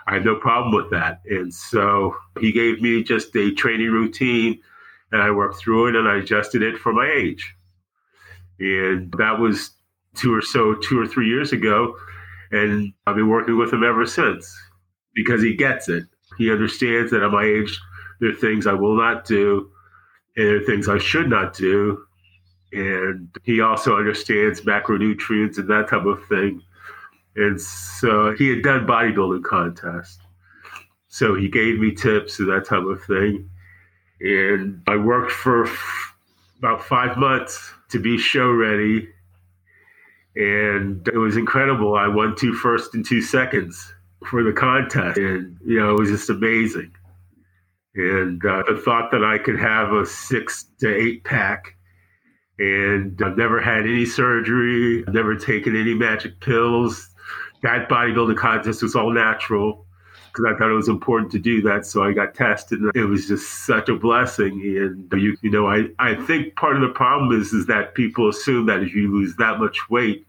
I 0.06 0.14
have 0.14 0.24
no 0.24 0.36
problem 0.36 0.72
with 0.72 0.88
that. 0.92 1.20
And 1.28 1.52
so 1.52 2.14
he 2.38 2.52
gave 2.52 2.80
me 2.80 3.02
just 3.02 3.34
a 3.34 3.50
training 3.50 3.90
routine 3.90 4.60
and 5.10 5.20
I 5.20 5.32
worked 5.32 5.56
through 5.56 5.88
it 5.88 5.96
and 5.96 6.06
I 6.06 6.18
adjusted 6.18 6.62
it 6.62 6.78
for 6.78 6.92
my 6.92 7.10
age. 7.10 7.56
And 8.60 9.12
that 9.18 9.40
was 9.40 9.72
two 10.14 10.32
or 10.32 10.42
so, 10.42 10.74
two 10.74 11.00
or 11.00 11.08
three 11.08 11.28
years 11.28 11.52
ago. 11.52 11.96
And 12.52 12.92
I've 13.04 13.16
been 13.16 13.28
working 13.28 13.58
with 13.58 13.72
him 13.72 13.82
ever 13.82 14.06
since 14.06 14.56
because 15.12 15.42
he 15.42 15.56
gets 15.56 15.88
it. 15.88 16.04
He 16.40 16.50
understands 16.50 17.10
that 17.10 17.22
at 17.22 17.30
my 17.30 17.44
age, 17.44 17.78
there 18.18 18.30
are 18.30 18.34
things 18.34 18.66
I 18.66 18.72
will 18.72 18.96
not 18.96 19.26
do 19.26 19.70
and 20.36 20.46
there 20.46 20.56
are 20.56 20.64
things 20.64 20.88
I 20.88 20.96
should 20.96 21.28
not 21.28 21.52
do. 21.52 22.02
And 22.72 23.28
he 23.42 23.60
also 23.60 23.98
understands 23.98 24.62
macronutrients 24.62 25.58
and 25.58 25.68
that 25.68 25.90
type 25.90 26.06
of 26.06 26.24
thing. 26.28 26.62
And 27.36 27.60
so 27.60 28.34
he 28.38 28.48
had 28.48 28.62
done 28.62 28.86
bodybuilding 28.86 29.44
contests. 29.44 30.18
So 31.08 31.34
he 31.34 31.50
gave 31.50 31.78
me 31.78 31.92
tips 31.94 32.38
and 32.38 32.48
that 32.48 32.64
type 32.64 32.84
of 32.84 33.04
thing. 33.04 33.50
And 34.22 34.82
I 34.86 34.96
worked 34.96 35.32
for 35.32 35.66
f- 35.66 36.14
about 36.58 36.82
five 36.82 37.18
months 37.18 37.70
to 37.90 37.98
be 37.98 38.16
show 38.16 38.50
ready. 38.50 39.10
And 40.36 41.06
it 41.06 41.18
was 41.18 41.36
incredible. 41.36 41.96
I 41.96 42.08
won 42.08 42.34
two 42.34 42.54
first 42.54 42.94
and 42.94 43.04
two 43.04 43.20
seconds 43.20 43.92
for 44.26 44.42
the 44.42 44.52
contest. 44.52 45.18
And, 45.18 45.56
you 45.64 45.78
know, 45.78 45.94
it 45.94 45.98
was 45.98 46.10
just 46.10 46.30
amazing. 46.30 46.92
And 47.94 48.44
uh, 48.44 48.62
the 48.68 48.76
thought 48.76 49.10
that 49.10 49.24
I 49.24 49.38
could 49.38 49.58
have 49.58 49.92
a 49.92 50.06
six 50.06 50.66
to 50.80 50.94
eight 50.94 51.24
pack. 51.24 51.76
And 52.58 53.20
I've 53.24 53.38
never 53.38 53.60
had 53.60 53.84
any 53.84 54.04
surgery, 54.04 55.02
never 55.08 55.34
taken 55.34 55.74
any 55.74 55.94
magic 55.94 56.40
pills. 56.40 57.08
That 57.62 57.88
bodybuilding 57.88 58.36
contest 58.36 58.82
was 58.82 58.94
all 58.94 59.10
natural 59.10 59.86
because 60.26 60.44
I 60.46 60.56
thought 60.56 60.70
it 60.70 60.74
was 60.74 60.88
important 60.88 61.32
to 61.32 61.38
do 61.38 61.62
that. 61.62 61.86
So 61.86 62.04
I 62.04 62.12
got 62.12 62.34
tested. 62.34 62.80
And 62.80 62.94
it 62.94 63.06
was 63.06 63.26
just 63.26 63.66
such 63.66 63.88
a 63.88 63.96
blessing. 63.96 64.60
And 64.62 65.10
you, 65.20 65.36
you 65.42 65.50
know, 65.50 65.66
I, 65.66 65.86
I 65.98 66.14
think 66.14 66.54
part 66.56 66.76
of 66.76 66.82
the 66.82 66.88
problem 66.88 67.38
is 67.38 67.52
is 67.52 67.66
that 67.66 67.94
people 67.94 68.28
assume 68.28 68.66
that 68.66 68.82
if 68.82 68.94
you 68.94 69.10
lose 69.10 69.34
that 69.36 69.58
much 69.58 69.88
weight, 69.88 70.26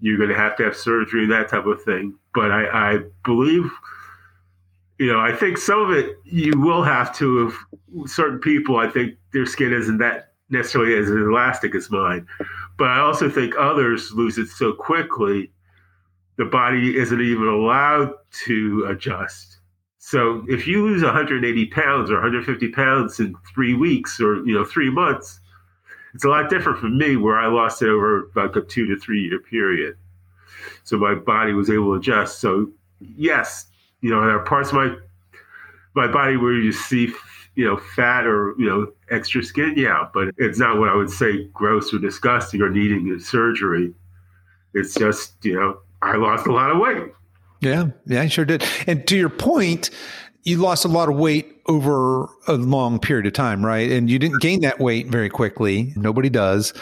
you're 0.00 0.18
going 0.18 0.30
to 0.30 0.36
have 0.36 0.56
to 0.56 0.64
have 0.64 0.76
surgery 0.76 1.24
and 1.24 1.32
that 1.32 1.48
type 1.48 1.66
of 1.66 1.82
thing. 1.82 2.14
But 2.34 2.50
I, 2.50 2.94
I 2.94 2.98
believe, 3.24 3.70
you 4.98 5.12
know, 5.12 5.20
I 5.20 5.34
think 5.34 5.58
some 5.58 5.80
of 5.80 5.90
it 5.90 6.16
you 6.24 6.58
will 6.58 6.82
have 6.82 7.14
to. 7.16 7.48
If 7.48 8.10
certain 8.10 8.38
people, 8.38 8.76
I 8.76 8.88
think 8.88 9.16
their 9.32 9.46
skin 9.46 9.72
isn't 9.72 9.98
that 9.98 10.32
necessarily 10.48 10.96
as 10.96 11.08
elastic 11.08 11.74
as 11.74 11.90
mine. 11.90 12.26
But 12.76 12.88
I 12.88 13.00
also 13.00 13.30
think 13.30 13.54
others 13.58 14.12
lose 14.12 14.38
it 14.38 14.48
so 14.48 14.72
quickly 14.72 15.50
the 16.36 16.44
body 16.46 16.96
isn't 16.96 17.20
even 17.20 17.46
allowed 17.46 18.14
to 18.46 18.86
adjust. 18.88 19.58
So 19.98 20.44
if 20.48 20.66
you 20.66 20.82
lose 20.82 21.02
180 21.02 21.66
pounds 21.66 22.10
or 22.10 22.14
150 22.14 22.68
pounds 22.68 23.20
in 23.20 23.34
three 23.54 23.74
weeks 23.74 24.18
or 24.20 24.36
you 24.46 24.54
know 24.54 24.64
three 24.64 24.90
months, 24.90 25.39
it's 26.14 26.24
a 26.24 26.28
lot 26.28 26.50
different 26.50 26.78
from 26.78 26.98
me 26.98 27.16
where 27.16 27.38
I 27.38 27.46
lost 27.46 27.82
it 27.82 27.88
over 27.88 28.30
like 28.34 28.56
a 28.56 28.60
two 28.60 28.86
to 28.86 28.98
three 28.98 29.22
year 29.22 29.38
period. 29.38 29.96
So 30.84 30.96
my 30.98 31.14
body 31.14 31.52
was 31.52 31.70
able 31.70 31.92
to 31.92 31.94
adjust. 31.94 32.40
So 32.40 32.70
yes, 33.00 33.66
you 34.00 34.10
know 34.10 34.20
there 34.20 34.36
are 34.36 34.44
parts 34.44 34.70
of 34.70 34.74
my 34.74 34.94
my 35.94 36.06
body 36.06 36.36
where 36.36 36.54
you 36.54 36.72
see 36.72 37.12
you 37.54 37.64
know 37.64 37.76
fat 37.76 38.26
or 38.26 38.54
you 38.58 38.66
know 38.66 38.92
extra 39.10 39.42
skin, 39.42 39.74
yeah, 39.76 40.08
but 40.12 40.34
it's 40.38 40.58
not 40.58 40.78
what 40.78 40.88
I 40.88 40.94
would 40.94 41.10
say 41.10 41.44
gross 41.52 41.92
or 41.92 41.98
disgusting 41.98 42.60
or 42.62 42.70
needing 42.70 43.10
a 43.12 43.20
surgery. 43.20 43.92
It's 44.74 44.94
just 44.94 45.34
you 45.44 45.54
know 45.54 45.78
I 46.02 46.16
lost 46.16 46.46
a 46.46 46.52
lot 46.52 46.70
of 46.70 46.78
weight. 46.78 47.12
Yeah, 47.60 47.88
yeah, 48.06 48.22
I 48.22 48.28
sure 48.28 48.44
did. 48.44 48.64
And 48.86 49.06
to 49.06 49.16
your 49.16 49.28
point, 49.28 49.90
you 50.42 50.56
lost 50.56 50.84
a 50.84 50.88
lot 50.88 51.08
of 51.08 51.16
weight 51.16 51.60
over 51.66 52.28
a 52.48 52.54
long 52.54 52.98
period 52.98 53.26
of 53.26 53.32
time, 53.32 53.64
right? 53.64 53.90
And 53.90 54.10
you 54.10 54.18
didn't 54.18 54.40
gain 54.40 54.62
that 54.62 54.80
weight 54.80 55.08
very 55.08 55.28
quickly. 55.28 55.92
Nobody 55.96 56.28
does. 56.28 56.72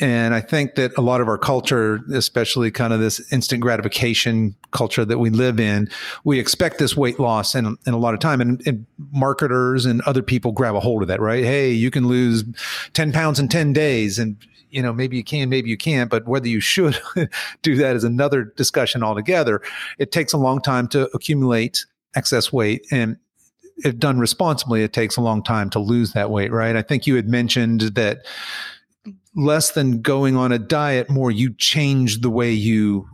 And 0.00 0.32
I 0.32 0.40
think 0.40 0.76
that 0.76 0.96
a 0.96 1.00
lot 1.00 1.20
of 1.20 1.26
our 1.26 1.38
culture, 1.38 2.00
especially 2.12 2.70
kind 2.70 2.92
of 2.92 3.00
this 3.00 3.20
instant 3.32 3.60
gratification 3.60 4.54
culture 4.70 5.04
that 5.04 5.18
we 5.18 5.30
live 5.30 5.58
in, 5.58 5.88
we 6.22 6.38
expect 6.38 6.78
this 6.78 6.96
weight 6.96 7.18
loss 7.18 7.54
in, 7.54 7.76
in 7.84 7.94
a 7.94 7.98
lot 7.98 8.14
of 8.14 8.20
time. 8.20 8.40
And, 8.40 8.64
and, 8.66 8.86
marketers 9.10 9.86
and 9.86 10.02
other 10.02 10.22
people 10.22 10.52
grab 10.52 10.74
a 10.74 10.80
hold 10.80 11.02
of 11.02 11.08
that, 11.08 11.20
right? 11.20 11.42
Hey, 11.42 11.70
you 11.70 11.90
can 11.90 12.06
lose 12.06 12.44
10 12.92 13.10
pounds 13.10 13.40
in 13.40 13.48
10 13.48 13.72
days. 13.72 14.18
And 14.18 14.36
you 14.70 14.82
know, 14.82 14.92
maybe 14.92 15.16
you 15.16 15.24
can, 15.24 15.48
maybe 15.48 15.70
you 15.70 15.78
can't, 15.78 16.10
but 16.10 16.26
whether 16.26 16.46
you 16.46 16.60
should 16.60 17.00
do 17.62 17.76
that 17.76 17.96
is 17.96 18.04
another 18.04 18.44
discussion 18.44 19.02
altogether. 19.02 19.62
It 19.98 20.12
takes 20.12 20.32
a 20.32 20.36
long 20.36 20.60
time 20.60 20.88
to 20.88 21.08
accumulate 21.14 21.86
excess 22.18 22.52
weight 22.52 22.84
and 22.90 23.16
if 23.84 23.96
done 23.98 24.18
responsibly, 24.18 24.82
it 24.82 24.92
takes 24.92 25.16
a 25.16 25.20
long 25.20 25.42
time 25.42 25.70
to 25.70 25.78
lose 25.78 26.12
that 26.12 26.30
weight, 26.30 26.50
right? 26.50 26.74
I 26.74 26.82
think 26.82 27.06
you 27.06 27.14
had 27.14 27.28
mentioned 27.28 27.80
that 27.94 28.26
less 29.36 29.70
than 29.70 30.02
going 30.02 30.36
on 30.36 30.50
a 30.50 30.58
diet, 30.58 31.08
more 31.08 31.30
you 31.30 31.54
changed 31.54 32.22
the 32.22 32.30
way 32.30 32.50
you 32.50 33.06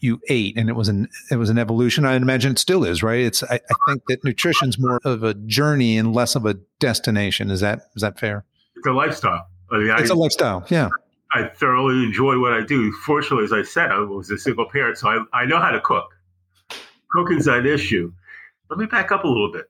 you 0.00 0.18
ate, 0.28 0.56
and 0.56 0.68
it 0.68 0.72
was 0.72 0.88
an 0.88 1.08
it 1.30 1.36
was 1.36 1.50
an 1.50 1.58
evolution. 1.58 2.04
I 2.04 2.14
imagine 2.14 2.52
it 2.52 2.58
still 2.58 2.84
is, 2.84 3.02
right? 3.02 3.20
It's 3.20 3.42
I, 3.44 3.60
I 3.70 3.74
think 3.88 4.02
that 4.08 4.24
nutrition's 4.24 4.78
more 4.78 5.00
of 5.04 5.22
a 5.22 5.34
journey 5.34 5.96
and 5.96 6.14
less 6.14 6.34
of 6.34 6.46
a 6.46 6.54
destination. 6.80 7.50
Is 7.50 7.60
that 7.60 7.80
is 7.94 8.02
that 8.02 8.18
fair? 8.18 8.44
It's 8.76 8.86
a 8.86 8.92
lifestyle. 8.92 9.46
I 9.70 9.78
mean, 9.78 9.90
it's 9.98 10.10
I, 10.10 10.14
a 10.14 10.16
lifestyle. 10.16 10.66
Yeah. 10.68 10.88
I 11.32 11.44
thoroughly 11.44 12.02
enjoy 12.02 12.40
what 12.40 12.52
I 12.52 12.62
do. 12.62 12.90
Fortunately, 13.04 13.44
as 13.44 13.52
I 13.52 13.62
said, 13.62 13.92
I 13.92 14.00
was 14.00 14.30
a 14.30 14.38
single 14.38 14.68
parent, 14.68 14.98
so 14.98 15.08
I, 15.08 15.42
I 15.42 15.44
know 15.44 15.60
how 15.60 15.70
to 15.70 15.80
cook. 15.80 16.08
Cooking's 17.12 17.46
an 17.46 17.66
issue. 17.66 18.12
Let 18.70 18.78
me 18.78 18.86
back 18.86 19.10
up 19.10 19.24
a 19.24 19.28
little 19.28 19.52
bit. 19.52 19.66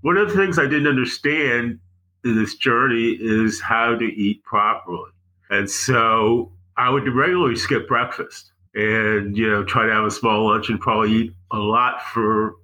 One 0.00 0.16
of 0.16 0.28
the 0.28 0.34
things 0.34 0.58
I 0.58 0.62
didn't 0.66 0.88
understand 0.88 1.78
in 2.24 2.34
this 2.34 2.56
journey 2.56 3.16
is 3.20 3.60
how 3.60 3.94
to 3.94 4.04
eat 4.04 4.42
properly. 4.42 5.10
And 5.50 5.68
so 5.68 6.50
I 6.76 6.88
would 6.88 7.06
regularly 7.14 7.56
skip 7.56 7.86
breakfast 7.86 8.52
and 8.74 9.36
you 9.36 9.50
know 9.50 9.62
try 9.64 9.84
to 9.84 9.92
have 9.92 10.04
a 10.04 10.10
small 10.10 10.48
lunch 10.48 10.70
and 10.70 10.80
probably 10.80 11.12
eat 11.12 11.32
a 11.50 11.58
lot 11.58 12.00
for 12.02 12.54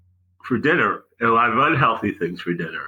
for 0.42 0.56
dinner 0.56 1.04
and 1.20 1.28
a 1.28 1.32
lot 1.32 1.50
of 1.50 1.58
unhealthy 1.58 2.12
things 2.12 2.40
for 2.40 2.54
dinner. 2.54 2.86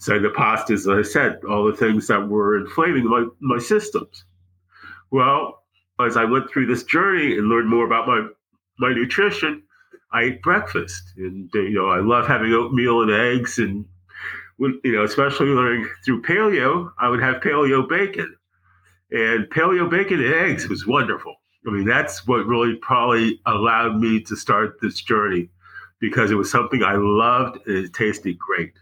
So 0.00 0.18
the 0.18 0.30
pastas, 0.30 0.80
as 0.80 0.88
I 0.88 1.02
said, 1.02 1.38
all 1.48 1.64
the 1.64 1.76
things 1.76 2.08
that 2.08 2.28
were 2.28 2.58
inflaming 2.58 3.04
my, 3.04 3.26
my 3.40 3.58
systems. 3.60 4.24
Well, 5.12 5.62
as 6.00 6.16
I 6.16 6.24
went 6.24 6.50
through 6.50 6.66
this 6.66 6.82
journey 6.82 7.38
and 7.38 7.48
learned 7.48 7.68
more 7.68 7.86
about 7.86 8.08
my 8.08 8.26
my 8.78 8.92
nutrition, 8.92 9.62
I 10.12 10.24
ate 10.24 10.42
breakfast, 10.42 11.02
and 11.16 11.50
you 11.54 11.74
know 11.74 11.88
I 11.88 12.00
love 12.00 12.26
having 12.26 12.52
oatmeal 12.52 13.02
and 13.02 13.10
eggs, 13.10 13.58
and 13.58 13.84
you 14.58 14.80
know 14.84 15.04
especially 15.04 15.48
learning 15.48 15.88
through 16.04 16.22
paleo, 16.22 16.92
I 16.98 17.08
would 17.08 17.22
have 17.22 17.42
paleo 17.42 17.88
bacon, 17.88 18.34
and 19.10 19.46
paleo 19.46 19.88
bacon 19.90 20.22
and 20.22 20.34
eggs 20.34 20.68
was 20.68 20.86
wonderful. 20.86 21.34
I 21.66 21.70
mean 21.70 21.86
that's 21.86 22.26
what 22.26 22.46
really 22.46 22.76
probably 22.76 23.40
allowed 23.46 23.96
me 24.00 24.20
to 24.22 24.36
start 24.36 24.78
this 24.80 25.00
journey 25.00 25.48
because 26.00 26.30
it 26.30 26.34
was 26.34 26.50
something 26.50 26.82
I 26.82 26.96
loved 26.96 27.58
and 27.66 27.84
it 27.84 27.94
tasted 27.94 28.36
great. 28.38 28.72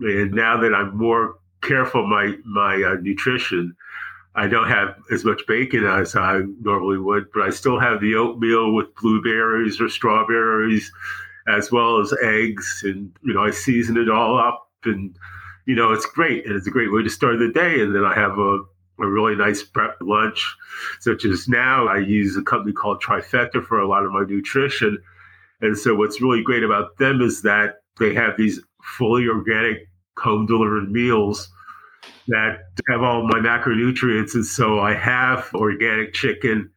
And 0.00 0.32
now 0.32 0.60
that 0.60 0.74
I'm 0.74 0.96
more 0.96 1.36
careful 1.60 2.06
my 2.06 2.36
my 2.44 2.82
uh, 2.82 2.96
nutrition, 3.02 3.76
I 4.36 4.48
don't 4.48 4.68
have 4.68 4.96
as 5.12 5.24
much 5.24 5.46
bacon 5.46 5.84
as 5.84 6.16
I 6.16 6.42
normally 6.60 6.98
would, 6.98 7.26
but 7.32 7.44
I 7.44 7.50
still 7.50 7.78
have 7.78 8.00
the 8.00 8.16
oatmeal 8.16 8.72
with 8.72 8.94
blueberries 8.96 9.80
or 9.80 9.88
strawberries, 9.88 10.90
as 11.48 11.70
well 11.70 12.00
as 12.00 12.12
eggs. 12.22 12.82
And, 12.84 13.16
you 13.22 13.32
know, 13.32 13.44
I 13.44 13.50
season 13.50 13.96
it 13.96 14.10
all 14.10 14.38
up 14.38 14.68
and, 14.84 15.16
you 15.66 15.76
know, 15.76 15.92
it's 15.92 16.06
great. 16.06 16.46
And 16.46 16.56
it's 16.56 16.66
a 16.66 16.72
great 16.72 16.92
way 16.92 17.02
to 17.02 17.10
start 17.10 17.38
the 17.38 17.52
day. 17.52 17.80
And 17.80 17.94
then 17.94 18.04
I 18.04 18.14
have 18.14 18.36
a, 18.38 18.58
a 18.98 19.06
really 19.06 19.36
nice 19.36 19.62
prep 19.62 19.96
lunch, 20.00 20.56
such 20.98 21.24
as 21.24 21.48
now 21.48 21.86
I 21.86 21.98
use 21.98 22.36
a 22.36 22.42
company 22.42 22.72
called 22.72 23.02
Trifecta 23.02 23.64
for 23.64 23.78
a 23.78 23.88
lot 23.88 24.04
of 24.04 24.10
my 24.10 24.24
nutrition. 24.24 24.98
And 25.60 25.78
so 25.78 25.94
what's 25.94 26.20
really 26.20 26.42
great 26.42 26.64
about 26.64 26.98
them 26.98 27.20
is 27.20 27.42
that 27.42 27.82
they 28.00 28.12
have 28.14 28.36
these 28.36 28.60
fully 28.82 29.28
organic 29.28 29.88
home 30.18 30.46
delivered 30.46 30.90
meals 30.90 31.48
that 32.28 32.58
have 32.88 33.02
all 33.02 33.22
my 33.26 33.38
macronutrients. 33.38 34.34
And 34.34 34.46
so 34.46 34.80
I 34.80 34.94
have 34.94 35.50
organic 35.54 36.14
chicken 36.14 36.70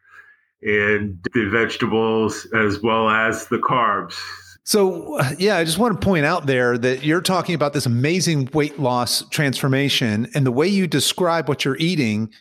and 0.62 1.20
the 1.34 1.50
vegetables 1.50 2.48
as 2.56 2.82
well 2.82 3.10
as 3.10 3.48
the 3.48 3.58
carbs. 3.58 4.16
So, 4.64 5.18
yeah, 5.38 5.56
I 5.56 5.64
just 5.64 5.78
want 5.78 6.02
to 6.02 6.06
point 6.06 6.26
out 6.26 6.46
there 6.46 6.78
that 6.78 7.04
you're 7.04 7.22
talking 7.22 7.56
about 7.56 7.72
this 7.72 7.86
amazing 7.86 8.50
weight 8.54 8.78
loss 8.80 9.24
transformation, 9.30 10.30
and 10.36 10.46
the 10.46 10.52
way 10.52 10.68
you 10.68 10.88
describe 10.88 11.48
what 11.48 11.64
you're 11.64 11.78
eating 11.78 12.34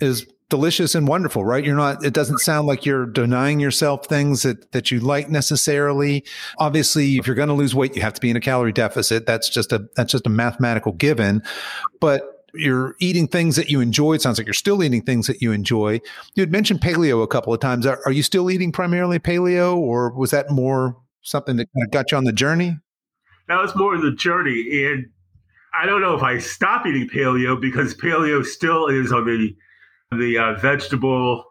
is 0.00 0.24
delicious 0.50 0.94
and 0.94 1.08
wonderful, 1.08 1.44
right? 1.44 1.64
You're 1.64 1.76
not, 1.76 2.04
it 2.04 2.12
doesn't 2.12 2.38
sound 2.38 2.66
like 2.66 2.84
you're 2.84 3.06
denying 3.06 3.60
yourself 3.60 4.06
things 4.06 4.42
that, 4.42 4.72
that 4.72 4.90
you 4.90 5.00
like 5.00 5.28
necessarily. 5.28 6.24
Obviously, 6.58 7.16
if 7.16 7.26
you're 7.26 7.36
going 7.36 7.48
to 7.48 7.54
lose 7.54 7.74
weight, 7.74 7.96
you 7.96 8.02
have 8.02 8.14
to 8.14 8.20
be 8.20 8.30
in 8.30 8.36
a 8.36 8.40
calorie 8.40 8.72
deficit. 8.72 9.26
That's 9.26 9.48
just 9.48 9.72
a, 9.72 9.88
that's 9.96 10.12
just 10.12 10.26
a 10.26 10.30
mathematical 10.30 10.92
given. 10.92 11.42
But 12.00 12.22
you're 12.54 12.94
eating 13.00 13.26
things 13.26 13.56
that 13.56 13.68
you 13.68 13.80
enjoy. 13.80 14.14
It 14.14 14.22
sounds 14.22 14.38
like 14.38 14.46
you're 14.46 14.54
still 14.54 14.82
eating 14.82 15.02
things 15.02 15.26
that 15.26 15.42
you 15.42 15.52
enjoy. 15.52 16.00
You 16.34 16.42
had 16.42 16.52
mentioned 16.52 16.80
paleo 16.80 17.22
a 17.22 17.26
couple 17.26 17.52
of 17.52 17.60
times. 17.60 17.86
Are, 17.86 18.00
are 18.06 18.12
you 18.12 18.22
still 18.22 18.50
eating 18.50 18.70
primarily 18.70 19.18
paleo, 19.18 19.76
or 19.76 20.14
was 20.14 20.30
that 20.30 20.50
more 20.50 20.96
something 21.22 21.56
that 21.56 21.68
kind 21.74 21.84
of 21.84 21.90
got 21.90 22.12
you 22.12 22.18
on 22.18 22.24
the 22.24 22.32
journey? 22.32 22.76
That 23.48 23.60
was 23.60 23.74
more 23.74 23.98
the 23.98 24.12
journey, 24.12 24.84
and 24.86 25.06
I 25.74 25.86
don't 25.86 26.00
know 26.00 26.14
if 26.14 26.22
I 26.22 26.38
stop 26.38 26.86
eating 26.86 27.08
paleo 27.08 27.60
because 27.60 27.94
paleo 27.94 28.44
still 28.44 28.86
is 28.86 29.12
on 29.12 29.26
the 29.26 29.54
the 30.18 30.38
uh, 30.38 30.54
vegetable 30.54 31.44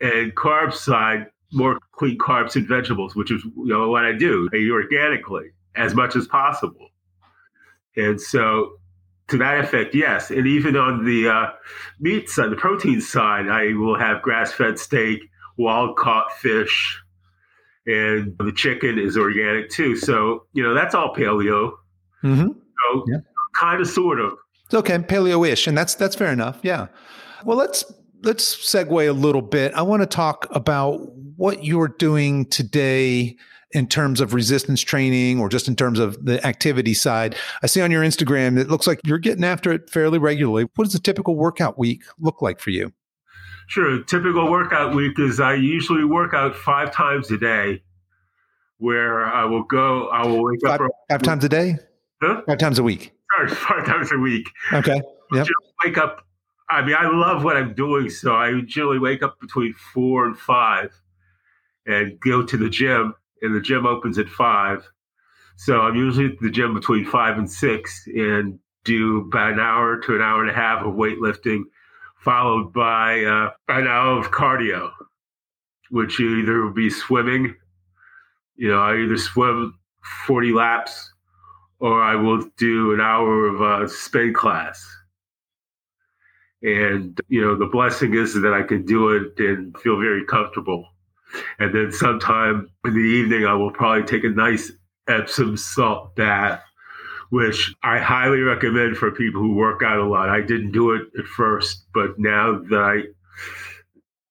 and 0.00 0.34
carb 0.34 0.72
side, 0.72 1.26
more 1.52 1.78
clean 1.92 2.18
carbs 2.18 2.56
and 2.56 2.66
vegetables, 2.66 3.14
which 3.16 3.30
is 3.30 3.44
you 3.44 3.66
know 3.66 3.88
what 3.88 4.04
I 4.04 4.12
do. 4.12 4.48
I 4.52 4.56
eat 4.56 4.70
organically 4.70 5.50
as 5.76 5.94
much 5.94 6.16
as 6.16 6.26
possible, 6.26 6.88
and 7.96 8.20
so 8.20 8.78
to 9.28 9.36
that 9.38 9.62
effect, 9.62 9.94
yes. 9.94 10.30
And 10.30 10.46
even 10.46 10.76
on 10.76 11.04
the 11.04 11.28
uh, 11.28 11.46
meat 12.00 12.28
side, 12.28 12.50
the 12.50 12.56
protein 12.56 13.00
side, 13.00 13.48
I 13.48 13.74
will 13.74 13.98
have 13.98 14.22
grass 14.22 14.52
fed 14.52 14.78
steak, 14.78 15.20
wild 15.56 15.96
caught 15.96 16.32
fish, 16.32 17.00
and 17.86 18.36
the 18.38 18.52
chicken 18.52 18.98
is 18.98 19.16
organic 19.16 19.70
too. 19.70 19.96
So, 19.96 20.46
you 20.52 20.62
know, 20.62 20.74
that's 20.74 20.94
all 20.94 21.14
paleo. 21.14 21.72
Mm-hmm. 22.24 22.48
So, 22.48 23.04
yeah. 23.06 23.18
kind 23.54 23.80
of, 23.80 23.88
sort 23.88 24.20
of. 24.20 24.32
It's 24.64 24.74
okay, 24.74 24.98
paleo-ish, 24.98 25.66
and 25.66 25.76
that's 25.76 25.94
that's 25.94 26.16
fair 26.16 26.32
enough. 26.32 26.58
Yeah. 26.62 26.88
Well, 27.44 27.56
let's 27.56 27.84
let's 28.22 28.56
segue 28.56 29.08
a 29.08 29.12
little 29.12 29.42
bit. 29.42 29.72
I 29.74 29.82
want 29.82 30.02
to 30.02 30.06
talk 30.06 30.46
about 30.50 30.98
what 31.36 31.64
you're 31.64 31.88
doing 31.88 32.46
today 32.46 33.36
in 33.72 33.86
terms 33.86 34.20
of 34.20 34.32
resistance 34.34 34.80
training 34.80 35.40
or 35.40 35.48
just 35.48 35.68
in 35.68 35.76
terms 35.76 35.98
of 35.98 36.24
the 36.24 36.44
activity 36.46 36.94
side. 36.94 37.36
I 37.62 37.66
see 37.66 37.80
on 37.80 37.90
your 37.90 38.02
Instagram, 38.02 38.58
it 38.58 38.68
looks 38.68 38.86
like 38.86 39.00
you're 39.04 39.18
getting 39.18 39.44
after 39.44 39.70
it 39.72 39.90
fairly 39.90 40.18
regularly. 40.18 40.66
What 40.74 40.84
does 40.84 40.94
a 40.94 41.00
typical 41.00 41.36
workout 41.36 41.78
week 41.78 42.02
look 42.18 42.40
like 42.40 42.60
for 42.60 42.70
you? 42.70 42.92
Sure. 43.66 44.02
Typical 44.04 44.50
workout 44.50 44.94
week 44.94 45.18
is 45.18 45.40
I 45.40 45.54
usually 45.54 46.04
work 46.04 46.32
out 46.32 46.56
five 46.56 46.90
times 46.90 47.30
a 47.30 47.36
day 47.36 47.82
where 48.78 49.26
I 49.26 49.44
will 49.44 49.64
go, 49.64 50.08
I 50.08 50.24
will 50.26 50.42
wake 50.42 50.60
five, 50.64 50.80
up. 50.80 50.90
Five 51.10 51.22
times 51.22 51.44
a 51.44 51.48
day? 51.48 51.76
Huh? 52.22 52.40
Five 52.46 52.58
times 52.58 52.78
a 52.78 52.82
week. 52.82 53.12
Sorry, 53.36 53.48
five 53.54 53.84
times 53.84 54.10
a 54.12 54.18
week. 54.18 54.48
Okay. 54.72 55.00
Yep. 55.34 55.46
wake 55.84 55.98
up. 55.98 56.24
I 56.70 56.84
mean, 56.84 56.94
I 56.98 57.08
love 57.08 57.44
what 57.44 57.56
I'm 57.56 57.74
doing. 57.74 58.10
So 58.10 58.34
I 58.34 58.60
generally 58.66 58.98
wake 58.98 59.22
up 59.22 59.40
between 59.40 59.74
four 59.74 60.26
and 60.26 60.36
five 60.36 60.90
and 61.86 62.18
go 62.20 62.44
to 62.44 62.56
the 62.56 62.68
gym 62.68 63.14
and 63.42 63.54
the 63.54 63.60
gym 63.60 63.86
opens 63.86 64.18
at 64.18 64.28
five. 64.28 64.86
So 65.56 65.80
I'm 65.80 65.96
usually 65.96 66.26
at 66.26 66.38
the 66.40 66.50
gym 66.50 66.74
between 66.74 67.04
five 67.04 67.38
and 67.38 67.50
six 67.50 68.06
and 68.06 68.58
do 68.84 69.18
about 69.18 69.54
an 69.54 69.60
hour 69.60 69.98
to 69.98 70.14
an 70.14 70.22
hour 70.22 70.42
and 70.42 70.50
a 70.50 70.54
half 70.54 70.84
of 70.84 70.94
weightlifting, 70.94 71.62
followed 72.16 72.72
by 72.72 73.24
uh, 73.24 73.50
an 73.68 73.86
hour 73.86 74.18
of 74.18 74.30
cardio, 74.30 74.90
which 75.90 76.20
either 76.20 76.62
will 76.62 76.72
be 76.72 76.90
swimming. 76.90 77.54
You 78.56 78.68
know, 78.68 78.80
I 78.80 78.96
either 78.96 79.16
swim 79.16 79.78
40 80.26 80.52
laps 80.52 81.12
or 81.80 82.02
I 82.02 82.14
will 82.14 82.42
do 82.56 82.92
an 82.92 83.00
hour 83.00 83.46
of 83.46 83.62
uh, 83.62 83.88
spin 83.88 84.34
class. 84.34 84.86
And, 86.62 87.20
you 87.28 87.40
know, 87.40 87.56
the 87.56 87.66
blessing 87.66 88.14
is 88.14 88.34
that 88.34 88.52
I 88.52 88.62
can 88.62 88.84
do 88.84 89.10
it 89.10 89.38
and 89.38 89.76
feel 89.78 89.98
very 89.98 90.24
comfortable. 90.24 90.88
And 91.58 91.74
then 91.74 91.92
sometime 91.92 92.68
in 92.84 92.94
the 92.94 93.00
evening, 93.00 93.46
I 93.46 93.54
will 93.54 93.70
probably 93.70 94.04
take 94.04 94.24
a 94.24 94.30
nice 94.30 94.72
Epsom 95.08 95.56
salt 95.56 96.16
bath, 96.16 96.62
which 97.30 97.74
I 97.82 97.98
highly 97.98 98.40
recommend 98.40 98.96
for 98.96 99.10
people 99.10 99.40
who 99.40 99.54
work 99.54 99.82
out 99.82 99.98
a 99.98 100.04
lot. 100.04 100.28
I 100.28 100.40
didn't 100.40 100.72
do 100.72 100.92
it 100.92 101.02
at 101.18 101.26
first, 101.26 101.86
but 101.94 102.18
now 102.18 102.60
that 102.70 102.80
I 102.80 103.02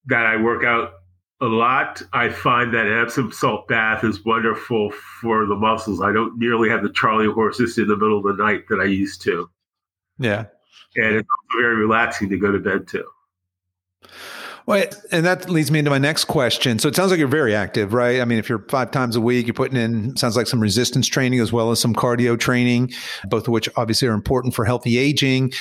that 0.07 0.25
I 0.25 0.37
work 0.37 0.63
out 0.63 0.93
a 1.41 1.45
lot, 1.45 2.01
I 2.13 2.29
find 2.29 2.73
that 2.73 2.87
Epsom 2.87 3.31
salt 3.31 3.67
bath 3.67 4.03
is 4.03 4.25
wonderful 4.25 4.91
for 5.21 5.45
the 5.45 5.55
muscles. 5.55 6.01
I 6.01 6.11
don't 6.11 6.37
nearly 6.39 6.69
have 6.69 6.81
the 6.81 6.89
Charlie 6.89 7.31
horses 7.31 7.77
in 7.77 7.87
the 7.87 7.95
middle 7.95 8.17
of 8.17 8.37
the 8.37 8.43
night 8.43 8.63
that 8.69 8.79
I 8.79 8.85
used 8.85 9.21
to. 9.23 9.49
Yeah. 10.17 10.45
And 10.95 11.15
it's 11.15 11.29
very 11.59 11.75
relaxing 11.75 12.29
to 12.29 12.37
go 12.37 12.51
to 12.51 12.59
bed 12.59 12.87
too. 12.87 13.05
Well, 14.67 14.85
and 15.11 15.25
that 15.25 15.49
leads 15.49 15.71
me 15.71 15.79
into 15.79 15.91
my 15.91 15.97
next 15.97 16.25
question. 16.25 16.77
So 16.77 16.89
it 16.89 16.95
sounds 16.95 17.09
like 17.09 17.19
you're 17.19 17.29
very 17.29 17.55
active, 17.55 17.93
right? 17.93 18.19
I 18.19 18.25
mean, 18.25 18.37
if 18.37 18.49
you're 18.49 18.65
five 18.67 18.91
times 18.91 19.15
a 19.15 19.21
week, 19.21 19.47
you're 19.47 19.53
putting 19.53 19.77
in 19.77 20.17
sounds 20.17 20.35
like 20.35 20.45
some 20.45 20.59
resistance 20.59 21.07
training 21.07 21.39
as 21.39 21.53
well 21.53 21.71
as 21.71 21.79
some 21.79 21.93
cardio 21.93 22.37
training, 22.37 22.91
both 23.29 23.47
of 23.47 23.53
which 23.53 23.69
obviously 23.77 24.09
are 24.09 24.13
important 24.13 24.53
for 24.53 24.65
healthy 24.65 24.97
aging. 24.97 25.53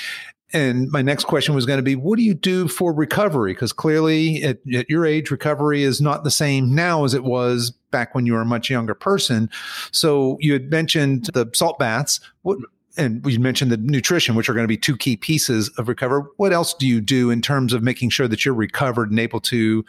And 0.53 0.91
my 0.91 1.03
next 1.03 1.25
question 1.25 1.55
was 1.55 1.67
going 1.67 1.79
to 1.79 1.85
be, 1.85 1.95
what 1.95 2.17
do 2.17 2.23
you 2.23 2.35
do 2.35 2.67
for 2.67 2.93
recovery? 2.93 3.53
Because 3.53 3.73
clearly, 3.73 4.43
at, 4.43 4.59
at, 4.75 4.89
your 4.89 5.07
age, 5.07 5.31
recovery 5.31 5.83
is 5.83 6.01
not 6.01 6.25
the 6.25 6.31
same 6.31 6.75
now 6.75 7.05
as 7.05 7.15
it 7.15 7.25
was 7.25 7.73
back 7.91 8.15
when 8.15 8.27
you 8.27 8.33
were 8.33 8.43
a 8.43 8.47
much 8.47 8.71
younger 8.71 8.95
person. 8.95 9.51
So 9.93 10.37
you 10.41 10.53
had 10.53 10.71
mentioned 10.71 11.31
the 11.33 11.51
salt 11.53 11.79
baths. 11.79 12.21
What 12.43 12.59
and 12.97 13.25
you 13.27 13.39
mentioned 13.39 13.71
the 13.71 13.77
nutrition, 13.77 14.35
which 14.35 14.49
are 14.49 14.55
going 14.55 14.65
to 14.65 14.69
be 14.69 14.77
two 14.77 14.97
key 14.97 15.17
pieces 15.17 15.69
of 15.79 15.89
recovery. 15.89 16.23
What 16.37 16.53
else 16.53 16.75
do 16.75 16.87
you 16.87 17.01
do 17.01 17.31
in 17.31 17.43
terms 17.43 17.73
of 17.73 17.83
making 17.83 18.11
sure 18.11 18.29
that 18.29 18.45
you're 18.45 18.55
recovered 18.55 19.11
and 19.11 19.21
able 19.21 19.41
to 19.41 19.85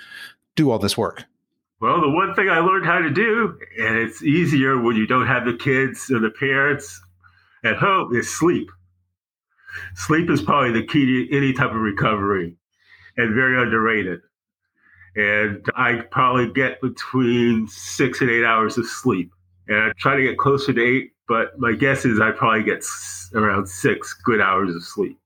do 0.56 0.72
all 0.72 0.80
this 0.80 0.98
work? 0.98 1.24
Well, 1.80 2.02
the 2.02 2.10
one 2.10 2.34
thing 2.34 2.50
I 2.50 2.60
learned 2.60 2.86
how 2.86 3.00
to 3.00 3.12
do, 3.12 3.58
and 3.78 3.98
it's 3.98 4.24
easier 4.24 4.82
when 4.82 4.96
you 4.96 5.06
don't 5.06 5.28
have 5.28 5.46
the 5.46 5.54
kids 5.54 6.10
or 6.10 6.20
the 6.20 6.32
parents 6.32 7.02
at 7.64 7.76
home, 7.76 8.16
is 8.16 8.36
sleep. 8.36 8.68
Sleep 9.96 10.30
is 10.30 10.42
probably 10.42 10.72
the 10.72 10.88
key 10.88 11.06
to 11.06 11.38
any 11.38 11.54
type 11.54 11.70
of 11.70 11.76
recovery 11.76 12.56
and 13.16 13.36
very 13.36 13.62
underrated. 13.62 14.22
And 15.16 15.66
I 15.76 16.02
probably 16.12 16.52
get 16.52 16.82
between 16.82 17.68
six 17.68 18.22
and 18.22 18.30
eight 18.30 18.44
hours 18.44 18.78
of 18.78 18.86
sleep. 18.88 19.32
And 19.68 19.78
I 19.78 19.92
try 19.98 20.16
to 20.16 20.24
get 20.24 20.38
closer 20.38 20.74
to 20.74 20.82
eight 20.82 21.12
but 21.28 21.58
my 21.60 21.74
guess 21.74 22.06
is 22.06 22.20
I 22.20 22.32
probably 22.32 22.64
get 22.64 22.86
around 23.34 23.68
six 23.68 24.14
good 24.14 24.42
hours 24.42 24.74
of 24.76 24.84
sleep. 24.84 25.20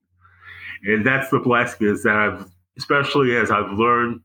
And 0.84 1.06
that's 1.06 1.30
the 1.30 1.40
blessing 1.40 1.88
is 1.88 2.04
that 2.04 2.16
I've 2.16 2.50
especially 2.78 3.36
as 3.36 3.52
I've 3.52 3.72
learned, 3.74 4.22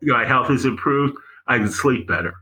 you 0.00 0.08
know, 0.08 0.18
my 0.18 0.26
health 0.26 0.48
has 0.48 0.64
improved, 0.64 1.16
I 1.46 1.58
can 1.58 1.70
sleep 1.70 2.06
better. 2.06 2.34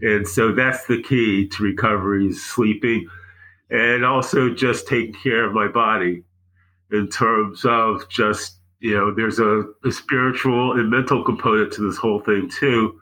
And 0.00 0.26
so 0.28 0.52
that's 0.52 0.86
the 0.86 1.02
key 1.02 1.48
to 1.48 1.62
recovery 1.62 2.28
is 2.28 2.44
sleeping 2.44 3.08
and 3.70 4.04
also 4.04 4.50
just 4.50 4.86
taking 4.86 5.14
care 5.14 5.44
of 5.44 5.52
my 5.52 5.68
body 5.68 6.22
in 6.92 7.08
terms 7.08 7.64
of 7.64 8.08
just, 8.08 8.58
you 8.80 8.94
know, 8.94 9.12
there's 9.14 9.38
a, 9.38 9.64
a 9.84 9.90
spiritual 9.90 10.72
and 10.72 10.90
mental 10.90 11.24
component 11.24 11.72
to 11.74 11.86
this 11.86 11.96
whole 11.96 12.20
thing 12.20 12.48
too. 12.48 12.98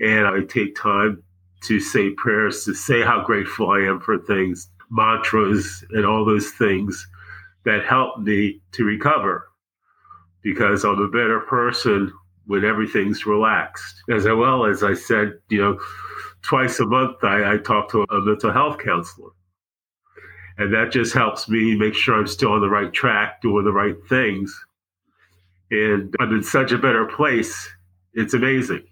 And 0.00 0.26
I 0.26 0.40
take 0.42 0.76
time 0.76 1.22
to 1.62 1.80
say 1.80 2.10
prayers, 2.10 2.64
to 2.64 2.74
say 2.74 3.02
how 3.02 3.24
grateful 3.24 3.70
I 3.70 3.80
am 3.80 4.00
for 4.00 4.18
things, 4.18 4.70
mantras, 4.90 5.84
and 5.90 6.06
all 6.06 6.24
those 6.24 6.50
things 6.52 7.06
that 7.64 7.84
help 7.84 8.20
me 8.20 8.60
to 8.72 8.84
recover 8.84 9.48
because 10.42 10.84
I'm 10.84 11.00
a 11.00 11.08
better 11.08 11.40
person 11.40 12.12
when 12.46 12.64
everything's 12.64 13.26
relaxed. 13.26 14.02
As 14.10 14.24
well 14.24 14.64
as 14.64 14.82
I 14.82 14.94
said, 14.94 15.34
you 15.50 15.60
know, 15.60 15.78
twice 16.42 16.80
a 16.80 16.86
month 16.86 17.22
I, 17.22 17.54
I 17.54 17.58
talk 17.58 17.90
to 17.90 18.02
a 18.02 18.20
mental 18.20 18.52
health 18.52 18.78
counselor. 18.78 19.30
And 20.56 20.72
that 20.74 20.90
just 20.90 21.12
helps 21.14 21.48
me 21.48 21.76
make 21.76 21.94
sure 21.94 22.18
I'm 22.18 22.26
still 22.26 22.52
on 22.52 22.60
the 22.60 22.68
right 22.68 22.92
track, 22.92 23.42
doing 23.42 23.64
the 23.64 23.72
right 23.72 23.96
things. 24.08 24.58
And 25.70 26.14
I'm 26.18 26.32
in 26.32 26.42
such 26.42 26.72
a 26.72 26.78
better 26.78 27.04
place. 27.04 27.68
It's 28.14 28.34
amazing. 28.34 28.84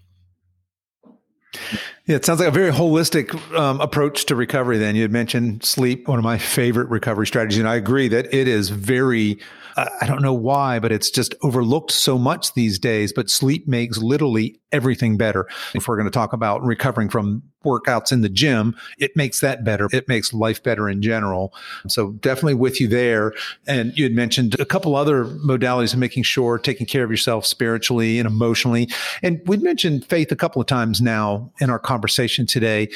Yeah, 2.07 2.15
it 2.15 2.25
sounds 2.25 2.39
like 2.39 2.47
a 2.47 2.51
very 2.51 2.71
holistic 2.71 3.33
um, 3.53 3.81
approach 3.81 4.25
to 4.27 4.35
recovery. 4.35 4.77
Then 4.77 4.95
you 4.95 5.01
had 5.01 5.11
mentioned 5.11 5.65
sleep, 5.65 6.07
one 6.07 6.17
of 6.17 6.23
my 6.23 6.37
favorite 6.37 6.89
recovery 6.89 7.27
strategies, 7.27 7.59
and 7.59 7.67
I 7.67 7.75
agree 7.75 8.07
that 8.07 8.33
it 8.33 8.47
is 8.47 8.69
very 8.69 9.39
I 9.77 10.07
don't 10.07 10.23
know 10.23 10.33
why, 10.33 10.79
but 10.79 10.91
it's 10.91 11.11
just 11.11 11.35
overlooked 11.43 11.91
so 11.91 12.17
much 12.17 12.53
these 12.55 12.79
days. 12.79 13.13
But 13.13 13.29
sleep 13.29 13.67
makes 13.67 13.99
literally 13.99 14.59
everything 14.71 15.17
better. 15.17 15.47
If 15.75 15.87
we're 15.87 15.97
going 15.97 16.07
to 16.07 16.11
talk 16.11 16.33
about 16.33 16.63
recovering 16.63 17.09
from 17.09 17.43
workouts 17.63 18.11
in 18.11 18.21
the 18.21 18.29
gym, 18.29 18.75
it 18.97 19.15
makes 19.15 19.39
that 19.41 19.63
better. 19.63 19.87
It 19.91 20.07
makes 20.07 20.33
life 20.33 20.61
better 20.63 20.89
in 20.89 21.01
general. 21.01 21.53
So 21.87 22.11
definitely 22.11 22.55
with 22.55 22.79
you 22.79 22.87
there. 22.87 23.33
And 23.67 23.97
you 23.97 24.03
had 24.03 24.13
mentioned 24.13 24.59
a 24.59 24.65
couple 24.65 24.95
other 24.95 25.25
modalities 25.25 25.93
of 25.93 25.99
making 25.99 26.23
sure 26.23 26.57
taking 26.57 26.85
care 26.85 27.03
of 27.03 27.11
yourself 27.11 27.45
spiritually 27.45 28.19
and 28.19 28.27
emotionally. 28.27 28.89
And 29.21 29.41
we 29.45 29.57
mentioned 29.57 30.05
faith 30.05 30.31
a 30.31 30.35
couple 30.35 30.61
of 30.61 30.67
times 30.67 31.01
now 31.01 31.51
in 31.59 31.69
our 31.69 31.79
conversation 31.79 32.45
today. 32.45 32.89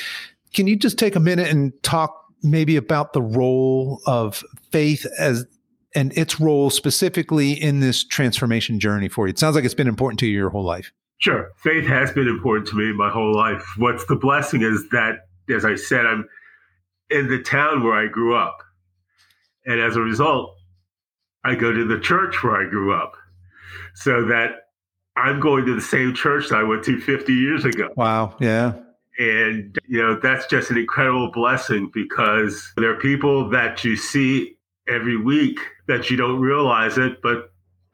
Can 0.53 0.67
you 0.67 0.75
just 0.75 0.97
take 0.97 1.15
a 1.15 1.19
minute 1.19 1.49
and 1.49 1.71
talk 1.83 2.25
maybe 2.43 2.75
about 2.75 3.13
the 3.13 3.21
role 3.21 4.01
of 4.05 4.43
faith 4.71 5.05
as 5.17 5.45
and 5.93 6.17
its 6.17 6.39
role 6.39 6.69
specifically 6.69 7.51
in 7.51 7.81
this 7.81 8.03
transformation 8.03 8.79
journey 8.79 9.09
for 9.09 9.27
you? 9.27 9.31
It 9.31 9.39
sounds 9.39 9.55
like 9.55 9.65
it's 9.65 9.73
been 9.73 9.87
important 9.87 10.19
to 10.19 10.25
you 10.25 10.33
your 10.37 10.49
whole 10.49 10.63
life. 10.63 10.91
Sure. 11.21 11.51
Faith 11.57 11.85
has 11.87 12.11
been 12.11 12.27
important 12.27 12.67
to 12.67 12.75
me 12.75 12.91
my 12.93 13.09
whole 13.09 13.33
life. 13.33 13.63
What's 13.77 14.05
the 14.05 14.15
blessing 14.15 14.63
is 14.63 14.89
that, 14.89 15.27
as 15.49 15.65
I 15.65 15.75
said, 15.75 16.05
I'm 16.05 16.27
in 17.11 17.27
the 17.27 17.41
town 17.41 17.83
where 17.83 17.93
I 17.93 18.07
grew 18.07 18.35
up. 18.35 18.57
And 19.65 19.79
as 19.79 19.95
a 19.95 20.01
result, 20.01 20.55
I 21.45 21.55
go 21.55 21.71
to 21.71 21.85
the 21.85 21.99
church 21.99 22.43
where 22.43 22.55
I 22.55 22.67
grew 22.67 22.93
up. 22.93 23.13
So 23.93 24.25
that 24.25 24.51
I'm 25.15 25.39
going 25.39 25.65
to 25.65 25.75
the 25.75 25.81
same 25.81 26.15
church 26.15 26.49
that 26.49 26.57
I 26.57 26.63
went 26.63 26.83
to 26.85 26.99
50 26.99 27.33
years 27.33 27.65
ago. 27.65 27.89
Wow. 27.95 28.35
Yeah. 28.39 28.73
And, 29.19 29.77
you 29.87 30.01
know, 30.01 30.19
that's 30.19 30.47
just 30.47 30.71
an 30.71 30.77
incredible 30.77 31.29
blessing 31.31 31.91
because 31.93 32.71
there 32.77 32.89
are 32.91 32.99
people 32.99 33.49
that 33.49 33.83
you 33.83 33.95
see 33.95 34.57
every 34.87 35.17
week 35.17 35.59
that 35.87 36.09
you 36.09 36.17
don't 36.17 36.39
realize 36.39 36.97
it, 36.97 37.21
but 37.21 37.50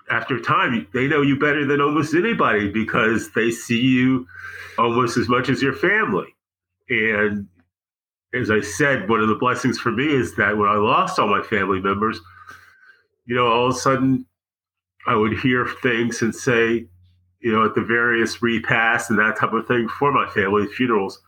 after 0.10 0.40
time, 0.40 0.88
they 0.94 1.08
know 1.08 1.22
you 1.22 1.38
better 1.38 1.66
than 1.66 1.82
almost 1.82 2.14
anybody 2.14 2.70
because 2.70 3.32
they 3.34 3.52
see 3.52 3.80
you 3.80 4.28
almost 4.78 5.18
as 5.18 5.28
much 5.28 5.50
as 5.50 5.62
your 5.62 5.74
family. 5.74 6.34
And 6.90 7.48
as 8.34 8.50
I 8.50 8.62
said, 8.62 9.10
one 9.10 9.20
of 9.20 9.28
the 9.28 9.36
blessings 9.36 9.80
for 9.80 9.92
me 9.92 10.06
is 10.06 10.36
that 10.36 10.58
when 10.58 10.70
I 10.70 10.76
lost 10.76 11.20
all 11.20 11.28
my 11.28 11.42
family 11.42 11.82
members, 11.82 12.20
you 13.26 13.36
know, 13.36 13.48
all 13.48 13.68
of 13.68 13.76
a 13.76 13.78
sudden 13.78 14.26
I 15.06 15.16
would 15.16 15.38
hear 15.40 15.68
things 15.82 16.22
and 16.22 16.34
say, 16.34 16.88
you 17.40 17.52
know, 17.52 17.66
at 17.66 17.76
the 17.76 17.82
various 17.82 18.42
repasts 18.42 19.10
and 19.10 19.20
that 19.20 19.38
type 19.38 19.54
of 19.54 19.68
thing 19.68 19.88
for 19.88 20.12
my 20.12 20.28
family 20.30 20.68
funerals, 20.68 21.22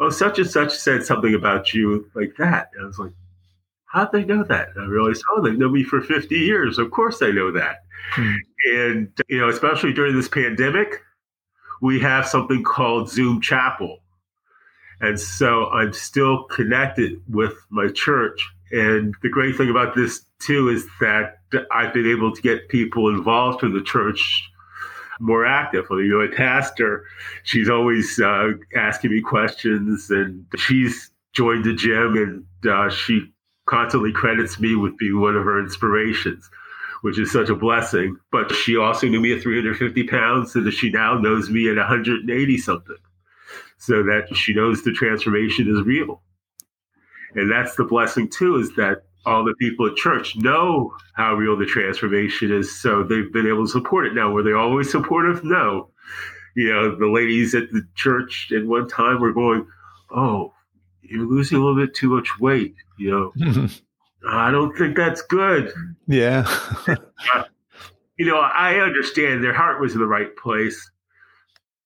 oh, 0.00 0.10
such 0.10 0.38
and 0.38 0.48
such 0.48 0.72
said 0.72 1.04
something 1.04 1.34
about 1.34 1.74
you 1.74 2.08
like 2.14 2.34
that. 2.38 2.70
And 2.74 2.84
I 2.84 2.86
was 2.86 2.98
like, 2.98 3.12
how'd 3.86 4.12
they 4.12 4.24
know 4.24 4.42
that? 4.44 4.70
And 4.74 4.84
I 4.84 4.86
realized, 4.86 5.22
oh, 5.30 5.42
they've 5.42 5.58
known 5.58 5.72
me 5.72 5.84
for 5.84 6.00
50 6.00 6.34
years. 6.34 6.78
Of 6.78 6.90
course 6.90 7.18
they 7.18 7.32
know 7.32 7.52
that. 7.52 7.84
Hmm. 8.10 8.34
And, 8.74 9.08
you 9.28 9.40
know, 9.40 9.48
especially 9.48 9.92
during 9.92 10.14
this 10.14 10.28
pandemic, 10.28 11.00
we 11.80 12.00
have 12.00 12.26
something 12.26 12.62
called 12.62 13.08
Zoom 13.08 13.40
Chapel. 13.40 13.98
And 15.00 15.18
so 15.18 15.68
I'm 15.70 15.92
still 15.92 16.44
connected 16.44 17.20
with 17.28 17.54
my 17.70 17.88
church. 17.88 18.48
And 18.70 19.14
the 19.22 19.28
great 19.28 19.56
thing 19.56 19.68
about 19.68 19.94
this, 19.94 20.24
too, 20.38 20.68
is 20.68 20.86
that 21.00 21.38
I've 21.72 21.92
been 21.92 22.08
able 22.08 22.32
to 22.32 22.40
get 22.40 22.68
people 22.68 23.08
involved 23.08 23.64
in 23.64 23.74
the 23.74 23.82
church 23.82 24.48
more 25.20 25.44
active. 25.44 25.86
I 25.90 25.94
mean, 25.94 26.06
you 26.06 26.18
know, 26.18 26.20
a 26.20 26.28
pastor, 26.28 27.04
she's 27.42 27.68
always 27.68 28.18
uh, 28.20 28.52
asking 28.76 29.10
me 29.10 29.20
questions, 29.20 30.10
and 30.10 30.46
she's 30.56 31.10
joined 31.32 31.64
the 31.64 31.74
gym, 31.74 32.16
and 32.16 32.70
uh, 32.70 32.90
she 32.90 33.32
constantly 33.66 34.12
credits 34.12 34.58
me 34.58 34.74
with 34.74 34.96
being 34.98 35.20
one 35.20 35.36
of 35.36 35.44
her 35.44 35.60
inspirations, 35.60 36.48
which 37.02 37.18
is 37.18 37.30
such 37.30 37.48
a 37.48 37.54
blessing. 37.54 38.16
But 38.30 38.50
she 38.52 38.76
also 38.76 39.06
knew 39.06 39.20
me 39.20 39.34
at 39.34 39.42
350 39.42 40.04
pounds, 40.04 40.52
so 40.52 40.60
that 40.62 40.72
she 40.72 40.90
now 40.90 41.18
knows 41.18 41.50
me 41.50 41.68
at 41.68 41.76
180 41.76 42.58
something. 42.58 42.96
So 43.78 44.02
that 44.04 44.34
she 44.34 44.54
knows 44.54 44.82
the 44.82 44.92
transformation 44.92 45.68
is 45.68 45.84
real. 45.84 46.22
And 47.34 47.50
that's 47.50 47.76
the 47.76 47.84
blessing 47.84 48.28
too, 48.28 48.56
is 48.56 48.74
that 48.76 49.04
all 49.24 49.44
the 49.44 49.54
people 49.54 49.86
at 49.86 49.96
church 49.96 50.36
know 50.36 50.92
how 51.14 51.34
real 51.34 51.56
the 51.56 51.66
transformation 51.66 52.52
is. 52.52 52.80
So 52.80 53.02
they've 53.02 53.32
been 53.32 53.46
able 53.46 53.66
to 53.66 53.70
support 53.70 54.06
it. 54.06 54.14
Now, 54.14 54.30
were 54.30 54.42
they 54.42 54.52
always 54.52 54.90
supportive? 54.90 55.44
No. 55.44 55.90
You 56.54 56.72
know, 56.72 56.96
the 56.96 57.06
ladies 57.06 57.54
at 57.54 57.70
the 57.72 57.86
church 57.94 58.52
at 58.54 58.66
one 58.66 58.88
time 58.88 59.20
were 59.20 59.32
going, 59.32 59.66
Oh, 60.14 60.52
you're 61.00 61.26
losing 61.26 61.58
a 61.58 61.60
little 61.60 61.76
bit 61.76 61.94
too 61.94 62.10
much 62.10 62.28
weight. 62.40 62.74
You 62.98 63.32
know, 63.36 63.66
I 64.28 64.50
don't 64.50 64.76
think 64.76 64.96
that's 64.96 65.22
good. 65.22 65.72
Yeah. 66.06 66.44
uh, 66.86 67.44
you 68.18 68.26
know, 68.26 68.38
I 68.38 68.76
understand 68.76 69.42
their 69.42 69.54
heart 69.54 69.80
was 69.80 69.94
in 69.94 70.00
the 70.00 70.06
right 70.06 70.34
place, 70.36 70.90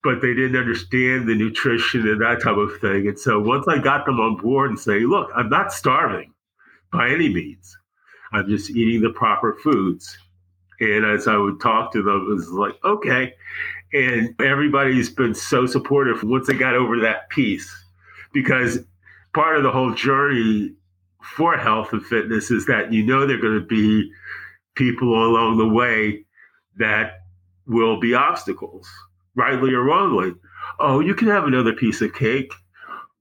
but 0.02 0.20
they 0.20 0.34
didn't 0.34 0.56
understand 0.56 1.28
the 1.28 1.34
nutrition 1.34 2.06
and 2.08 2.20
that 2.20 2.42
type 2.42 2.56
of 2.56 2.78
thing. 2.80 3.08
And 3.08 3.18
so 3.18 3.40
once 3.40 3.66
I 3.68 3.78
got 3.78 4.06
them 4.06 4.20
on 4.20 4.36
board 4.36 4.70
and 4.70 4.78
say, 4.78 5.00
look, 5.00 5.30
I'm 5.34 5.48
not 5.48 5.72
starving 5.72 6.32
by 6.92 7.08
any 7.10 7.32
means. 7.32 7.76
I'm 8.32 8.48
just 8.48 8.70
eating 8.70 9.02
the 9.02 9.10
proper 9.10 9.54
foods. 9.62 10.18
And 10.80 11.06
as 11.06 11.26
I 11.26 11.36
would 11.36 11.60
talk 11.60 11.92
to 11.92 12.02
them, 12.02 12.26
it 12.28 12.34
was 12.34 12.50
like, 12.50 12.74
okay. 12.84 13.32
And 13.92 14.34
everybody's 14.42 15.08
been 15.08 15.34
so 15.34 15.64
supportive 15.64 16.22
once 16.22 16.48
they 16.48 16.54
got 16.54 16.74
over 16.74 17.00
that 17.00 17.30
piece 17.30 17.72
because 18.32 18.80
part 19.32 19.56
of 19.56 19.62
the 19.62 19.70
whole 19.70 19.94
journey 19.94 20.74
for 21.34 21.56
health 21.56 21.92
and 21.92 22.04
fitness 22.04 22.50
is 22.50 22.66
that 22.66 22.92
you 22.92 23.04
know 23.04 23.26
there 23.26 23.36
are 23.36 23.40
going 23.40 23.60
to 23.60 23.66
be 23.66 24.10
people 24.74 25.08
along 25.08 25.58
the 25.58 25.68
way 25.68 26.24
that 26.78 27.20
will 27.66 27.98
be 27.98 28.14
obstacles, 28.14 28.88
rightly 29.34 29.72
or 29.72 29.82
wrongly. 29.82 30.32
Oh, 30.78 31.00
you 31.00 31.14
can 31.14 31.28
have 31.28 31.44
another 31.44 31.72
piece 31.72 32.00
of 32.00 32.14
cake. 32.14 32.52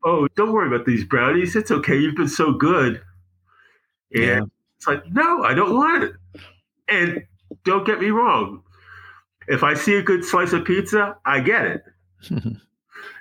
Oh, 0.03 0.27
don't 0.35 0.51
worry 0.51 0.67
about 0.67 0.85
these 0.85 1.03
brownies. 1.03 1.55
It's 1.55 1.71
okay. 1.71 1.97
You've 1.97 2.15
been 2.15 2.27
so 2.27 2.53
good. 2.53 3.01
And 4.13 4.23
yeah. 4.23 4.41
it's 4.77 4.87
like, 4.87 5.03
no, 5.11 5.43
I 5.43 5.53
don't 5.53 5.75
want 5.75 6.03
it. 6.03 6.13
And 6.87 7.23
don't 7.63 7.85
get 7.85 7.99
me 7.99 8.09
wrong. 8.09 8.61
If 9.47 9.63
I 9.63 9.73
see 9.73 9.95
a 9.95 10.03
good 10.03 10.23
slice 10.23 10.53
of 10.53 10.65
pizza, 10.65 11.17
I 11.25 11.39
get 11.39 11.65
it. 11.65 11.83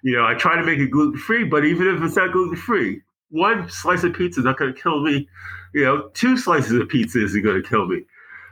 You 0.05 0.17
know, 0.17 0.27
I 0.27 0.35
try 0.35 0.57
to 0.57 0.63
make 0.63 0.79
it 0.79 0.91
gluten 0.91 1.19
free, 1.19 1.45
but 1.45 1.65
even 1.65 1.89
if 1.89 2.03
it's 2.03 2.17
not 2.17 2.31
gluten 2.33 2.57
free, 2.57 3.01
one 3.35 3.69
slice 3.69 4.05
of 4.05 4.15
pizza 4.15 4.41
is 4.41 4.45
not 4.45 4.59
going 4.59 4.73
to 4.73 4.81
kill 4.81 5.03
me. 5.03 5.29
You 5.75 5.85
know, 5.85 6.09
two 6.15 6.37
slices 6.37 6.73
of 6.73 6.89
pizza 6.89 7.23
isn't 7.23 7.43
going 7.43 7.61
to 7.61 7.69
kill 7.69 7.87
me. 7.87 8.03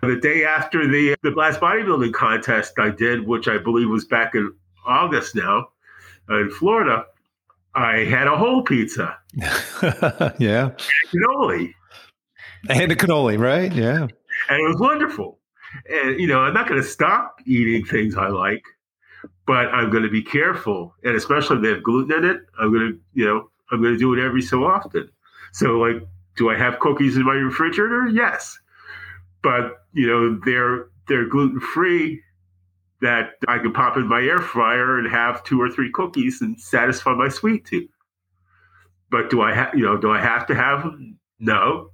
The 0.03 0.17
day 0.17 0.45
after 0.45 0.89
the 0.89 1.15
the 1.23 1.31
last 1.31 1.61
bodybuilding 1.61 2.13
contest 2.13 2.75
I 2.79 2.91
did, 2.91 3.27
which 3.27 3.47
I 3.47 3.59
believe 3.59 3.89
was 3.89 4.05
back 4.05 4.35
in 4.35 4.53
August 4.85 5.37
now, 5.37 5.69
uh, 6.29 6.41
in 6.41 6.51
Florida, 6.51 7.05
I 7.77 7.99
had 7.99 8.27
a 8.27 8.37
whole 8.37 8.65
pizza. 8.65 9.17
yeah. 10.39 10.71
And 10.71 10.81
cannoli. 11.15 11.75
And 12.69 12.93
a 12.93 12.97
cannoli, 12.97 13.39
right? 13.39 13.73
Yeah. 13.73 14.09
And 14.49 14.61
it 14.61 14.69
was 14.69 14.81
wonderful. 14.81 15.39
And, 15.89 16.19
you 16.19 16.27
know, 16.27 16.41
I'm 16.41 16.53
not 16.53 16.69
going 16.69 16.83
to 16.83 16.87
stop 16.87 17.37
eating 17.47 17.85
things 17.85 18.17
I 18.17 18.29
like 18.29 18.65
but 19.47 19.69
I'm 19.75 19.91
going 19.91 20.05
to 20.05 20.11
be 20.11 20.23
careful, 20.23 20.95
and 21.05 21.17
especially 21.17 21.57
if 21.57 21.63
they 21.63 21.69
have 21.71 21.83
gluten 21.83 22.25
in 22.25 22.31
it, 22.31 22.43
I'm 22.61 22.73
going 22.73 22.93
to, 22.93 23.01
you 23.13 23.25
know, 23.25 23.51
I'm 23.73 23.83
going 23.83 23.95
to 23.95 23.99
do 23.99 24.13
it 24.15 24.25
every 24.25 24.43
so 24.43 24.65
often. 24.65 25.09
So, 25.53 25.79
like, 25.79 26.03
do 26.37 26.51
I 26.51 26.57
have 26.57 26.79
cookies 26.79 27.17
in 27.17 27.25
my 27.25 27.35
refrigerator? 27.35 28.09
Yes, 28.09 28.59
but 29.43 29.85
you 29.93 30.07
know, 30.07 30.41
they're 30.45 30.87
they're 31.09 31.29
gluten 31.29 31.61
free, 31.61 32.23
that 33.03 33.33
I 33.49 33.59
can 33.59 33.73
pop 33.73 33.97
in 33.97 34.09
my 34.09 34.23
air 34.23 34.39
fryer 34.39 34.99
and 34.99 35.11
have 35.11 35.45
two 35.45 35.61
or 35.61 35.69
three 35.69 35.91
cookies 35.91 36.41
and 36.41 36.59
satisfy 36.59 37.15
my 37.15 37.29
sweet 37.29 37.67
tooth. 37.67 37.91
But 39.11 39.29
do 39.29 39.43
I 39.43 39.53
have, 39.53 39.75
you 39.75 39.85
know, 39.85 39.99
do 39.99 40.11
I 40.11 40.21
have 40.21 40.47
to 40.47 40.55
have 40.55 40.85
them? 40.85 41.19
No. 41.39 41.91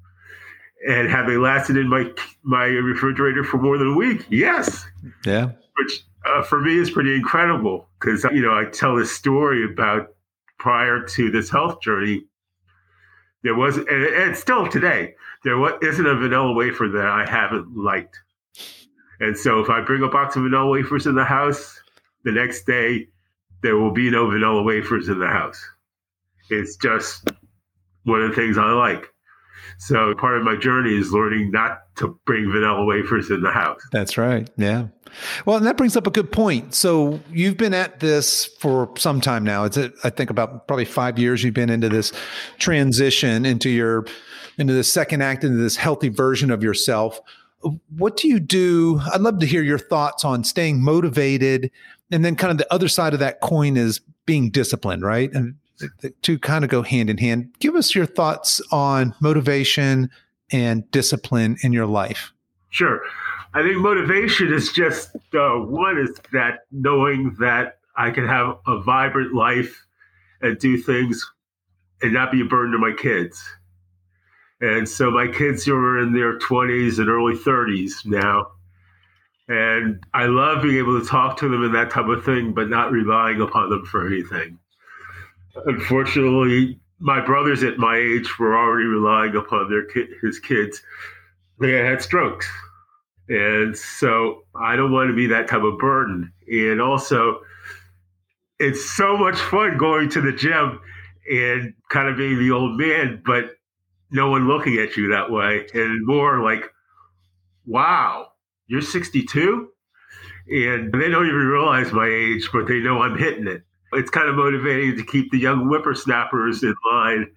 And 0.87 1.11
have 1.11 1.27
they 1.27 1.39
lasted 1.39 1.77
in 1.77 1.89
my 1.89 2.13
my 2.45 2.67
refrigerator 2.67 3.43
for 3.43 3.57
more 3.57 3.79
than 3.79 3.89
a 3.89 3.97
week? 3.97 4.25
Yes. 4.29 4.87
Yeah. 5.27 5.51
Which 5.79 6.05
uh, 6.25 6.43
for 6.43 6.61
me 6.61 6.79
is 6.79 6.91
pretty 6.91 7.17
incredible 7.17 7.89
because 7.99 8.23
you 8.25 8.43
know 8.43 8.57
I 8.57 8.67
tell 8.67 8.95
this 8.95 9.11
story 9.11 9.65
about 9.65 10.15
prior 10.59 11.03
to 11.03 11.31
this 11.31 11.51
health 11.51 11.81
journey. 11.81 12.25
There 13.43 13.55
was, 13.55 13.77
and, 13.77 13.89
and 13.89 14.37
still 14.37 14.69
today, 14.69 15.15
there 15.45 15.57
was, 15.57 15.75
isn't 15.83 16.07
a 16.07 16.17
vanilla 16.17 16.53
wafer 16.53 16.89
that 16.89 17.07
I 17.07 17.25
haven't 17.29 17.77
liked. 17.77 18.19
And 19.21 19.37
so 19.37 19.61
if 19.61 19.71
I 19.71 19.81
bring 19.81 20.03
a 20.03 20.09
box 20.09 20.37
of 20.37 20.43
vanilla 20.43 20.69
wafers 20.69 21.07
in 21.07 21.15
the 21.15 21.25
house, 21.25 21.81
the 22.25 22.33
next 22.33 22.65
day 22.67 23.09
there 23.63 23.77
will 23.77 23.93
be 23.93 24.11
no 24.11 24.31
vanilla 24.31 24.63
wafers 24.63 25.09
in 25.09 25.19
the 25.19 25.27
house. 25.27 25.65
It's 26.51 26.77
just 26.77 27.31
one 28.05 28.23
of 28.23 28.31
the 28.31 28.37
things 28.37 28.59
I 28.59 28.73
like. 28.73 29.13
So 29.79 30.15
part 30.15 30.37
of 30.39 30.45
my 30.45 30.57
journey 30.57 30.97
is 30.97 31.13
learning 31.13 31.51
not 31.51 31.81
to 31.97 32.19
bring 32.27 32.51
vanilla 32.51 32.85
wafers 32.85 33.31
in 33.31 33.43
the 33.43 33.51
house. 33.51 33.81
That's 33.93 34.19
right. 34.19 34.49
Yeah. 34.57 34.89
Well, 35.47 35.57
and 35.57 35.67
that 35.67 35.77
brings 35.77 35.97
up 35.97 36.07
a 36.07 36.11
good 36.11 36.31
point. 36.31 36.75
So 36.75 37.21
you've 37.31 37.57
been 37.57 37.75
at 37.75 38.01
this 38.01 38.47
for 38.61 38.91
some 38.97 39.21
time 39.21 39.45
now. 39.45 39.65
It's 39.65 39.79
I 40.05 40.11
think 40.11 40.31
about 40.31 40.69
probably 40.69 40.85
five 40.85 41.19
years. 41.19 41.43
You've 41.43 41.55
been 41.55 41.71
into 41.71 41.89
this 41.89 42.13
transition 42.59 43.47
into 43.47 43.71
your 43.71 44.07
into 44.59 44.73
the 44.73 44.85
second 44.85 45.23
act 45.23 45.45
into 45.45 45.57
this 45.57 45.77
healthy 45.77 46.09
version 46.09 46.51
of 46.51 46.63
yourself. 46.63 47.21
What 47.97 48.17
do 48.17 48.29
you 48.29 48.39
do? 48.39 49.01
I'd 49.13 49.21
love 49.21 49.41
to 49.41 49.47
hear 49.47 49.63
your 49.63 49.79
thoughts 49.79 50.25
on 50.25 50.45
staying 50.45 50.83
motivated, 50.83 51.71
and 52.11 52.25
then 52.25 52.37
kind 52.37 52.53
of 52.53 52.59
the 52.59 52.73
other 52.73 52.89
side 52.89 53.15
of 53.15 53.21
that 53.21 53.41
coin 53.41 53.77
is 53.77 54.01
being 54.27 54.51
disciplined, 54.51 55.03
right? 55.03 55.33
And 55.33 55.57
the 56.01 56.11
two 56.23 56.39
kind 56.39 56.65
of 56.65 56.71
go 56.71 56.83
hand 56.83 57.11
in 57.11 57.19
hand. 57.19 57.55
Give 57.59 57.75
us 57.75 57.95
your 57.95 58.07
thoughts 58.07 58.61
on 58.71 59.15
motivation 59.21 60.11
and 60.51 60.91
discipline 60.91 61.57
in 61.63 61.73
your 61.73 61.87
life. 61.87 62.33
Sure. 62.71 63.03
I 63.55 63.63
think 63.63 63.79
motivation 63.79 64.53
is 64.53 64.73
just 64.73 65.17
uh, 65.35 65.57
one 65.57 65.99
is 65.99 66.19
that 66.33 66.61
knowing 66.71 67.35
that 67.41 67.79
I 67.97 68.11
can 68.11 68.27
have 68.27 68.59
a 68.67 68.81
vibrant 68.81 69.35
life 69.35 69.85
and 70.41 70.59
do 70.59 70.77
things 70.77 71.25
and 72.03 72.13
not 72.13 72.31
be 72.31 72.41
a 72.43 72.45
burden 72.45 72.73
to 72.73 72.79
my 72.79 72.93
kids. 72.93 73.43
And 74.61 74.89
so 74.89 75.11
my 75.11 75.29
kids 75.29 75.67
are 75.69 75.99
in 76.01 76.13
their 76.13 76.39
20s 76.39 76.99
and 76.99 77.09
early 77.09 77.35
30s 77.35 78.05
now. 78.05 78.49
And 79.49 80.03
I 80.13 80.27
love 80.27 80.63
being 80.63 80.77
able 80.77 81.01
to 81.01 81.07
talk 81.07 81.39
to 81.39 81.49
them 81.49 81.65
and 81.65 81.75
that 81.75 81.91
type 81.91 82.07
of 82.07 82.25
thing, 82.25 82.53
but 82.53 82.69
not 82.69 82.93
relying 82.93 83.41
upon 83.41 83.71
them 83.71 83.85
for 83.87 84.07
anything. 84.07 84.59
Unfortunately, 85.67 86.81
my 86.99 87.25
brothers 87.25 87.63
at 87.63 87.79
my 87.79 87.97
age 87.97 88.39
were 88.39 88.57
already 88.57 88.87
relying 88.87 89.37
upon 89.37 89.71
their 89.71 89.87
his 90.21 90.39
kids. 90.39 90.83
They 91.61 91.73
had 91.73 91.85
had 91.85 92.03
strokes. 92.03 92.49
And 93.29 93.77
so 93.77 94.45
I 94.55 94.77
don't 94.77 94.93
want 94.93 95.11
to 95.11 95.15
be 95.15 95.27
that 95.27 95.49
type 95.49 95.63
of 95.63 95.79
burden. 95.79 96.33
And 96.49 96.81
also, 96.81 97.41
it's 98.59 98.85
so 98.97 99.17
much 99.17 99.37
fun 99.37 99.77
going 99.77 100.09
to 100.11 100.21
the 100.21 100.33
gym 100.33 100.81
and 101.31 101.75
kind 101.91 102.09
of 102.09 102.17
being 102.17 102.39
the 102.39 102.51
old 102.51 102.79
man, 102.79 103.23
but 103.25 103.57
no 104.11 104.31
one 104.31 104.49
looking 104.49 104.79
at 104.79 104.97
you 104.97 105.09
that 105.09 105.31
way. 105.31 105.67
And 105.75 106.07
more 106.07 106.43
like, 106.43 106.65
wow, 107.67 108.29
you're 108.67 108.81
62? 108.81 109.69
And 110.51 110.93
they 110.93 111.11
don't 111.11 111.27
even 111.27 111.47
realize 111.47 111.93
my 111.93 112.09
age, 112.09 112.49
but 112.53 112.67
they 112.67 112.81
know 112.81 113.03
I'm 113.03 113.19
hitting 113.19 113.47
it. 113.47 113.63
It's 113.93 114.11
kind 114.11 114.29
of 114.29 114.37
motivating 114.37 114.97
to 114.97 115.05
keep 115.05 115.31
the 115.31 115.39
young 115.39 115.67
whippersnappers 115.69 116.63
in 116.63 116.75
line 116.93 117.31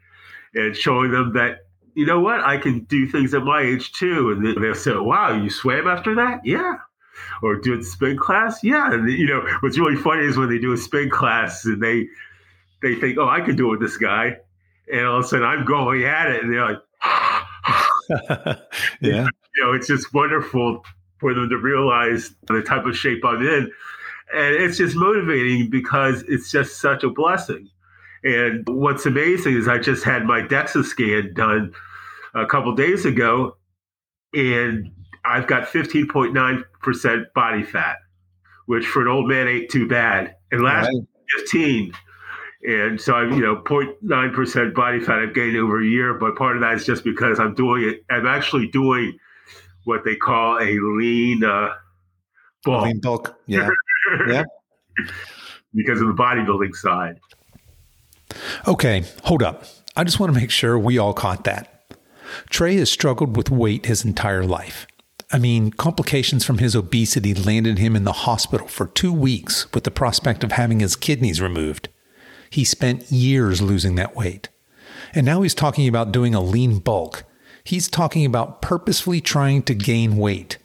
and 0.54 0.76
showing 0.76 1.12
them 1.12 1.34
that 1.34 1.60
you 1.94 2.06
know 2.06 2.20
what? 2.20 2.42
I 2.42 2.58
can 2.58 2.82
do 2.86 3.08
things 3.08 3.34
at 3.34 3.44
my 3.44 3.62
age 3.62 3.92
too. 3.94 4.32
And 4.32 4.64
they'll 4.64 4.76
say, 4.76 4.96
wow, 4.96 5.34
you 5.34 5.50
swam 5.50 5.88
after 5.88 6.16
that? 6.16 6.42
Yeah. 6.46 6.76
Or 7.44 7.56
do 7.56 7.78
a 7.78 7.84
spin 7.84 8.18
class? 8.18 8.64
Yeah. 8.64 8.94
And, 8.94 9.10
you 9.10 9.28
know, 9.28 9.46
what's 9.60 9.78
really 9.78 9.98
funny 9.98 10.24
is 10.26 10.38
when 10.38 10.50
they 10.50 10.60
do 10.60 10.74
a 10.74 10.78
spin 10.78 11.10
class 11.10 11.66
and 11.66 11.82
they, 11.82 12.08
they 12.82 12.96
think, 12.96 13.18
oh, 13.18 13.28
I 13.28 13.42
can 13.42 13.56
do 13.56 13.68
it 13.68 13.72
with 13.72 13.82
this 13.82 13.98
guy. 13.98 14.38
And 14.92 15.06
all 15.06 15.20
of 15.20 15.26
a 15.26 15.28
sudden 15.28 15.46
I'm 15.46 15.66
going 15.66 16.04
at 16.04 16.30
it. 16.30 16.44
And 16.44 16.54
they're 16.54 16.66
like, 16.66 18.58
yeah. 19.02 19.28
You 19.54 19.66
know, 19.66 19.74
it's 19.74 19.88
just 19.88 20.14
wonderful 20.14 20.82
for 21.18 21.34
them 21.34 21.50
to 21.50 21.58
realize 21.58 22.34
the 22.48 22.62
type 22.62 22.86
of 22.86 22.96
shape 22.96 23.26
I'm 23.26 23.46
in. 23.46 23.70
And 24.34 24.56
it's 24.56 24.78
just 24.78 24.96
motivating 24.96 25.70
because 25.70 26.24
it's 26.28 26.52
just 26.52 26.80
such 26.80 27.04
a 27.04 27.10
blessing. 27.10 27.70
And 28.24 28.64
what's 28.68 29.06
amazing 29.06 29.56
is 29.56 29.68
I 29.68 29.80
just 29.80 30.04
had 30.04 30.26
my 30.26 30.42
DEXA 30.42 30.86
scan 30.86 31.34
done 31.34 31.74
a 32.34 32.46
couple 32.46 32.74
days 32.76 33.06
ago, 33.06 33.58
and 34.34 34.92
I've 35.26 35.48
got 35.48 35.64
15.9% 35.64 37.34
body 37.34 37.64
fat, 37.64 37.98
which 38.68 38.86
for 38.86 39.02
an 39.02 39.08
old 39.08 39.28
man 39.28 39.48
ain't 39.48 39.70
too 39.70 39.88
bad. 39.88 40.36
And 40.52 40.64
last 40.64 40.88
right. 40.88 41.04
15. 41.40 41.94
And 42.64 43.02
so 43.02 43.16
I'm, 43.16 43.34
you 43.34 43.42
know, 43.42 43.56
0.9% 43.64 44.74
body 44.76 45.00
fat 45.00 45.20
I've 45.20 45.34
gained 45.34 45.58
over 45.58 45.82
a 45.82 45.86
year, 45.86 46.14
but 46.14 46.36
part 46.36 46.56
of 46.56 46.62
that 46.62 46.76
is 46.76 46.86
just 46.86 47.04
because 47.04 47.40
I'm 47.40 47.56
doing 47.56 47.84
it. 47.84 48.06
I'm 48.12 48.28
actually 48.28 48.68
doing 48.68 49.18
what 49.86 50.04
they 50.06 50.16
call 50.16 50.58
a 50.60 50.78
lean 50.80 51.44
uh, 51.44 51.70
bulk. 52.64 52.86
Lean 52.86 53.00
bulk, 53.00 53.36
yeah. 53.48 53.70
Yeah. 54.28 54.44
Because 55.74 56.02
of 56.02 56.08
the 56.08 56.14
bodybuilding 56.14 56.76
side. 56.76 57.18
Okay, 58.68 59.06
hold 59.24 59.42
up. 59.42 59.64
I 59.96 60.04
just 60.04 60.20
want 60.20 60.34
to 60.34 60.38
make 60.38 60.52
sure 60.52 60.78
we 60.78 60.98
all 60.98 61.14
caught 61.14 61.46
that. 61.46 61.86
Trei 62.50 62.76
has 62.76 62.92
struggled 62.92 63.38
with 63.38 63.50
weight 63.50 63.86
his 63.86 64.04
entire 64.04 64.44
life. 64.44 64.86
I 65.32 65.38
mean, 65.38 65.72
complications 65.72 66.44
from 66.44 66.58
his 66.58 66.76
obesity 66.76 67.34
landed 67.34 67.78
him 67.80 67.96
in 67.96 68.04
the 68.04 68.12
hospital 68.12 68.68
for 68.68 68.88
two 68.88 69.14
weeks 69.14 69.72
with 69.74 69.86
the 69.86 69.92
prospect 69.92 70.44
of 70.44 70.52
having 70.52 70.82
his 70.82 70.98
kidneys 70.98 71.40
removed. 71.40 71.88
He 72.50 72.66
spent 72.66 73.12
years 73.12 73.62
losing 73.62 73.96
that 73.96 74.16
weight. 74.16 74.50
And 75.14 75.26
now 75.26 75.42
he's 75.42 75.56
talking 75.56 75.88
about 75.88 76.12
doing 76.12 76.36
a 76.36 76.42
lean 76.42 76.80
bulk. 76.80 77.24
He's 77.64 77.88
talking 77.88 78.26
about 78.26 78.62
purposefully 78.62 79.22
trying 79.22 79.64
to 79.64 79.74
gain 79.74 80.18
weight. 80.18 80.58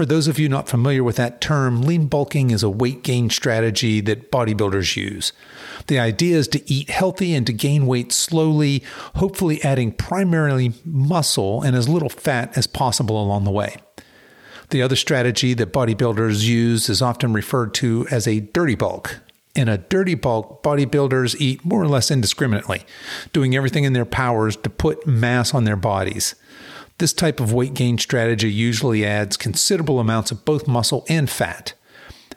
For 0.00 0.06
those 0.06 0.28
of 0.28 0.38
you 0.38 0.48
not 0.48 0.66
familiar 0.66 1.04
with 1.04 1.16
that 1.16 1.42
term, 1.42 1.82
lean 1.82 2.06
bulking 2.06 2.52
is 2.52 2.62
a 2.62 2.70
weight 2.70 3.02
gain 3.02 3.28
strategy 3.28 4.00
that 4.00 4.32
bodybuilders 4.32 4.96
use. 4.96 5.34
The 5.88 5.98
idea 5.98 6.38
is 6.38 6.48
to 6.48 6.72
eat 6.72 6.88
healthy 6.88 7.34
and 7.34 7.46
to 7.46 7.52
gain 7.52 7.86
weight 7.86 8.10
slowly, 8.10 8.82
hopefully 9.16 9.62
adding 9.62 9.92
primarily 9.92 10.72
muscle 10.86 11.60
and 11.60 11.76
as 11.76 11.86
little 11.86 12.08
fat 12.08 12.56
as 12.56 12.66
possible 12.66 13.22
along 13.22 13.44
the 13.44 13.50
way. 13.50 13.76
The 14.70 14.80
other 14.80 14.96
strategy 14.96 15.52
that 15.52 15.70
bodybuilders 15.70 16.44
use 16.44 16.88
is 16.88 17.02
often 17.02 17.34
referred 17.34 17.74
to 17.74 18.06
as 18.10 18.26
a 18.26 18.40
dirty 18.40 18.76
bulk. 18.76 19.20
In 19.54 19.68
a 19.68 19.76
dirty 19.76 20.14
bulk, 20.14 20.62
bodybuilders 20.62 21.38
eat 21.38 21.62
more 21.62 21.82
or 21.82 21.88
less 21.88 22.10
indiscriminately, 22.10 22.86
doing 23.34 23.54
everything 23.54 23.84
in 23.84 23.92
their 23.92 24.06
powers 24.06 24.56
to 24.56 24.70
put 24.70 25.06
mass 25.06 25.52
on 25.52 25.64
their 25.64 25.76
bodies. 25.76 26.36
This 27.00 27.14
type 27.14 27.40
of 27.40 27.50
weight 27.50 27.72
gain 27.72 27.96
strategy 27.96 28.52
usually 28.52 29.06
adds 29.06 29.38
considerable 29.38 30.00
amounts 30.00 30.30
of 30.30 30.44
both 30.44 30.68
muscle 30.68 31.06
and 31.08 31.30
fat. 31.30 31.72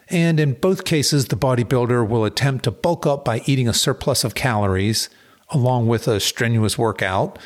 And 0.08 0.40
in 0.40 0.54
both 0.54 0.86
cases, 0.86 1.26
the 1.26 1.36
bodybuilder 1.36 2.08
will 2.08 2.24
attempt 2.24 2.64
to 2.64 2.70
bulk 2.70 3.06
up 3.06 3.26
by 3.26 3.42
eating 3.44 3.68
a 3.68 3.74
surplus 3.74 4.24
of 4.24 4.34
calories 4.34 5.10
along 5.50 5.86
with 5.86 6.08
a 6.08 6.18
strenuous 6.18 6.78
workout, 6.78 7.38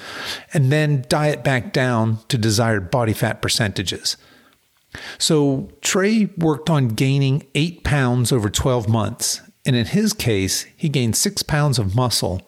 and 0.55 0.71
then 0.71 1.05
diet 1.09 1.43
back 1.43 1.73
down 1.73 2.21
to 2.29 2.39
desired 2.39 2.89
body 2.89 3.13
fat 3.13 3.43
percentages. 3.43 4.17
So 5.19 5.73
Trei 5.81 6.27
worked 6.39 6.71
on 6.71 6.87
gaining 6.87 7.49
eight 7.57 7.83
pounds 7.83 8.31
over 8.31 8.49
12 8.49 8.89
months, 8.89 9.41
and 9.67 9.75
in 9.75 9.87
his 9.87 10.13
case, 10.13 10.67
he 10.77 10.89
gained 10.89 11.17
six 11.17 11.43
pounds 11.43 11.81
of 11.81 11.97
muscle 11.97 12.43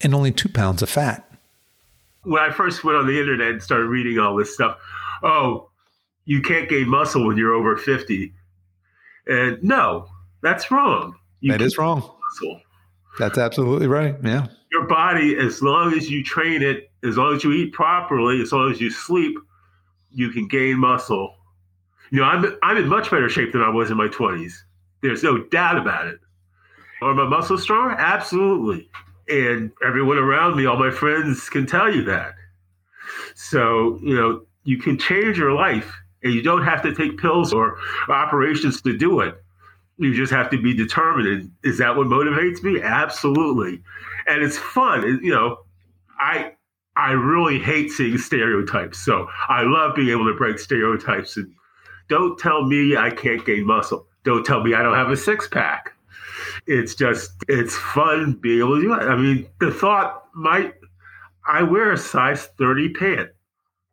and 0.00 0.12
only 0.12 0.32
two 0.32 0.48
pounds 0.48 0.82
of 0.82 0.88
fat. 0.88 1.27
When 2.28 2.42
I 2.42 2.50
first 2.50 2.84
went 2.84 2.98
on 2.98 3.06
the 3.06 3.18
internet 3.18 3.50
and 3.50 3.62
started 3.62 3.86
reading 3.86 4.18
all 4.18 4.36
this 4.36 4.52
stuff, 4.52 4.78
oh, 5.22 5.70
you 6.26 6.42
can't 6.42 6.68
gain 6.68 6.88
muscle 6.88 7.26
when 7.26 7.38
you're 7.38 7.54
over 7.54 7.76
50. 7.76 8.34
And 9.26 9.62
no, 9.62 10.08
that's 10.42 10.70
wrong. 10.70 11.16
You 11.40 11.52
that 11.52 11.62
is 11.62 11.78
wrong. 11.78 12.00
Muscle. 12.00 12.60
That's 13.18 13.38
absolutely 13.38 13.86
right. 13.86 14.14
Yeah. 14.22 14.48
Your 14.70 14.86
body, 14.86 15.36
as 15.38 15.62
long 15.62 15.94
as 15.94 16.10
you 16.10 16.22
train 16.22 16.62
it, 16.62 16.90
as 17.02 17.16
long 17.16 17.34
as 17.34 17.44
you 17.44 17.52
eat 17.52 17.72
properly, 17.72 18.42
as 18.42 18.52
long 18.52 18.70
as 18.70 18.80
you 18.80 18.90
sleep, 18.90 19.38
you 20.10 20.30
can 20.30 20.46
gain 20.48 20.78
muscle. 20.78 21.34
You 22.10 22.20
know, 22.20 22.24
I'm 22.24 22.58
I'm 22.62 22.76
in 22.76 22.88
much 22.88 23.10
better 23.10 23.28
shape 23.28 23.52
than 23.52 23.62
I 23.62 23.70
was 23.70 23.90
in 23.90 23.96
my 23.96 24.08
20s. 24.08 24.52
There's 25.02 25.22
no 25.22 25.38
doubt 25.44 25.78
about 25.78 26.08
it. 26.08 26.18
Are 27.00 27.14
my 27.14 27.26
muscles 27.26 27.62
stronger? 27.62 27.94
Absolutely. 27.94 28.90
And 29.28 29.72
everyone 29.86 30.18
around 30.18 30.56
me, 30.56 30.66
all 30.66 30.78
my 30.78 30.90
friends 30.90 31.48
can 31.50 31.66
tell 31.66 31.94
you 31.94 32.02
that. 32.04 32.34
So, 33.34 33.98
you 34.02 34.14
know, 34.16 34.42
you 34.64 34.78
can 34.78 34.98
change 34.98 35.38
your 35.38 35.52
life 35.52 35.94
And 36.22 36.34
you 36.34 36.42
don't 36.42 36.64
have 36.64 36.82
to 36.82 36.94
take 36.94 37.18
pills 37.18 37.52
or 37.52 37.78
operations 38.08 38.82
to 38.82 38.96
do 38.96 39.20
it. 39.20 39.40
You 39.98 40.14
just 40.14 40.32
have 40.32 40.50
to 40.50 40.60
be 40.60 40.74
determined. 40.74 41.28
And 41.28 41.52
is 41.64 41.78
that 41.78 41.96
what 41.96 42.06
motivates 42.08 42.62
me? 42.62 42.80
Absolutely. 42.82 43.82
And 44.26 44.42
it's 44.42 44.58
fun. 44.58 45.04
It, 45.04 45.22
you 45.22 45.32
know, 45.32 45.58
I 46.18 46.52
I 46.96 47.12
really 47.12 47.58
hate 47.60 47.90
seeing 47.92 48.18
stereotypes. 48.18 48.98
So 48.98 49.28
I 49.48 49.62
love 49.62 49.94
being 49.94 50.10
able 50.10 50.26
to 50.26 50.34
break 50.36 50.58
stereotypes 50.58 51.36
and 51.36 51.52
don't 52.08 52.38
tell 52.38 52.64
me 52.64 52.96
I 52.96 53.10
can't 53.10 53.44
gain 53.44 53.66
muscle. 53.66 54.06
Don't 54.24 54.44
tell 54.44 54.62
me 54.62 54.74
I 54.74 54.82
don't 54.82 54.96
have 54.96 55.10
a 55.10 55.16
six 55.16 55.48
pack. 55.48 55.92
It's 56.66 56.94
just 56.94 57.30
it's 57.48 57.76
fun 57.76 58.38
being 58.40 58.58
able 58.58 58.76
to 58.76 58.82
do 58.82 58.94
it. 58.94 59.02
I 59.02 59.16
mean, 59.16 59.46
the 59.60 59.70
thought 59.70 60.24
might 60.34 60.74
I 61.46 61.62
wear 61.62 61.92
a 61.92 61.98
size 61.98 62.46
30 62.58 62.90
pant, 62.90 63.30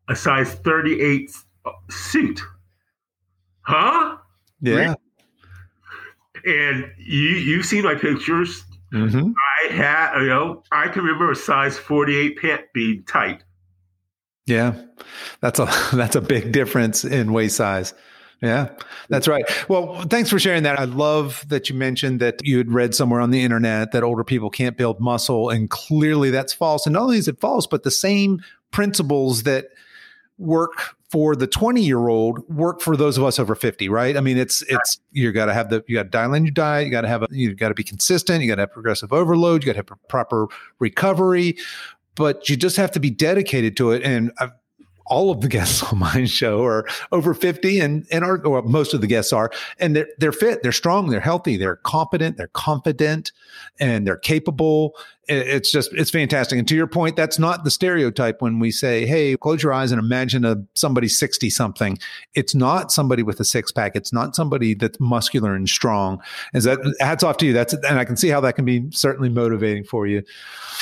a 0.10 0.16
size 0.16 0.54
38 0.56 1.32
suit. 1.90 2.42
Huh? 3.62 4.18
Yeah. 4.62 4.96
And 6.46 6.92
you 6.98 7.30
you've 7.30 7.66
seen 7.66 7.84
my 7.84 7.96
pictures. 7.96 8.64
Mm-hmm. 8.94 9.32
I 9.32 9.74
had, 9.74 10.22
you 10.22 10.28
know, 10.28 10.64
I 10.72 10.88
can 10.90 11.04
remember 11.04 11.32
a 11.32 11.36
size 11.36 11.78
48 11.78 12.38
pant 12.38 12.62
being 12.74 13.04
tight. 13.06 13.44
Yeah. 14.46 14.80
That's 15.42 15.60
a 15.60 15.66
that's 15.94 16.16
a 16.16 16.22
big 16.22 16.52
difference 16.52 17.04
in 17.04 17.34
waist 17.34 17.58
size. 17.58 17.94
Yeah, 18.42 18.70
that's 19.10 19.28
right. 19.28 19.46
Well, 19.70 20.04
thanks 20.04 20.30
for 20.30 20.40
sharing 20.40 20.64
that. 20.64 20.80
I 20.80 20.84
love 20.84 21.46
that 21.48 21.70
you 21.70 21.76
mentioned 21.76 22.20
that 22.20 22.44
you 22.44 22.58
had 22.58 22.72
read 22.72 22.94
somewhere 22.94 23.22
on 23.22 23.32
the 23.32 23.42
internet 23.42 23.92
that 23.94 24.04
older 24.04 24.24
people 24.24 24.50
can't 24.50 24.78
build 24.78 25.00
muscle, 25.00 25.50
and 25.50 25.70
clearly 25.70 26.30
that's 26.30 26.54
false. 26.54 26.86
And 26.86 26.94
not 26.94 27.04
only 27.04 27.18
is 27.18 27.28
it 27.28 27.40
false, 27.40 27.66
but 27.66 27.84
the 27.84 27.92
same 27.92 28.42
principles 28.72 29.44
that 29.44 29.70
work 30.38 30.96
for 31.10 31.36
the 31.36 31.48
20 31.48 31.82
year 31.82 32.08
old 32.08 32.48
work 32.50 32.82
for 32.82 32.98
those 32.98 33.18
of 33.18 33.24
us 33.24 33.40
over 33.40 33.56
50 33.56 33.88
right 33.88 34.18
i 34.18 34.20
mean 34.20 34.38
it's 34.38 34.64
it's 34.64 35.00
you 35.14 35.32
got 35.32 35.46
to 35.46 35.54
have 35.54 35.70
the 35.70 35.82
you 35.88 35.96
got 35.96 36.04
to 36.04 36.10
dial 36.10 36.34
in 36.34 36.44
your 36.44 36.52
diet 36.52 36.86
you 36.86 36.92
got 36.92 37.02
to 37.02 37.08
have 37.08 37.24
a 37.24 37.28
you 37.32 37.54
got 37.56 37.70
to 37.70 37.74
be 37.74 37.86
consistent 37.86 38.42
you 38.44 38.50
got 38.50 38.56
to 38.56 38.64
have 38.64 38.74
progressive 38.74 39.14
overload 39.14 39.64
you 39.64 39.74
got 39.74 39.82
to 39.82 39.94
have 39.94 40.08
proper 40.10 40.48
recovery 40.80 41.58
but 42.16 42.50
you 42.50 42.58
just 42.58 42.76
have 42.76 42.92
to 42.92 43.00
be 43.00 43.10
dedicated 43.10 43.78
to 43.78 43.92
it 43.92 44.04
and 44.04 44.32
I've, 44.40 44.52
all 45.06 45.32
of 45.32 45.42
the 45.42 45.48
guests 45.56 45.84
on 45.84 46.00
my 46.00 46.26
show 46.26 46.64
are 46.64 46.86
over 47.12 47.34
50 47.34 47.80
and, 47.80 48.06
and 48.12 48.24
are, 48.24 48.42
most 48.64 48.94
of 48.94 49.02
the 49.02 49.08
guests 49.08 49.34
are, 49.34 49.52
and 49.80 49.96
they're, 49.96 50.08
they're 50.18 50.32
fit, 50.32 50.64
they're 50.64 50.72
strong, 50.72 51.10
they're 51.10 51.20
healthy, 51.20 51.58
they're 51.58 51.78
competent, 51.78 52.38
they're 52.38 52.48
confident, 52.50 53.32
and 53.80 54.06
they're 54.06 54.18
capable. 54.18 54.96
It's 55.28 55.72
just, 55.72 55.92
it's 55.94 56.12
fantastic. 56.12 56.60
And 56.60 56.68
to 56.68 56.76
your 56.76 56.86
point, 56.86 57.16
that's 57.16 57.40
not 57.40 57.64
the 57.64 57.72
stereotype 57.72 58.44
when 58.44 58.60
we 58.60 58.70
say, 58.70 59.08
Hey, 59.08 59.36
close 59.36 59.64
your 59.64 59.74
eyes 59.74 59.92
and 59.92 60.00
imagine 60.00 60.46
a 60.46 60.58
somebody 60.76 61.08
60 61.08 61.50
something. 61.50 61.98
It's 62.36 62.54
not 62.54 62.92
somebody 62.92 63.24
with 63.24 63.40
a 63.40 63.46
six 63.46 63.72
pack. 63.72 63.96
It's 63.96 64.14
not 64.14 64.36
somebody 64.36 64.76
that's 64.76 65.00
muscular 65.00 65.56
and 65.56 65.68
strong. 65.68 66.22
Is 66.54 66.66
that 66.66 66.78
hats 67.00 67.24
off 67.24 67.38
to 67.38 67.48
you. 67.48 67.54
That's, 67.54 67.74
and 67.74 67.98
I 67.98 68.06
can 68.06 68.18
see 68.18 68.30
how 68.30 68.40
that 68.42 68.56
can 68.56 68.66
be 68.66 68.92
certainly 68.92 69.30
motivating 69.30 69.84
for 69.84 70.06
you. 70.06 70.22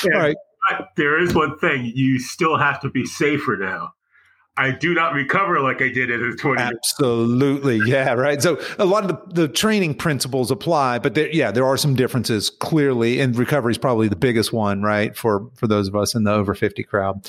Yeah. 0.04 0.16
All 0.16 0.20
right. 0.20 0.36
There 0.96 1.18
is 1.18 1.34
one 1.34 1.58
thing 1.58 1.92
you 1.94 2.18
still 2.18 2.58
have 2.58 2.80
to 2.80 2.90
be 2.90 3.04
safer 3.06 3.56
now 3.56 3.92
I 4.56 4.70
do 4.70 4.94
not 4.94 5.14
recover 5.14 5.60
like 5.60 5.82
I 5.82 5.88
did 5.88 6.10
at 6.12 6.20
a 6.20 6.32
20. 6.36 6.62
Absolutely. 6.62 7.80
Yeah. 7.86 8.12
Right. 8.12 8.40
So 8.40 8.60
a 8.78 8.84
lot 8.84 9.04
of 9.04 9.08
the, 9.08 9.42
the 9.42 9.48
training 9.48 9.96
principles 9.96 10.50
apply, 10.50 11.00
but 11.00 11.14
there, 11.14 11.28
yeah, 11.30 11.50
there 11.50 11.66
are 11.66 11.76
some 11.76 11.96
differences 11.96 12.50
clearly. 12.50 13.20
And 13.20 13.36
recovery 13.36 13.72
is 13.72 13.78
probably 13.78 14.06
the 14.06 14.16
biggest 14.16 14.52
one, 14.52 14.82
right? 14.82 15.16
For, 15.16 15.50
for 15.54 15.66
those 15.66 15.88
of 15.88 15.96
us 15.96 16.14
in 16.14 16.22
the 16.22 16.32
over 16.32 16.54
50 16.54 16.84
crowd. 16.84 17.28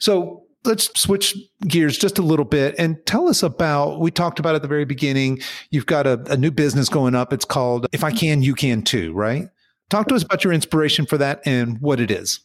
So 0.00 0.42
let's 0.64 0.90
switch 1.00 1.36
gears 1.68 1.96
just 1.96 2.18
a 2.18 2.22
little 2.22 2.44
bit 2.44 2.74
and 2.78 3.04
tell 3.06 3.28
us 3.28 3.44
about, 3.44 4.00
we 4.00 4.10
talked 4.10 4.40
about 4.40 4.56
at 4.56 4.62
the 4.62 4.68
very 4.68 4.84
beginning, 4.84 5.40
you've 5.70 5.86
got 5.86 6.04
a, 6.04 6.20
a 6.32 6.36
new 6.36 6.50
business 6.50 6.88
going 6.88 7.14
up. 7.14 7.32
It's 7.32 7.44
called 7.44 7.86
If 7.92 8.02
I 8.02 8.10
Can, 8.10 8.42
You 8.42 8.54
Can 8.54 8.82
Too, 8.82 9.12
right? 9.12 9.48
Talk 9.88 10.08
to 10.08 10.16
us 10.16 10.24
about 10.24 10.42
your 10.42 10.52
inspiration 10.52 11.06
for 11.06 11.16
that 11.18 11.42
and 11.46 11.80
what 11.80 12.00
it 12.00 12.10
is. 12.10 12.40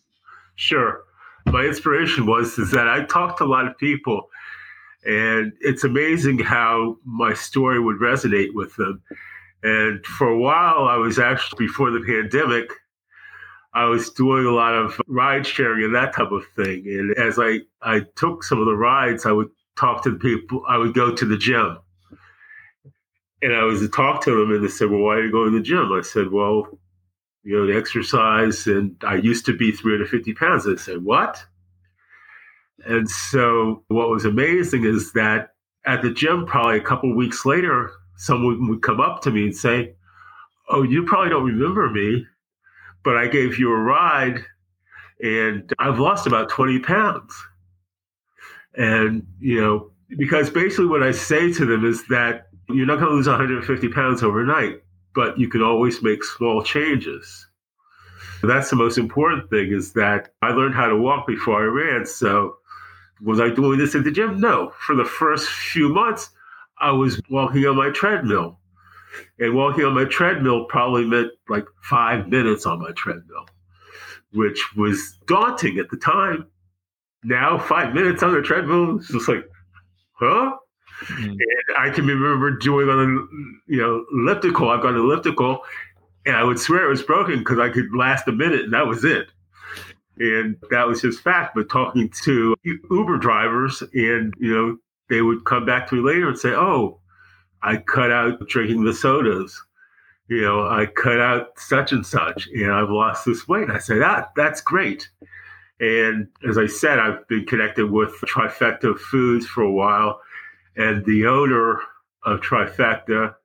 Sure 0.56 1.04
my 1.46 1.64
inspiration 1.64 2.26
was 2.26 2.58
is 2.58 2.72
that 2.72 2.88
I 2.88 3.04
talked 3.06 3.40
to 3.40 3.44
a 3.44 3.46
lot 3.46 3.68
of 3.68 3.78
people, 3.78 4.30
and 5.06 5.54
it's 5.62 5.84
amazing 5.84 6.40
how 6.40 6.98
my 7.06 7.34
story 7.34 7.80
would 7.80 7.98
resonate 7.98 8.54
with 8.54 8.76
them. 8.76 9.02
And 9.64 10.06
for 10.06 10.28
a 10.28 10.38
while, 10.38 10.86
I 10.86 10.96
was 10.98 11.20
actually 11.20 11.66
before 11.66 11.92
the 11.92 12.02
pandemic, 12.02 12.72
I 13.74 13.86
was 13.86 14.10
doing 14.10 14.46
a 14.46 14.52
lot 14.52 14.74
of 14.74 15.00
ride 15.08 15.46
sharing 15.46 15.84
and 15.84 15.96
that 15.96 16.14
type 16.14 16.32
of 16.32 16.46
thing. 16.56 16.86
And 16.88 17.18
as 17.18 17.38
I 17.40 17.60
I 17.82 18.02
took 18.16 18.44
some 18.44 18.60
of 18.60 18.66
the 18.66 18.76
rides, 18.76 19.26
I 19.26 19.32
would 19.32 19.50
talk 19.78 20.04
to 20.04 20.12
the 20.12 20.18
people. 20.18 20.64
I 20.68 20.78
would 20.78 20.94
go 20.94 21.14
to 21.14 21.26
the 21.26 21.38
gym. 21.38 21.78
And 23.42 23.54
I 23.54 23.64
was 23.64 23.80
to 23.80 23.88
talk 23.88 24.22
to 24.26 24.32
them, 24.32 24.52
and 24.52 24.64
they 24.64 24.68
said, 24.70 24.90
"Well, 24.90 25.02
why 25.02 25.16
are 25.16 25.24
you 25.24 25.32
going 25.32 25.52
to 25.52 25.58
the 25.58 25.64
gym?" 25.64 25.94
I 25.94 26.02
said, 26.02 26.32
"Well, 26.32 26.68
you 27.50 27.58
know, 27.58 27.66
the 27.66 27.76
exercise, 27.76 28.68
and 28.68 28.96
I 29.02 29.16
used 29.16 29.44
to 29.48 29.58
be 29.58 29.72
350 29.72 30.36
pounds. 30.36 30.68
I 30.68 30.76
said, 30.76 31.04
What? 31.04 31.44
And 32.86 33.10
so 33.10 33.84
what 33.88 34.10
was 34.10 34.24
amazing 34.24 34.84
is 34.84 35.14
that 35.14 35.56
at 35.84 36.04
the 36.04 36.12
gym, 36.12 36.46
probably 36.46 36.78
a 36.78 36.82
couple 36.82 37.16
weeks 37.16 37.48
later, 37.48 37.90
someone 38.18 38.70
would 38.70 38.84
come 38.84 39.02
up 39.02 39.24
to 39.24 39.32
me 39.32 39.46
and 39.46 39.56
say, 39.56 39.96
Oh, 40.70 40.84
you 40.84 41.06
probably 41.06 41.30
don't 41.30 41.44
remember 41.44 41.90
me, 41.90 42.24
but 43.04 43.18
I 43.18 43.26
gave 43.26 43.58
you 43.58 43.72
a 43.72 43.80
ride 43.80 44.46
and 45.20 45.74
I've 45.80 45.98
lost 45.98 46.28
about 46.28 46.50
20 46.50 46.78
pounds. 46.82 47.34
And, 48.76 49.26
you 49.40 49.60
know, 49.60 49.92
because 50.20 50.52
basically 50.52 50.86
what 50.86 51.02
I 51.02 51.14
say 51.14 51.52
to 51.54 51.66
them 51.66 51.84
is 51.84 52.06
that 52.10 52.50
you're 52.68 52.86
not 52.86 53.00
going 53.00 53.10
to 53.10 53.16
lose 53.16 53.28
150 53.28 53.90
pounds 53.90 54.22
overnight 54.22 54.84
but 55.14 55.40
you 55.40 55.48
can 55.50 55.62
always 55.62 56.02
make 56.02 56.24
small 56.24 56.64
changes. 56.64 57.48
That's 58.42 58.70
the 58.70 58.76
most 58.76 58.98
important 58.98 59.50
thing 59.50 59.72
is 59.74 59.94
that 59.94 60.34
I 60.42 60.50
learned 60.52 60.76
how 60.76 60.88
to 60.88 60.98
walk 60.98 61.28
before 61.28 61.62
I 61.62 61.66
ran. 61.66 62.06
So 62.06 62.56
was 63.22 63.40
I 63.40 63.50
doing 63.50 63.80
this 63.80 63.96
at 63.96 64.04
the 64.04 64.12
gym? 64.12 64.40
No. 64.40 64.72
For 64.80 64.96
the 64.96 65.06
first 65.06 65.50
few 65.50 65.90
months, 65.90 66.30
I 66.80 66.92
was 66.92 67.22
walking 67.30 67.66
on 67.66 67.76
my 67.76 67.90
treadmill. 67.90 68.60
And 69.40 69.56
walking 69.56 69.84
on 69.86 69.94
my 69.94 70.06
treadmill 70.06 70.66
probably 70.66 71.06
meant 71.06 71.32
like 71.50 71.66
five 71.82 72.28
minutes 72.30 72.66
on 72.66 72.80
my 72.80 72.92
treadmill, 72.92 73.48
which 74.32 74.76
was 74.78 75.18
daunting 75.26 75.80
at 75.80 75.90
the 75.90 75.98
time. 75.98 76.46
Now, 77.24 77.58
five 77.58 77.94
minutes 77.94 78.24
on 78.24 78.34
the 78.34 78.42
treadmill 78.42 79.00
is 79.00 79.08
just 79.08 79.28
like, 79.28 79.44
huh? 80.14 80.56
Mm. 81.08 81.32
And 81.32 81.78
I 81.78 81.90
can 81.90 82.06
remember 82.06 82.52
doing 82.52 82.90
on 82.90 83.00
a 83.00 83.72
you 83.72 83.80
know 83.80 84.06
elliptical. 84.12 84.70
I've 84.70 84.82
got 84.82 84.94
an 84.94 85.00
elliptical, 85.00 85.62
and 86.26 86.36
I 86.36 86.44
would 86.44 86.60
swear 86.60 86.86
it 86.86 86.90
was 86.90 87.04
broken 87.04 87.40
because 87.40 87.60
I 87.60 87.70
could 87.70 87.94
last 87.96 88.28
a 88.28 88.32
minute, 88.32 88.62
and 88.62 88.74
that 88.74 88.88
was 88.88 89.04
it. 89.04 89.28
And 90.18 90.58
that 90.70 90.88
was 90.88 91.02
just 91.02 91.22
fact. 91.22 91.56
But 91.56 91.70
talking 91.70 92.10
to 92.24 92.56
Uber 92.92 93.18
drivers, 93.18 93.82
and 93.94 94.34
you 94.38 94.54
know, 94.54 94.78
they 95.10 95.22
would 95.22 95.46
come 95.46 95.66
back 95.66 95.88
to 95.90 95.96
me 95.96 96.02
later 96.02 96.28
and 96.28 96.38
say, 96.38 96.50
"Oh, 96.50 97.00
I 97.62 97.78
cut 97.78 98.12
out 98.12 98.48
drinking 98.48 98.84
the 98.84 98.94
sodas." 98.94 99.62
You 100.28 100.42
know, 100.42 100.68
I 100.68 100.86
cut 100.86 101.20
out 101.20 101.58
such 101.58 101.92
and 101.92 102.06
such, 102.06 102.48
and 102.48 102.72
I've 102.72 102.92
lost 102.92 103.26
this 103.26 103.48
weight. 103.48 103.64
And 103.64 103.72
I 103.72 103.80
say 103.80 103.98
that 103.98 104.32
that's 104.36 104.62
great. 104.62 105.10
And 105.80 106.28
as 106.48 106.58
I 106.58 106.68
said, 106.68 107.00
I've 107.00 107.26
been 107.30 107.46
connected 107.46 107.90
with 107.90 108.12
Trifecta 108.26 109.00
Foods 109.00 109.48
for 109.48 109.64
a 109.64 109.72
while 109.72 110.20
and 110.80 111.06
the 111.06 111.28
owner 111.28 111.82
of 112.24 112.40
Trifecta, 112.40 113.36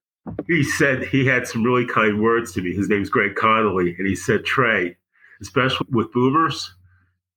he 0.47 0.63
said 0.63 1.05
he 1.05 1.27
had 1.27 1.49
some 1.49 1.65
really 1.65 1.85
kind 1.85 2.23
words 2.23 2.53
to 2.53 2.63
me. 2.63 2.73
His 2.73 2.89
name's 2.89 3.11
Greg 3.11 3.35
Connolly. 3.35 3.97
And 3.99 4.07
he 4.07 4.15
said, 4.15 4.45
Trei, 4.45 4.97
especially 5.43 5.89
with 5.91 6.13
boomers, 6.13 6.73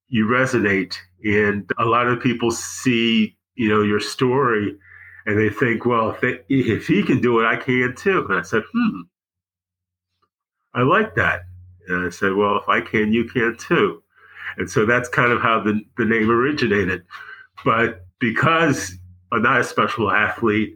you 0.07 0.25
resonate. 0.25 0.95
And 1.25 1.69
a 1.79 1.85
lot 1.85 2.07
of 2.07 2.21
people 2.21 2.51
see, 2.51 3.35
you 3.55 3.67
know, 3.67 3.81
your 3.81 3.99
story 3.99 4.77
and 5.25 5.37
they 5.37 5.49
think, 5.49 5.85
well, 5.85 6.11
if, 6.11 6.21
they, 6.21 6.39
if 6.47 6.85
he 6.85 7.01
can 7.01 7.19
do 7.19 7.39
it, 7.39 7.45
I 7.45 7.55
can 7.55 7.95
too. 7.95 8.25
And 8.29 8.37
I 8.37 8.43
said, 8.43 8.61
hmm, 8.71 9.01
I 10.75 10.83
like 10.83 11.15
that. 11.15 11.41
And 11.87 12.05
I 12.05 12.09
said, 12.11 12.33
well, 12.35 12.57
if 12.57 12.69
I 12.69 12.81
can, 12.81 13.11
you 13.11 13.25
can 13.25 13.57
too. 13.57 14.03
And 14.57 14.69
so 14.69 14.85
that's 14.85 15.09
kind 15.09 15.31
of 15.31 15.41
how 15.41 15.59
the, 15.59 15.81
the 15.97 16.05
name 16.05 16.29
originated. 16.29 17.03
But 17.65 18.05
because 18.19 18.95
I'm 19.31 19.41
not 19.41 19.61
a 19.61 19.63
special 19.63 20.11
athlete. 20.11 20.75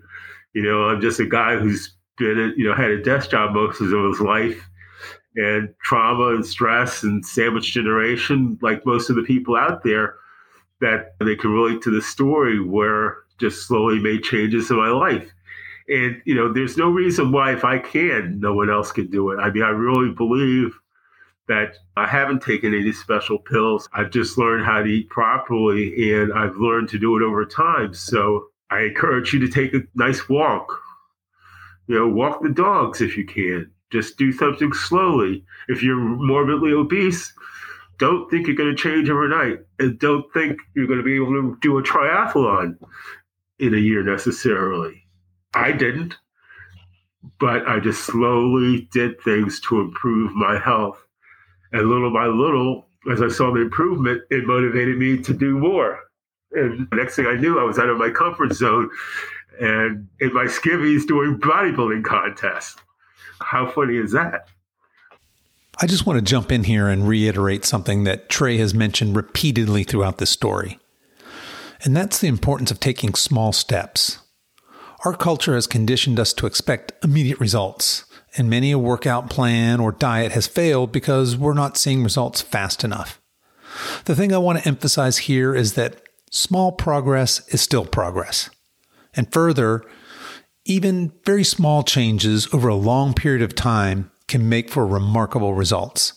You 0.54 0.64
know, 0.64 0.84
I'm 0.84 1.02
just 1.02 1.20
a 1.20 1.26
guy 1.26 1.58
who's 1.58 1.96
been, 2.18 2.54
you 2.58 2.68
know, 2.68 2.76
had 2.76 2.92
a 2.92 3.02
desk 3.02 3.32
job 3.32 3.54
most 3.54 3.82
of 3.82 3.90
his 3.90 4.20
life 4.20 4.68
and 5.36 5.74
trauma 5.84 6.36
and 6.36 6.46
stress 6.46 7.04
and 7.04 7.26
sandwich 7.26 7.72
generation, 7.74 8.60
like 8.62 8.86
most 8.86 9.10
of 9.10 9.16
the 9.16 9.24
people 9.24 9.56
out 9.56 9.84
there, 9.84 10.16
that 10.82 11.16
they 11.20 11.36
can 11.36 11.52
relate 11.52 11.82
to 11.84 11.92
the 11.92 12.02
story 12.02 12.60
where 12.60 13.20
just 13.40 13.68
slowly 13.68 14.00
made 14.00 14.24
changes 14.24 14.70
in 14.70 14.78
my 14.78 14.90
life. 14.90 15.30
And, 15.88 16.22
you 16.26 16.36
know, 16.36 16.52
there's 16.52 16.78
no 16.78 16.90
reason 16.90 17.32
why 17.32 17.54
if 17.54 17.64
I 17.64 17.80
can, 17.80 18.40
no 18.40 18.54
one 18.54 18.70
else 18.70 18.92
can 18.92 19.08
do 19.08 19.32
it. 19.32 19.38
I 19.38 19.50
mean, 19.52 19.64
I 19.64 19.70
really 19.70 20.14
believe 20.14 20.78
that 21.48 21.76
I 21.98 22.08
haven't 22.08 22.42
taken 22.42 22.74
any 22.74 22.92
special 22.92 23.38
pills. 23.38 23.90
I've 23.94 24.12
just 24.12 24.38
learned 24.38 24.66
how 24.66 24.82
to 24.82 24.90
eat 24.90 25.10
properly 25.10 26.14
and 26.14 26.34
I've 26.34 26.56
learned 26.56 26.90
to 26.90 27.00
do 27.00 27.18
it 27.18 27.24
over 27.24 27.46
time. 27.46 27.94
So 27.94 28.48
I 28.70 28.82
encourage 28.82 29.34
you 29.34 29.40
to 29.40 29.50
take 29.50 29.74
a 29.74 29.82
nice 29.96 30.30
walk. 30.30 30.80
You 31.88 32.00
know, 32.00 32.08
walk 32.08 32.42
the 32.42 32.50
dogs 32.50 33.02
if 33.02 33.18
you 33.18 33.26
can. 33.26 33.70
Just 33.92 34.18
do 34.18 34.32
something 34.32 34.72
slowly. 34.72 35.44
If 35.68 35.84
you're 35.84 35.98
morbidly 35.98 36.72
obese, 36.72 37.34
don't 37.98 38.30
think 38.32 38.48
you're 38.48 38.56
going 38.56 38.74
to 38.74 38.82
change 38.82 39.10
overnight. 39.10 39.60
And 39.80 40.00
don't 40.00 40.32
think 40.34 40.60
you're 40.74 40.88
going 40.88 41.00
to 41.00 41.04
be 41.04 41.16
able 41.16 41.34
to 41.34 41.58
do 41.62 41.78
a 41.78 41.84
triathlon 41.84 42.78
in 43.60 43.74
a 43.74 43.78
year 43.78 44.04
necessarily. 44.04 45.04
I 45.54 45.74
didn't, 45.74 46.16
but 47.40 47.68
I 47.68 47.80
just 47.80 48.06
slowly 48.06 48.88
did 48.94 49.22
things 49.22 49.60
to 49.62 49.82
improve 49.82 50.34
my 50.34 50.58
health. 50.58 51.06
And 51.72 51.90
little 51.90 52.12
by 52.12 52.26
little, 52.26 52.88
as 53.12 53.22
I 53.22 53.30
saw 53.30 53.54
the 53.54 53.62
improvement, 53.62 54.24
it 54.30 54.46
motivated 54.46 54.98
me 54.98 55.18
to 55.24 55.34
do 55.34 55.58
more. 55.58 56.00
And 56.52 56.88
next 56.94 57.16
thing 57.16 57.28
I 57.28 57.36
knew, 57.36 57.60
I 57.60 57.64
was 57.64 57.80
out 57.80 57.90
of 57.90 57.98
my 57.98 58.10
comfort 58.10 58.54
zone 58.54 58.90
and 59.60 60.08
in 60.20 60.34
my 60.34 60.46
skivvies 60.46 61.08
doing 61.08 61.40
bodybuilding 61.40 62.04
contests. 62.04 62.76
How 63.40 63.70
funny 63.70 63.98
is 63.98 64.12
that? 64.12 64.48
I 65.80 65.88
just 65.88 66.06
want 66.06 66.18
to 66.18 66.22
jump 66.22 66.52
in 66.52 66.66
here 66.66 66.88
and 66.88 67.08
reiterate 67.08 67.66
something 67.66 68.04
that 68.04 68.30
Trei 68.30 68.58
has 68.58 68.74
mentioned 68.74 69.16
repeatedly 69.16 69.84
throughout 69.84 70.18
this 70.18 70.30
story. 70.30 70.78
And 71.84 71.96
that's 71.96 72.20
the 72.20 72.28
importance 72.28 72.70
of 72.70 72.80
taking 72.80 73.16
small 73.16 73.52
steps. 73.52 74.20
Our 75.04 75.16
culture 75.16 75.56
has 75.56 75.66
conditioned 75.66 76.20
us 76.20 76.34
to 76.34 76.46
expect 76.46 76.94
immediate 77.04 77.40
results, 77.40 78.06
and 78.38 78.50
many 78.50 78.72
a 78.72 78.80
workout 78.80 79.30
plan 79.30 79.80
or 79.80 79.92
diet 79.92 80.32
has 80.32 80.48
failed 80.48 80.92
because 80.92 81.36
we're 81.36 81.54
not 81.54 81.78
seeing 81.78 82.04
results 82.04 82.42
fast 82.42 82.84
enough. 82.84 83.22
The 84.06 84.16
thing 84.16 84.34
I 84.34 84.38
want 84.38 84.60
to 84.60 84.68
emphasize 84.68 85.20
here 85.20 85.56
is 85.56 85.74
that 85.74 86.02
small 86.30 86.72
progress 86.72 87.46
is 87.50 87.62
still 87.62 87.86
progress. 87.86 88.50
And 89.14 89.32
further, 89.32 89.84
even 90.66 91.12
very 91.26 91.44
small 91.44 91.84
changes 91.84 92.48
over 92.54 92.68
a 92.68 92.76
long 92.76 93.14
period 93.14 93.42
of 93.42 93.56
time 93.56 94.12
can 94.28 94.48
make 94.48 94.70
for 94.70 94.86
remarkable 94.86 95.54
results. 95.54 96.14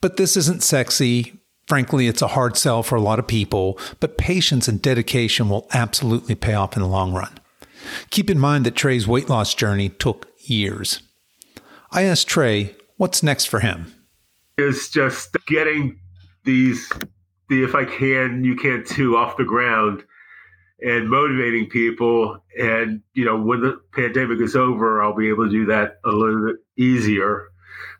But 0.00 0.16
this 0.16 0.36
isn't 0.36 0.62
sexy. 0.62 1.40
Frankly, 1.66 2.08
it's 2.08 2.22
a 2.22 2.28
hard 2.28 2.56
sell 2.56 2.82
for 2.82 2.96
a 2.96 3.00
lot 3.00 3.18
of 3.18 3.26
people, 3.26 3.78
but 4.00 4.18
patience 4.18 4.68
and 4.68 4.80
dedication 4.80 5.48
will 5.48 5.66
absolutely 5.72 6.34
pay 6.34 6.54
off 6.54 6.76
in 6.76 6.82
the 6.82 6.88
long 6.88 7.12
run. 7.12 7.38
Keep 8.10 8.30
in 8.30 8.38
mind 8.38 8.64
that 8.66 8.74
Trei's 8.74 9.06
weight 9.06 9.28
loss 9.28 9.54
journey 9.54 9.88
took 9.88 10.28
years. 10.50 11.00
I 11.90 12.02
asked 12.02 12.28
Trei, 12.28 12.74
what's 12.96 13.22
next 13.22 13.46
for 13.46 13.60
him? 13.60 13.94
Is 14.58 14.88
just 14.88 15.36
getting 15.46 15.98
these 16.44 16.88
the 17.48 17.64
if 17.64 17.74
I 17.74 17.84
can, 17.84 18.44
you 18.44 18.56
can 18.56 18.84
too 18.84 19.16
off 19.16 19.36
the 19.36 19.44
ground 19.44 20.02
and 20.80 21.08
motivating 21.08 21.68
people. 21.68 22.42
And, 22.58 23.02
you 23.14 23.24
know, 23.24 23.40
when 23.40 23.60
the 23.60 23.80
pandemic 23.92 24.40
is 24.40 24.56
over, 24.56 25.02
I'll 25.02 25.14
be 25.14 25.28
able 25.28 25.46
to 25.46 25.50
do 25.50 25.66
that 25.66 25.98
a 26.04 26.10
little 26.10 26.46
bit 26.46 26.56
easier. 26.76 27.48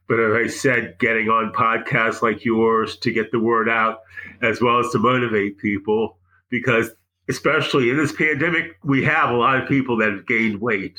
But 0.08 0.20
as 0.20 0.34
I 0.34 0.46
said, 0.48 0.98
getting 0.98 1.28
on 1.28 1.52
podcasts 1.52 2.20
like 2.20 2.44
yours 2.44 2.96
to 2.98 3.12
get 3.12 3.32
the 3.32 3.40
word 3.40 3.68
out, 3.68 4.00
as 4.42 4.60
well 4.60 4.78
as 4.78 4.90
to 4.90 4.98
motivate 4.98 5.58
people, 5.58 6.18
because 6.50 6.90
especially 7.28 7.90
in 7.90 7.96
this 7.96 8.12
pandemic, 8.12 8.76
we 8.82 9.02
have 9.04 9.30
a 9.30 9.36
lot 9.36 9.62
of 9.62 9.68
people 9.68 9.96
that 9.98 10.12
have 10.12 10.26
gained 10.26 10.60
weight. 10.60 10.98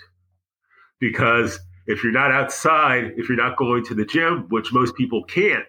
Because 1.05 1.59
if 1.85 2.03
you're 2.03 2.11
not 2.11 2.31
outside, 2.31 3.13
if 3.15 3.29
you're 3.29 3.37
not 3.37 3.57
going 3.57 3.85
to 3.85 3.93
the 3.93 4.05
gym, 4.05 4.47
which 4.49 4.73
most 4.73 4.95
people 4.95 5.23
can't, 5.25 5.63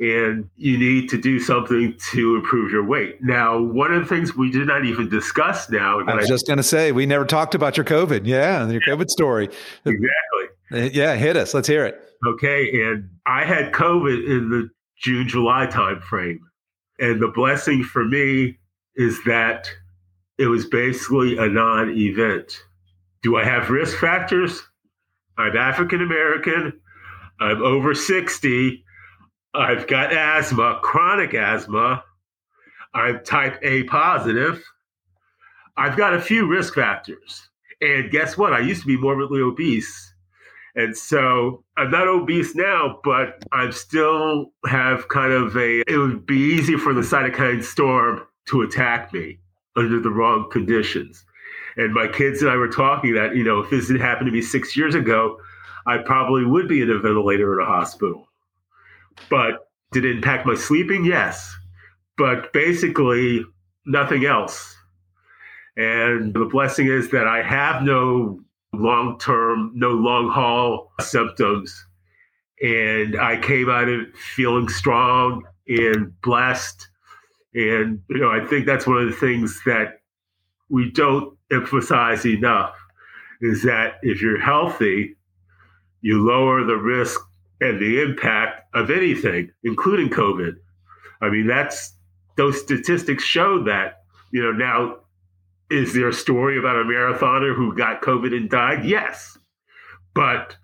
and 0.00 0.48
you 0.56 0.78
need 0.78 1.08
to 1.10 1.18
do 1.18 1.38
something 1.38 1.96
to 2.10 2.34
improve 2.34 2.72
your 2.72 2.84
weight. 2.84 3.22
Now, 3.22 3.60
one 3.60 3.92
of 3.92 4.02
the 4.02 4.08
things 4.08 4.34
we 4.34 4.50
did 4.50 4.66
not 4.66 4.84
even 4.84 5.08
discuss 5.08 5.70
now. 5.70 6.00
I 6.00 6.14
was 6.14 6.24
I, 6.24 6.28
just 6.28 6.46
going 6.46 6.56
to 6.56 6.62
say, 6.62 6.90
we 6.90 7.04
never 7.04 7.26
talked 7.26 7.54
about 7.54 7.76
your 7.76 7.84
COVID. 7.84 8.22
Yeah, 8.24 8.68
your 8.68 8.80
COVID 8.80 9.10
story. 9.10 9.50
Exactly. 9.84 10.46
Uh, 10.72 10.90
yeah, 10.92 11.14
hit 11.16 11.36
us. 11.36 11.52
Let's 11.52 11.68
hear 11.68 11.84
it. 11.84 12.00
Okay. 12.26 12.82
And 12.82 13.10
I 13.26 13.44
had 13.44 13.72
COVID 13.72 14.26
in 14.26 14.48
the 14.48 14.70
June, 14.98 15.28
July 15.28 15.66
timeframe. 15.66 16.38
And 16.98 17.20
the 17.20 17.28
blessing 17.28 17.84
for 17.84 18.04
me 18.04 18.58
is 18.96 19.22
that 19.24 19.70
it 20.38 20.46
was 20.46 20.64
basically 20.66 21.36
a 21.36 21.46
non 21.46 21.90
event. 21.90 22.64
Do 23.22 23.36
I 23.36 23.44
have 23.44 23.68
risk 23.68 23.98
factors? 23.98 24.62
I'm 25.40 25.56
African 25.56 26.02
American. 26.02 26.80
I'm 27.40 27.62
over 27.62 27.94
60 27.94 28.84
I've 29.54 29.86
got 29.88 30.12
asthma, 30.12 30.78
chronic 30.82 31.34
asthma. 31.34 32.04
I'm 32.94 33.22
type 33.24 33.58
A 33.62 33.84
positive. 33.84 34.62
I've 35.76 35.96
got 35.96 36.14
a 36.14 36.20
few 36.20 36.46
risk 36.46 36.74
factors. 36.74 37.48
And 37.80 38.10
guess 38.10 38.36
what? 38.36 38.52
I 38.52 38.60
used 38.60 38.82
to 38.82 38.86
be 38.86 38.96
morbidly 38.96 39.40
obese. 39.40 40.12
And 40.76 40.96
so 40.96 41.64
I'm 41.76 41.90
not 41.90 42.06
obese 42.06 42.54
now, 42.54 43.00
but 43.02 43.42
I 43.50 43.70
still 43.70 44.52
have 44.66 45.08
kind 45.08 45.32
of 45.32 45.56
a, 45.56 45.82
it 45.88 45.96
would 45.96 46.26
be 46.26 46.38
easy 46.38 46.76
for 46.76 46.94
the 46.94 47.00
cytokine 47.00 47.64
storm 47.64 48.22
to 48.48 48.62
attack 48.62 49.12
me 49.12 49.40
under 49.76 49.98
the 50.00 50.10
wrong 50.10 50.48
conditions. 50.50 51.24
And 51.76 51.94
my 51.94 52.08
kids 52.08 52.42
and 52.42 52.50
I 52.50 52.56
were 52.56 52.68
talking 52.68 53.14
that, 53.14 53.36
you 53.36 53.44
know, 53.44 53.60
if 53.60 53.70
this 53.70 53.88
had 53.88 54.00
happened 54.00 54.26
to 54.26 54.32
me 54.32 54.42
six 54.42 54.76
years 54.76 54.94
ago, 54.94 55.38
I 55.86 55.98
probably 55.98 56.44
would 56.44 56.68
be 56.68 56.82
in 56.82 56.90
a 56.90 56.98
ventilator 56.98 57.58
in 57.58 57.66
a 57.66 57.68
hospital. 57.68 58.28
But 59.28 59.68
did 59.92 60.04
it 60.04 60.16
impact 60.16 60.46
my 60.46 60.54
sleeping? 60.54 61.04
Yes. 61.04 61.54
But 62.16 62.52
basically, 62.52 63.44
nothing 63.86 64.24
else. 64.24 64.76
And 65.76 66.34
the 66.34 66.44
blessing 66.44 66.86
is 66.88 67.10
that 67.10 67.26
I 67.26 67.42
have 67.42 67.82
no 67.82 68.40
long 68.72 69.18
term, 69.18 69.72
no 69.74 69.90
long 69.90 70.28
haul 70.28 70.92
symptoms. 71.00 71.86
And 72.62 73.18
I 73.18 73.38
came 73.40 73.70
out 73.70 73.88
of 73.88 74.00
it 74.00 74.16
feeling 74.16 74.68
strong 74.68 75.44
and 75.66 76.20
blessed. 76.20 76.88
And, 77.54 78.02
you 78.10 78.18
know, 78.18 78.30
I 78.30 78.44
think 78.44 78.66
that's 78.66 78.86
one 78.86 78.98
of 78.98 79.06
the 79.06 79.16
things 79.16 79.60
that 79.64 80.00
we 80.68 80.90
don't 80.90 81.36
emphasize 81.52 82.24
enough 82.26 82.74
is 83.40 83.62
that 83.62 83.94
if 84.02 84.20
you're 84.20 84.40
healthy, 84.40 85.16
you 86.02 86.24
lower 86.26 86.64
the 86.64 86.76
risk 86.76 87.20
and 87.60 87.80
the 87.80 88.00
impact 88.00 88.62
of 88.74 88.90
anything, 88.90 89.50
including 89.64 90.08
COVID. 90.08 90.54
I 91.20 91.28
mean, 91.28 91.46
that's 91.46 91.94
those 92.36 92.60
statistics 92.60 93.24
show 93.24 93.62
that. 93.64 94.02
You 94.32 94.42
know, 94.42 94.52
now 94.52 94.96
is 95.70 95.92
there 95.92 96.08
a 96.08 96.12
story 96.12 96.58
about 96.58 96.76
a 96.76 96.84
marathoner 96.84 97.54
who 97.54 97.76
got 97.76 98.02
COVID 98.02 98.34
and 98.34 98.48
died? 98.48 98.84
Yes, 98.84 99.36
but 100.14 100.56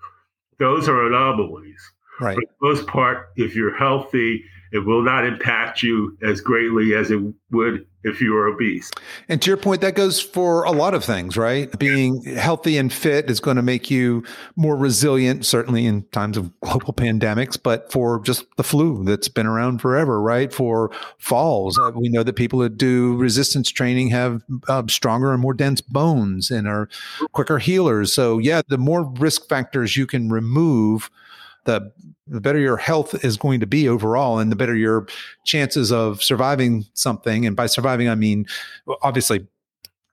those 0.59 0.89
are 0.89 1.07
anomalies. 1.07 1.80
Right. 2.20 2.34
For 2.34 2.41
the 2.41 2.68
most 2.68 2.87
part, 2.87 3.28
if 3.37 3.55
you're 3.55 3.76
healthy, 3.76 4.45
it 4.73 4.81
will 4.81 5.03
not 5.03 5.25
impact 5.25 5.83
you 5.83 6.17
as 6.23 6.41
greatly 6.41 6.95
as 6.95 7.11
it 7.11 7.21
would 7.51 7.87
if 8.07 8.21
you 8.21 8.33
were 8.33 8.47
obese. 8.47 8.91
And 9.29 9.43
to 9.43 9.51
your 9.51 9.57
point, 9.57 9.81
that 9.81 9.97
goes 9.97 10.21
for 10.21 10.62
a 10.62 10.71
lot 10.71 10.95
of 10.95 11.05
things, 11.05 11.37
right? 11.37 11.77
Being 11.77 12.23
healthy 12.23 12.79
and 12.79 12.93
fit 12.93 13.29
is 13.29 13.41
going 13.41 13.57
to 13.57 13.62
make 13.62 13.91
you 13.91 14.23
more 14.55 14.77
resilient, 14.77 15.45
certainly 15.45 15.87
in 15.87 16.03
times 16.12 16.37
of 16.37 16.53
global 16.61 16.93
pandemics, 16.95 17.61
but 17.61 17.91
for 17.91 18.21
just 18.21 18.45
the 18.57 18.62
flu 18.62 19.05
that's 19.05 19.29
been 19.29 19.47
around 19.47 19.81
forever, 19.81 20.21
right? 20.21 20.53
For 20.53 20.93
falls, 21.19 21.79
uh, 21.79 21.91
we 21.95 22.09
know 22.09 22.23
that 22.23 22.35
people 22.35 22.61
that 22.61 22.79
do 22.79 23.17
resistance 23.17 23.71
training 23.71 24.11
have 24.11 24.43
uh, 24.69 24.85
stronger 24.89 25.33
and 25.33 25.43
more 25.43 25.55
dense 25.55 25.81
bones 25.81 26.51
and 26.51 26.69
are 26.69 26.89
quicker 27.33 27.59
healers. 27.59 28.12
So, 28.12 28.39
yeah, 28.39 28.62
the 28.69 28.79
more 28.79 29.03
risk 29.03 29.49
factors 29.49 29.97
you 29.97 30.07
can 30.07 30.31
remove, 30.31 31.11
the 31.67 31.93
the 32.29 32.41
better 32.41 32.59
your 32.59 32.77
health 32.77 33.25
is 33.25 33.37
going 33.37 33.61
to 33.61 33.67
be 33.67 33.89
overall 33.89 34.39
and 34.39 34.51
the 34.51 34.57
better 34.57 34.75
your 34.75 35.07
chances 35.45 35.93
of 35.93 36.23
surviving 36.23 36.85
something 36.95 37.47
and 37.47 37.55
by 37.55 37.67
surviving 37.67 38.09
i 38.09 38.14
mean 38.14 38.47
obviously 39.03 39.47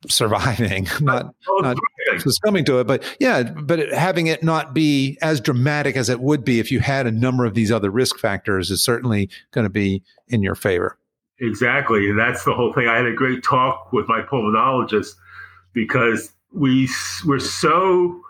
surviving 0.07 0.87
not 1.01 1.33
not 1.47 1.77
succumbing 2.19 2.65
to 2.65 2.79
it 2.79 2.87
but 2.87 3.03
yeah 3.19 3.43
but 3.43 3.79
having 3.89 4.27
it 4.27 4.43
not 4.43 4.73
be 4.73 5.17
as 5.21 5.39
dramatic 5.39 5.95
as 5.95 6.09
it 6.09 6.19
would 6.19 6.43
be 6.43 6.59
if 6.59 6.71
you 6.71 6.79
had 6.79 7.07
a 7.07 7.11
number 7.11 7.45
of 7.45 7.53
these 7.53 7.71
other 7.71 7.89
risk 7.89 8.17
factors 8.17 8.69
is 8.71 8.83
certainly 8.83 9.29
going 9.51 9.63
to 9.63 9.69
be 9.69 10.03
in 10.27 10.43
your 10.43 10.55
favor. 10.55 10.97
Exactly 11.39 12.09
and 12.09 12.19
that's 12.19 12.43
the 12.43 12.53
whole 12.53 12.73
thing. 12.73 12.87
I 12.87 12.97
had 12.97 13.05
a 13.05 13.13
great 13.13 13.43
talk 13.43 13.91
with 13.91 14.07
my 14.07 14.21
pulmonologist 14.21 15.15
because 15.73 16.31
we 16.51 16.89
we're 17.25 17.39
so 17.39 18.21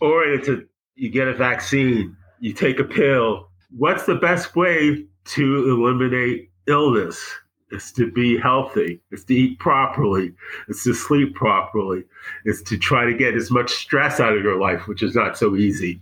oriented 0.00 0.60
to 0.60 0.68
you 0.96 1.10
get 1.10 1.28
a 1.28 1.34
vaccine 1.34 2.16
you 2.40 2.52
take 2.52 2.78
a 2.78 2.84
pill. 2.84 3.50
What's 3.76 4.06
the 4.06 4.14
best 4.14 4.56
way 4.56 5.06
to 5.26 5.70
eliminate 5.70 6.50
illness? 6.66 7.24
It's 7.72 7.90
to 7.92 8.10
be 8.10 8.38
healthy. 8.38 9.00
It's 9.10 9.24
to 9.24 9.34
eat 9.34 9.58
properly. 9.58 10.32
It's 10.68 10.84
to 10.84 10.94
sleep 10.94 11.34
properly. 11.34 12.04
It's 12.44 12.62
to 12.62 12.78
try 12.78 13.04
to 13.04 13.14
get 13.14 13.34
as 13.34 13.50
much 13.50 13.70
stress 13.70 14.20
out 14.20 14.36
of 14.36 14.42
your 14.42 14.60
life, 14.60 14.86
which 14.86 15.02
is 15.02 15.16
not 15.16 15.36
so 15.36 15.56
easy. 15.56 16.00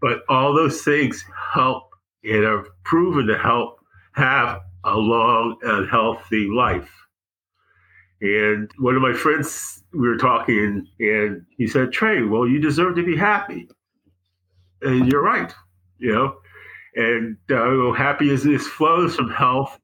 But 0.00 0.22
all 0.28 0.52
those 0.52 0.82
things 0.82 1.24
help 1.52 1.94
and 2.24 2.44
are 2.44 2.66
proven 2.82 3.26
to 3.26 3.38
help 3.38 3.78
have 4.12 4.60
a 4.84 4.96
long 4.96 5.56
and 5.62 5.88
healthy 5.88 6.48
life. 6.48 6.90
And 8.20 8.70
one 8.78 8.96
of 8.96 9.02
my 9.02 9.12
friends, 9.12 9.84
we 9.92 10.08
were 10.08 10.16
talking, 10.16 10.86
and 10.98 11.44
he 11.56 11.66
said, 11.66 11.92
Trei, 11.92 12.22
well, 12.22 12.48
you 12.48 12.58
deserve 12.58 12.96
to 12.96 13.04
be 13.04 13.16
happy. 13.16 13.68
And 14.82 15.10
you're 15.10 15.22
right, 15.22 15.54
you 16.04 16.12
know. 16.12 16.36
And 16.96 17.36
uh, 17.50 17.92
happiness 17.92 18.66
flows 18.68 19.16
from 19.16 19.30
health 19.30 19.80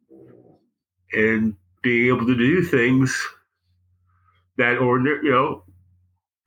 and 1.13 1.57
being 1.83 2.15
able 2.15 2.27
to 2.27 2.37
do 2.37 2.63
things 2.63 3.21
that 4.59 4.79
ordinary, 4.79 5.25
you 5.25 5.33
know, 5.33 5.65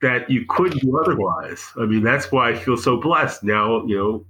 that 0.00 0.30
you 0.30 0.46
couldn't 0.48 0.80
do 0.80 0.98
otherwise. 0.98 1.62
I 1.76 1.84
mean, 1.84 2.02
that's 2.02 2.32
why 2.32 2.50
I 2.50 2.54
feel 2.54 2.76
so 2.76 2.98
blessed 2.98 3.42
now. 3.42 3.84
You 3.84 3.96
know, 3.96 4.26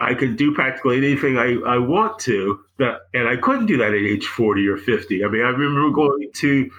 I 0.00 0.14
can 0.14 0.34
do 0.34 0.52
practically 0.52 0.98
anything 0.98 1.38
I, 1.38 1.56
I 1.66 1.78
want 1.78 2.18
to, 2.20 2.60
that, 2.78 3.02
and 3.14 3.28
I 3.28 3.36
couldn't 3.36 3.66
do 3.66 3.76
that 3.76 3.88
at 3.88 3.94
age 3.94 4.26
40 4.26 4.66
or 4.66 4.76
50. 4.76 5.24
I 5.24 5.28
mean, 5.28 5.42
I 5.42 5.50
remember 5.50 5.90
going 5.90 6.30
to 6.34 6.70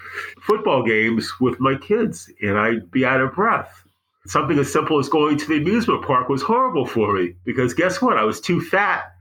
football 0.42 0.84
games 0.84 1.32
with 1.40 1.60
my 1.60 1.76
kids, 1.76 2.30
and 2.42 2.58
I'd 2.58 2.92
be 2.92 3.06
out 3.06 3.22
of 3.22 3.34
breath. 3.34 3.87
Something 4.28 4.60
as 4.60 4.72
simple 4.72 5.00
as 5.00 5.10
going 5.10 5.38
to 5.38 5.48
the 5.48 5.58
amusement 5.58 6.06
park 6.06 6.28
was 6.30 6.42
horrible 6.42 6.86
for 6.86 7.14
me 7.14 7.34
because 7.46 7.74
guess 7.74 8.02
what? 8.02 8.18
I 8.18 8.24
was 8.24 8.42
too 8.42 8.62
fat 8.62 9.14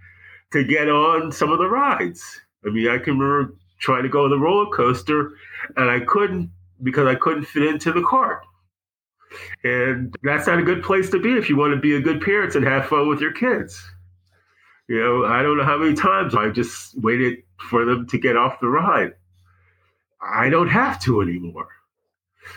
to 0.52 0.64
get 0.64 0.88
on 0.88 1.30
some 1.32 1.52
of 1.52 1.58
the 1.58 1.68
rides. 1.68 2.40
I 2.66 2.70
mean, 2.70 2.88
I 2.88 2.98
can 2.98 3.18
remember 3.18 3.54
trying 3.78 4.02
to 4.02 4.08
go 4.08 4.24
on 4.24 4.30
the 4.30 4.38
roller 4.38 4.70
coaster, 4.70 5.32
and 5.76 5.90
I 5.90 6.00
couldn't 6.00 6.50
because 6.82 7.06
I 7.06 7.14
couldn't 7.14 7.44
fit 7.44 7.62
into 7.62 7.92
the 7.92 8.02
cart. 8.02 8.44
And 9.64 10.14
that's 10.22 10.46
not 10.46 10.58
a 10.58 10.62
good 10.62 10.82
place 10.82 11.10
to 11.10 11.20
be 11.20 11.36
if 11.36 11.48
you 11.48 11.56
want 11.56 11.74
to 11.74 11.80
be 11.80 11.96
a 11.96 12.00
good 12.00 12.20
parent 12.20 12.54
and 12.54 12.64
have 12.64 12.86
fun 12.86 13.08
with 13.08 13.20
your 13.20 13.32
kids. 13.32 13.82
You 14.88 15.00
know, 15.00 15.24
I 15.24 15.42
don't 15.42 15.56
know 15.56 15.64
how 15.64 15.78
many 15.78 15.94
times 15.94 16.34
I 16.34 16.48
just 16.50 16.98
waited 17.00 17.42
for 17.58 17.84
them 17.84 18.06
to 18.08 18.18
get 18.18 18.36
off 18.36 18.60
the 18.60 18.68
ride. 18.68 19.14
I 20.20 20.48
don't 20.48 20.68
have 20.68 21.00
to 21.02 21.20
anymore. 21.20 21.68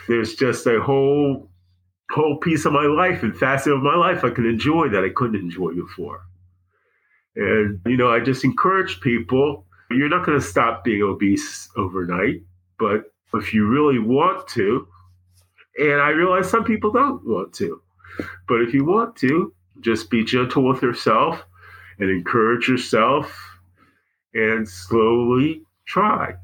There's 0.08 0.34
just 0.34 0.66
a 0.66 0.80
whole 0.80 1.49
whole 2.10 2.38
piece 2.38 2.64
of 2.64 2.72
my 2.72 2.86
life 2.86 3.22
and 3.22 3.36
facet 3.36 3.72
of 3.72 3.82
my 3.82 3.94
life 3.94 4.24
I 4.24 4.30
can 4.30 4.46
enjoy 4.46 4.88
that 4.88 5.04
I 5.04 5.10
couldn't 5.10 5.40
enjoy 5.40 5.72
before. 5.74 6.22
And 7.36 7.80
you 7.86 7.96
know, 7.96 8.10
I 8.10 8.20
just 8.20 8.44
encourage 8.44 9.00
people, 9.00 9.64
you're 9.90 10.08
not 10.08 10.26
going 10.26 10.38
to 10.38 10.44
stop 10.44 10.84
being 10.84 11.02
obese 11.02 11.68
overnight, 11.76 12.42
but 12.78 13.04
if 13.34 13.54
you 13.54 13.66
really 13.66 13.98
want 13.98 14.48
to, 14.48 14.86
and 15.78 16.00
I 16.00 16.10
realize 16.10 16.50
some 16.50 16.64
people 16.64 16.90
don't 16.90 17.24
want 17.24 17.52
to. 17.54 17.80
But 18.48 18.60
if 18.62 18.74
you 18.74 18.84
want 18.84 19.16
to, 19.16 19.54
just 19.80 20.10
be 20.10 20.24
gentle 20.24 20.66
with 20.66 20.82
yourself 20.82 21.42
and 21.98 22.10
encourage 22.10 22.68
yourself 22.68 23.58
and 24.34 24.68
slowly 24.68 25.62
try. 25.86 26.34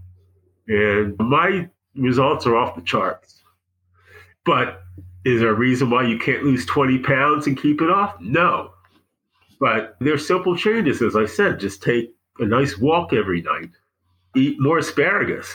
And 0.69 1.17
my 1.19 1.69
results 1.95 2.47
are 2.47 2.57
off 2.57 2.77
the 2.77 2.83
charts. 2.83 3.43
But 4.45 4.83
is 5.27 5.41
there 5.41 5.51
a 5.51 5.55
reason 5.55 5.91
why 5.91 6.07
you 6.07 6.19
can't 6.19 6.45
lose 6.45 6.65
20 6.65 7.01
pounds 7.01 7.47
and 7.47 7.61
keep 7.61 7.83
it 7.83 7.91
off? 7.91 8.19
No. 8.21 8.71
But 9.61 9.97
there's 10.01 10.27
simple 10.27 10.57
changes, 10.57 11.03
as 11.03 11.17
I 11.17 11.27
said. 11.27 11.61
Just 11.61 11.83
take 11.83 12.15
a 12.39 12.47
nice 12.47 12.79
walk 12.79 13.13
every 13.13 13.43
night, 13.43 13.71
eat 14.35 14.57
more 14.59 14.79
asparagus. 14.79 15.55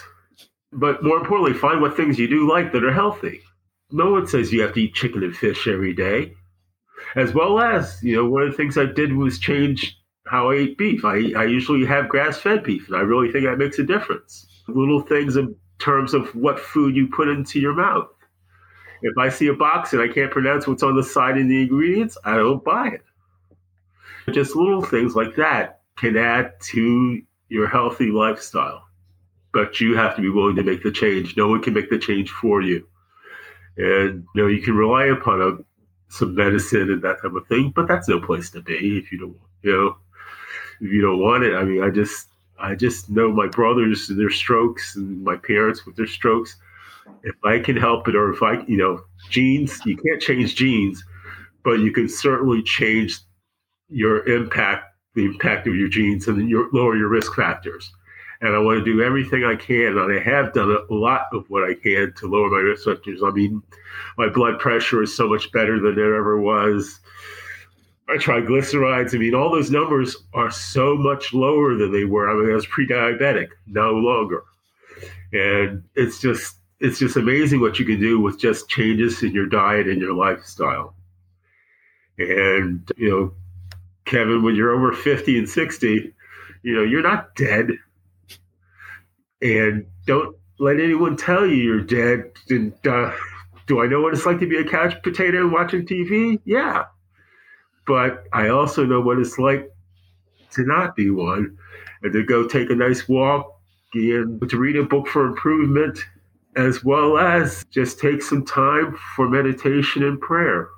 But 0.72 1.04
more 1.04 1.18
importantly, 1.18 1.54
find 1.54 1.82
what 1.82 1.98
things 1.98 2.20
you 2.20 2.28
do 2.28 2.48
like 2.50 2.72
that 2.72 2.84
are 2.84 2.94
healthy 2.94 3.42
no 3.92 4.12
one 4.12 4.28
says 4.28 4.52
you 4.52 4.62
have 4.62 4.74
to 4.74 4.82
eat 4.82 4.94
chicken 4.94 5.24
and 5.24 5.36
fish 5.36 5.68
every 5.68 5.94
day. 5.94 6.34
As 7.16 7.34
well 7.34 7.60
as, 7.60 8.00
you 8.02 8.16
know, 8.16 8.30
one 8.30 8.44
of 8.44 8.52
the 8.52 8.58
things 8.58 8.78
I 8.78 8.86
did 8.86 9.14
was 9.14 9.40
change 9.40 9.98
how 10.28 10.52
I 10.52 10.56
eat 10.58 10.78
beef. 10.78 11.04
I, 11.04 11.34
I 11.36 11.44
usually 11.44 11.86
have 11.86 12.08
grass 12.08 12.38
fed 12.38 12.64
beef, 12.64 12.88
and 12.88 12.96
I 12.96 13.02
really 13.02 13.32
think 13.32 13.46
that 13.46 13.58
makes 13.58 13.80
a 13.80 13.84
difference. 13.84 14.46
Little 14.68 15.02
things 15.02 15.36
in 15.36 15.56
terms 15.80 16.14
of 16.14 16.34
what 16.36 16.60
food 16.60 16.96
you 16.96 17.08
put 17.08 17.28
into 17.28 17.60
your 17.60 17.74
mouth. 17.74 18.08
If 19.02 19.18
I 19.18 19.30
see 19.30 19.47
a 19.47 19.54
box 19.54 19.93
and 19.93 20.02
I 20.02 20.08
can't 20.08 20.32
pronounce 20.32 20.68
what's 20.68 20.84
on 20.84 20.95
the 20.95 21.04
side 21.04 21.38
of 21.38 21.47
the 21.47 21.64
ingredients, 21.64 22.18
I 22.24 22.36
don't 22.36 22.64
buy 22.64 22.89
it. 22.89 23.04
Just 24.34 24.56
little 24.56 24.82
things 24.82 25.16
like 25.16 25.36
that 25.36 25.82
can 25.97 26.16
add 26.18 26.54
to 26.62 27.22
your 27.49 27.68
healthy 27.68 28.12
lifestyle. 28.12 28.88
But 29.54 29.82
you 29.82 29.97
have 29.97 30.16
to 30.16 30.22
be 30.22 30.30
willing 30.30 30.56
to 30.56 30.64
make 30.64 30.84
the 30.84 30.91
change. 30.91 31.36
No 31.36 31.47
one 31.47 31.62
can 31.62 31.74
make 31.74 31.89
the 31.89 31.99
change 31.99 32.30
for 32.30 32.62
you 32.62 32.88
and 33.78 34.26
you 34.36 34.41
know 34.41 34.47
you 34.47 34.62
can 34.62 34.76
rely 34.76 35.06
upon 35.06 35.41
a, 35.41 35.58
some 36.10 36.36
medicine 36.36 36.91
and 36.91 37.02
that 37.02 37.22
type 37.22 37.34
of 37.34 37.47
thing, 37.47 37.72
but 37.76 37.88
that's 37.88 38.08
no 38.08 38.20
place 38.20 38.49
to 38.52 38.62
be 38.62 38.97
if 38.97 39.12
you 39.12 39.18
don't, 39.18 39.38
you 39.64 39.72
know, 39.72 39.97
if 40.82 40.91
you 40.91 41.02
don't 41.02 41.20
want 41.20 41.43
it. 41.43 41.56
I 41.56 41.64
mean, 41.64 41.84
I 41.84 41.89
just, 41.89 42.28
I 42.60 42.76
just 42.76 43.10
know 43.10 43.32
my 43.32 43.47
brothers 43.47 44.10
and 44.10 44.20
their 44.20 44.30
strokes 44.30 44.95
and 44.95 45.24
my 45.24 45.38
parents 45.38 45.86
with 45.86 45.95
their 45.95 46.08
strokes. 46.08 46.58
If 47.24 47.36
I 47.43 47.60
can 47.60 47.78
help 47.78 48.08
it, 48.08 48.16
or 48.16 48.32
if 48.32 48.41
I, 48.41 48.64
you 48.68 48.78
know, 48.78 49.02
genes, 49.30 49.80
you 49.86 49.97
can't 49.97 50.22
change 50.22 50.56
genes, 50.56 51.04
but 51.64 51.80
you 51.80 51.91
can 51.91 52.10
certainly 52.10 52.64
change 52.64 53.20
your 53.89 54.28
impact, 54.28 54.86
the 55.16 55.26
impact 55.26 55.68
of 55.68 55.76
your 55.76 55.89
genes, 55.89 56.28
and 56.28 56.49
your 56.49 56.70
lower 56.72 56.95
your 56.95 57.10
risk 57.10 57.36
factors 57.36 57.91
and 58.41 58.56
I 58.56 58.60
want 58.60 58.84
to 58.84 58.84
do 58.84 59.02
everything 59.02 59.43
I 59.43 59.56
can, 59.56 59.97
and 59.97 60.12
I 60.12 60.20
have 60.20 60.54
done 60.54 60.72
a 60.72 60.93
lot 60.93 61.28
of 61.32 61.47
what 61.49 61.64
I 61.64 61.76
can 61.76 62.12
to 62.18 62.28
lower 62.28 62.49
my 62.49 62.58
risk 62.58 62.86
factors. 62.86 63.22
I 63.24 63.30
mean, 63.30 63.62
my 64.18 64.30
blood 64.30 64.60
pressure 64.60 65.04
is 65.04 65.16
so 65.16 65.30
much 65.30 65.52
better 65.52 65.80
than 65.80 65.91
it 65.91 65.99
ever 65.99 66.41
was. 66.41 66.99
My 68.08 68.16
triglycerides, 68.16 69.14
I 69.14 69.20
mean, 69.20 69.36
all 69.36 69.52
those 69.52 69.70
numbers 69.70 70.18
are 70.34 70.49
so 70.49 70.97
much 70.97 71.34
lower 71.34 71.76
than 71.76 71.91
they 71.91 72.04
were. 72.04 72.30
I 72.30 72.34
mean, 72.34 72.52
I 72.52 72.56
was 72.56 72.66
pre-diabetic, 72.66 73.49
no 73.68 73.91
longer, 73.91 74.43
and 75.32 75.84
it's 75.95 76.20
just 76.20 76.58
it's 76.82 77.00
just 77.00 77.16
amazing 77.16 77.62
what 77.62 77.80
you 77.80 77.86
can 77.86 78.00
do 78.00 78.20
with 78.20 78.40
just 78.40 78.68
changes 78.68 79.22
in 79.24 79.32
your 79.32 79.46
diet 79.46 79.88
and 79.88 80.02
your 80.02 80.14
lifestyle. 80.14 80.96
And 82.18 82.92
you 82.98 83.10
know, 83.10 83.34
Kevin, 84.06 84.44
when 84.44 84.56
you're 84.56 84.72
over 84.72 84.92
fifty 84.92 85.38
and 85.38 85.48
sixty, 85.48 86.14
you 86.64 86.76
know, 86.76 86.84
you're 86.84 87.04
not 87.04 87.36
dead 87.36 87.70
and 89.42 89.86
don't 90.06 90.36
let 90.60 90.80
anyone 90.80 91.18
tell 91.18 91.46
you 91.46 91.56
you're 91.56 91.82
dead. 91.82 92.32
And 92.50 92.74
uh, 92.86 93.12
do 93.68 93.82
I 93.82 93.88
know 93.88 94.02
what 94.02 94.14
it's 94.14 94.26
like 94.26 94.40
to 94.40 94.48
be 94.48 94.58
a 94.58 94.68
couch 94.68 95.02
potato 95.04 95.48
watching 95.48 95.86
TV? 95.86 96.40
Yeah, 96.46 96.86
but 97.86 98.26
I 98.34 98.50
also 98.50 98.86
know 98.86 99.02
what 99.02 99.20
it's 99.20 99.38
like 99.38 99.72
to 100.52 100.64
not 100.66 100.96
be 100.96 101.10
one, 101.12 101.58
and 102.02 102.12
to 102.12 102.24
go 102.24 102.48
take 102.48 102.70
a 102.70 102.76
nice 102.76 103.08
walk 103.08 103.60
and 103.94 104.50
to 104.50 104.58
read 104.58 104.78
a 104.78 104.84
book 104.84 105.08
for 105.08 105.26
improvement, 105.28 106.00
as 106.56 106.84
well 106.84 107.18
as 107.18 107.66
just 107.72 107.99
take 107.99 108.22
some 108.22 108.45
time 108.45 108.97
for 109.16 109.30
meditation 109.30 110.04
and 110.04 110.20
prayer, 110.20 110.70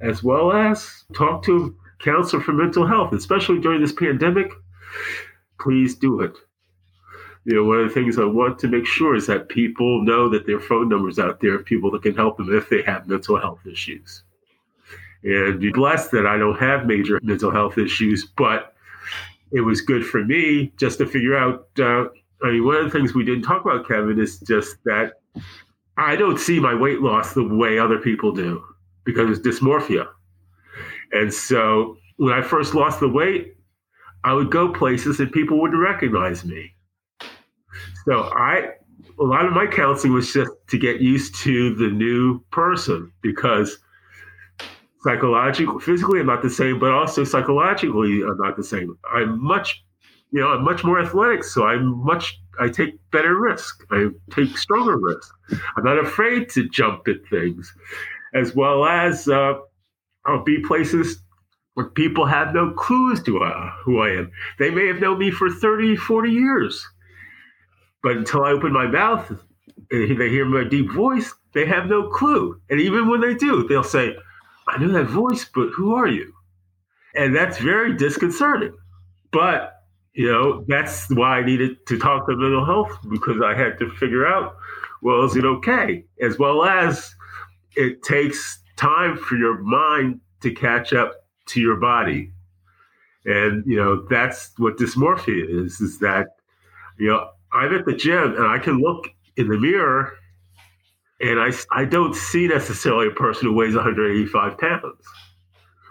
as 0.00 0.22
well 0.22 0.52
as 0.52 1.04
talk 1.14 1.42
to 1.44 1.74
a 2.00 2.04
counselor 2.04 2.42
for 2.42 2.52
mental 2.52 2.86
health, 2.86 3.12
especially 3.12 3.60
during 3.60 3.80
this 3.80 3.92
pandemic. 3.92 4.52
Please 5.58 5.94
do 5.94 6.20
it 6.20 6.36
you 7.46 7.54
know, 7.54 7.64
one 7.64 7.78
of 7.78 7.88
the 7.88 7.94
things 7.94 8.18
I 8.18 8.24
want 8.24 8.58
to 8.58 8.68
make 8.68 8.86
sure 8.86 9.14
is 9.14 9.28
that 9.28 9.48
people 9.48 10.02
know 10.02 10.28
that 10.28 10.46
there 10.46 10.56
are 10.56 10.60
phone 10.60 10.88
numbers 10.88 11.20
out 11.20 11.40
there 11.40 11.54
of 11.54 11.64
people 11.64 11.92
that 11.92 12.02
can 12.02 12.14
help 12.14 12.38
them 12.38 12.52
if 12.52 12.68
they 12.68 12.82
have 12.82 13.06
mental 13.06 13.38
health 13.38 13.64
issues. 13.64 14.24
And 15.22 15.60
be 15.60 15.70
blessed 15.70 16.10
that 16.10 16.26
I 16.26 16.38
don't 16.38 16.58
have 16.58 16.86
major 16.86 17.20
mental 17.22 17.52
health 17.52 17.78
issues, 17.78 18.24
but 18.24 18.74
it 19.52 19.60
was 19.60 19.80
good 19.80 20.04
for 20.04 20.24
me 20.24 20.72
just 20.76 20.98
to 20.98 21.06
figure 21.06 21.36
out. 21.36 21.68
Uh, 21.78 22.06
I 22.42 22.50
mean, 22.50 22.64
one 22.64 22.76
of 22.76 22.84
the 22.84 22.90
things 22.90 23.14
we 23.14 23.24
didn't 23.24 23.42
talk 23.42 23.64
about, 23.64 23.88
Kevin, 23.88 24.20
is 24.20 24.40
just 24.40 24.76
that 24.84 25.14
I 25.96 26.16
don't 26.16 26.38
see 26.38 26.60
my 26.60 26.74
weight 26.74 27.00
loss 27.00 27.32
the 27.32 27.46
way 27.46 27.78
other 27.78 27.98
people 27.98 28.32
do 28.32 28.62
because 29.04 29.38
it's 29.38 29.46
dysmorphia. 29.46 30.06
And 31.12 31.32
so 31.32 31.96
when 32.16 32.34
I 32.34 32.42
first 32.42 32.74
lost 32.74 33.00
the 33.00 33.08
weight, 33.08 33.54
I 34.24 34.34
would 34.34 34.50
go 34.50 34.72
places 34.72 35.20
and 35.20 35.30
people 35.32 35.60
wouldn't 35.60 35.80
recognize 35.80 36.44
me 36.44 36.76
so 38.06 38.30
I, 38.32 38.70
a 39.18 39.24
lot 39.24 39.46
of 39.46 39.52
my 39.52 39.66
counseling 39.66 40.12
was 40.12 40.32
just 40.32 40.50
to 40.68 40.78
get 40.78 41.00
used 41.00 41.34
to 41.42 41.74
the 41.74 41.88
new 41.88 42.40
person 42.50 43.12
because 43.20 43.78
psychologically, 45.02 45.80
physically, 45.80 46.20
I'm 46.20 46.26
not 46.26 46.42
the 46.42 46.50
same, 46.50 46.78
but 46.78 46.92
also 46.92 47.24
psychologically, 47.24 48.22
I'm 48.22 48.38
not 48.38 48.56
the 48.56 48.64
same. 48.64 48.96
I'm 49.12 49.42
much, 49.42 49.84
you 50.32 50.40
know, 50.40 50.48
I'm 50.48 50.64
much 50.64 50.84
more 50.84 51.00
athletic, 51.00 51.44
so 51.44 51.66
I'm 51.66 52.04
much, 52.04 52.40
I 52.60 52.68
take 52.68 52.98
better 53.10 53.38
risk. 53.38 53.84
I 53.90 54.08
take 54.30 54.56
stronger 54.58 54.98
risk. 54.98 55.34
I'm 55.76 55.84
not 55.84 55.98
afraid 55.98 56.48
to 56.50 56.68
jump 56.68 57.08
at 57.08 57.26
things, 57.30 57.72
as 58.34 58.54
well 58.54 58.84
as 58.84 59.28
uh, 59.28 59.54
I'll 60.24 60.44
be 60.44 60.60
places 60.62 61.22
where 61.74 61.86
people 61.86 62.26
have 62.26 62.54
no 62.54 62.72
clues 62.72 63.22
to 63.24 63.38
uh, 63.42 63.70
who 63.84 64.00
I 64.00 64.10
am. 64.10 64.32
They 64.58 64.70
may 64.70 64.86
have 64.86 65.00
known 65.00 65.18
me 65.18 65.30
for 65.30 65.50
30, 65.50 65.96
40 65.96 66.30
years 66.30 66.86
but 68.06 68.16
until 68.16 68.44
I 68.44 68.52
open 68.52 68.72
my 68.72 68.86
mouth 68.86 69.28
and 69.90 70.20
they 70.20 70.28
hear 70.28 70.44
my 70.44 70.62
deep 70.62 70.92
voice, 70.92 71.34
they 71.54 71.66
have 71.66 71.86
no 71.86 72.08
clue. 72.08 72.60
And 72.70 72.80
even 72.80 73.08
when 73.08 73.20
they 73.20 73.34
do, 73.34 73.66
they'll 73.66 73.82
say, 73.82 74.14
I 74.68 74.78
know 74.78 74.92
that 74.92 75.06
voice, 75.10 75.44
but 75.52 75.70
who 75.70 75.92
are 75.92 76.06
you? 76.06 76.32
And 77.16 77.34
that's 77.34 77.58
very 77.58 77.96
disconcerting. 77.96 78.76
But 79.32 79.75
you 80.16 80.32
know, 80.32 80.64
that's 80.66 81.10
why 81.10 81.38
I 81.38 81.44
needed 81.44 81.86
to 81.86 81.98
talk 81.98 82.26
to 82.26 82.36
mental 82.36 82.64
health 82.64 82.98
because 83.10 83.42
I 83.44 83.54
had 83.54 83.78
to 83.78 83.90
figure 83.96 84.26
out, 84.26 84.56
well, 85.02 85.22
is 85.24 85.36
it 85.36 85.44
okay? 85.44 86.04
As 86.22 86.38
well 86.38 86.64
as 86.64 87.14
it 87.76 88.02
takes 88.02 88.60
time 88.76 89.18
for 89.18 89.36
your 89.36 89.58
mind 89.58 90.20
to 90.40 90.52
catch 90.52 90.94
up 90.94 91.26
to 91.48 91.60
your 91.60 91.76
body. 91.76 92.32
And, 93.26 93.62
you 93.66 93.76
know, 93.76 94.06
that's 94.08 94.52
what 94.56 94.78
dysmorphia 94.78 95.64
is, 95.64 95.82
is 95.82 95.98
that, 95.98 96.28
you 96.98 97.08
know, 97.08 97.28
I'm 97.52 97.74
at 97.74 97.84
the 97.84 97.92
gym 97.92 98.36
and 98.36 98.46
I 98.46 98.58
can 98.58 98.78
look 98.78 99.08
in 99.36 99.48
the 99.48 99.58
mirror 99.58 100.14
and 101.20 101.38
I, 101.38 101.52
I 101.72 101.84
don't 101.84 102.16
see 102.16 102.48
necessarily 102.48 103.08
a 103.08 103.10
person 103.10 103.48
who 103.48 103.54
weighs 103.54 103.74
185 103.74 104.56
pounds, 104.56 105.04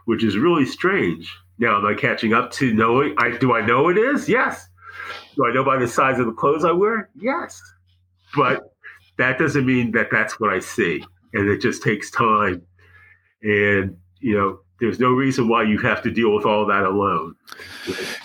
which 0.06 0.24
is 0.24 0.36
really 0.36 0.66
strange. 0.66 1.32
Now, 1.58 1.78
am 1.78 1.86
I 1.86 1.94
catching 1.94 2.34
up 2.34 2.52
to 2.54 2.74
knowing? 2.74 3.16
I 3.18 3.38
do 3.38 3.54
I 3.54 3.66
know 3.66 3.90
it 3.90 3.98
is? 3.98 4.28
Yes. 4.28 4.68
Do 5.36 5.46
I 5.46 5.54
know 5.54 5.64
by 5.64 5.78
the 5.78 5.88
size 5.88 6.20
of 6.20 6.26
the 6.26 6.32
clothes 6.34 6.66
I 6.66 6.72
wear? 6.72 7.10
Yes. 7.16 7.62
But 8.36 8.62
that 9.18 9.38
doesn't 9.38 9.66
mean 9.66 9.92
that 9.92 10.08
that's 10.12 10.40
what 10.40 10.52
I 10.52 10.60
see, 10.60 11.04
and 11.34 11.50
it 11.50 11.62
just 11.62 11.82
takes 11.84 12.12
time. 12.12 12.62
And 13.42 13.98
you 14.20 14.38
know, 14.38 14.60
there's 14.80 15.00
no 15.00 15.10
reason 15.10 15.48
why 15.48 15.64
you 15.64 15.78
have 15.80 16.02
to 16.04 16.12
deal 16.12 16.36
with 16.36 16.46
all 16.46 16.66
that 16.66 16.84
alone. 16.84 17.36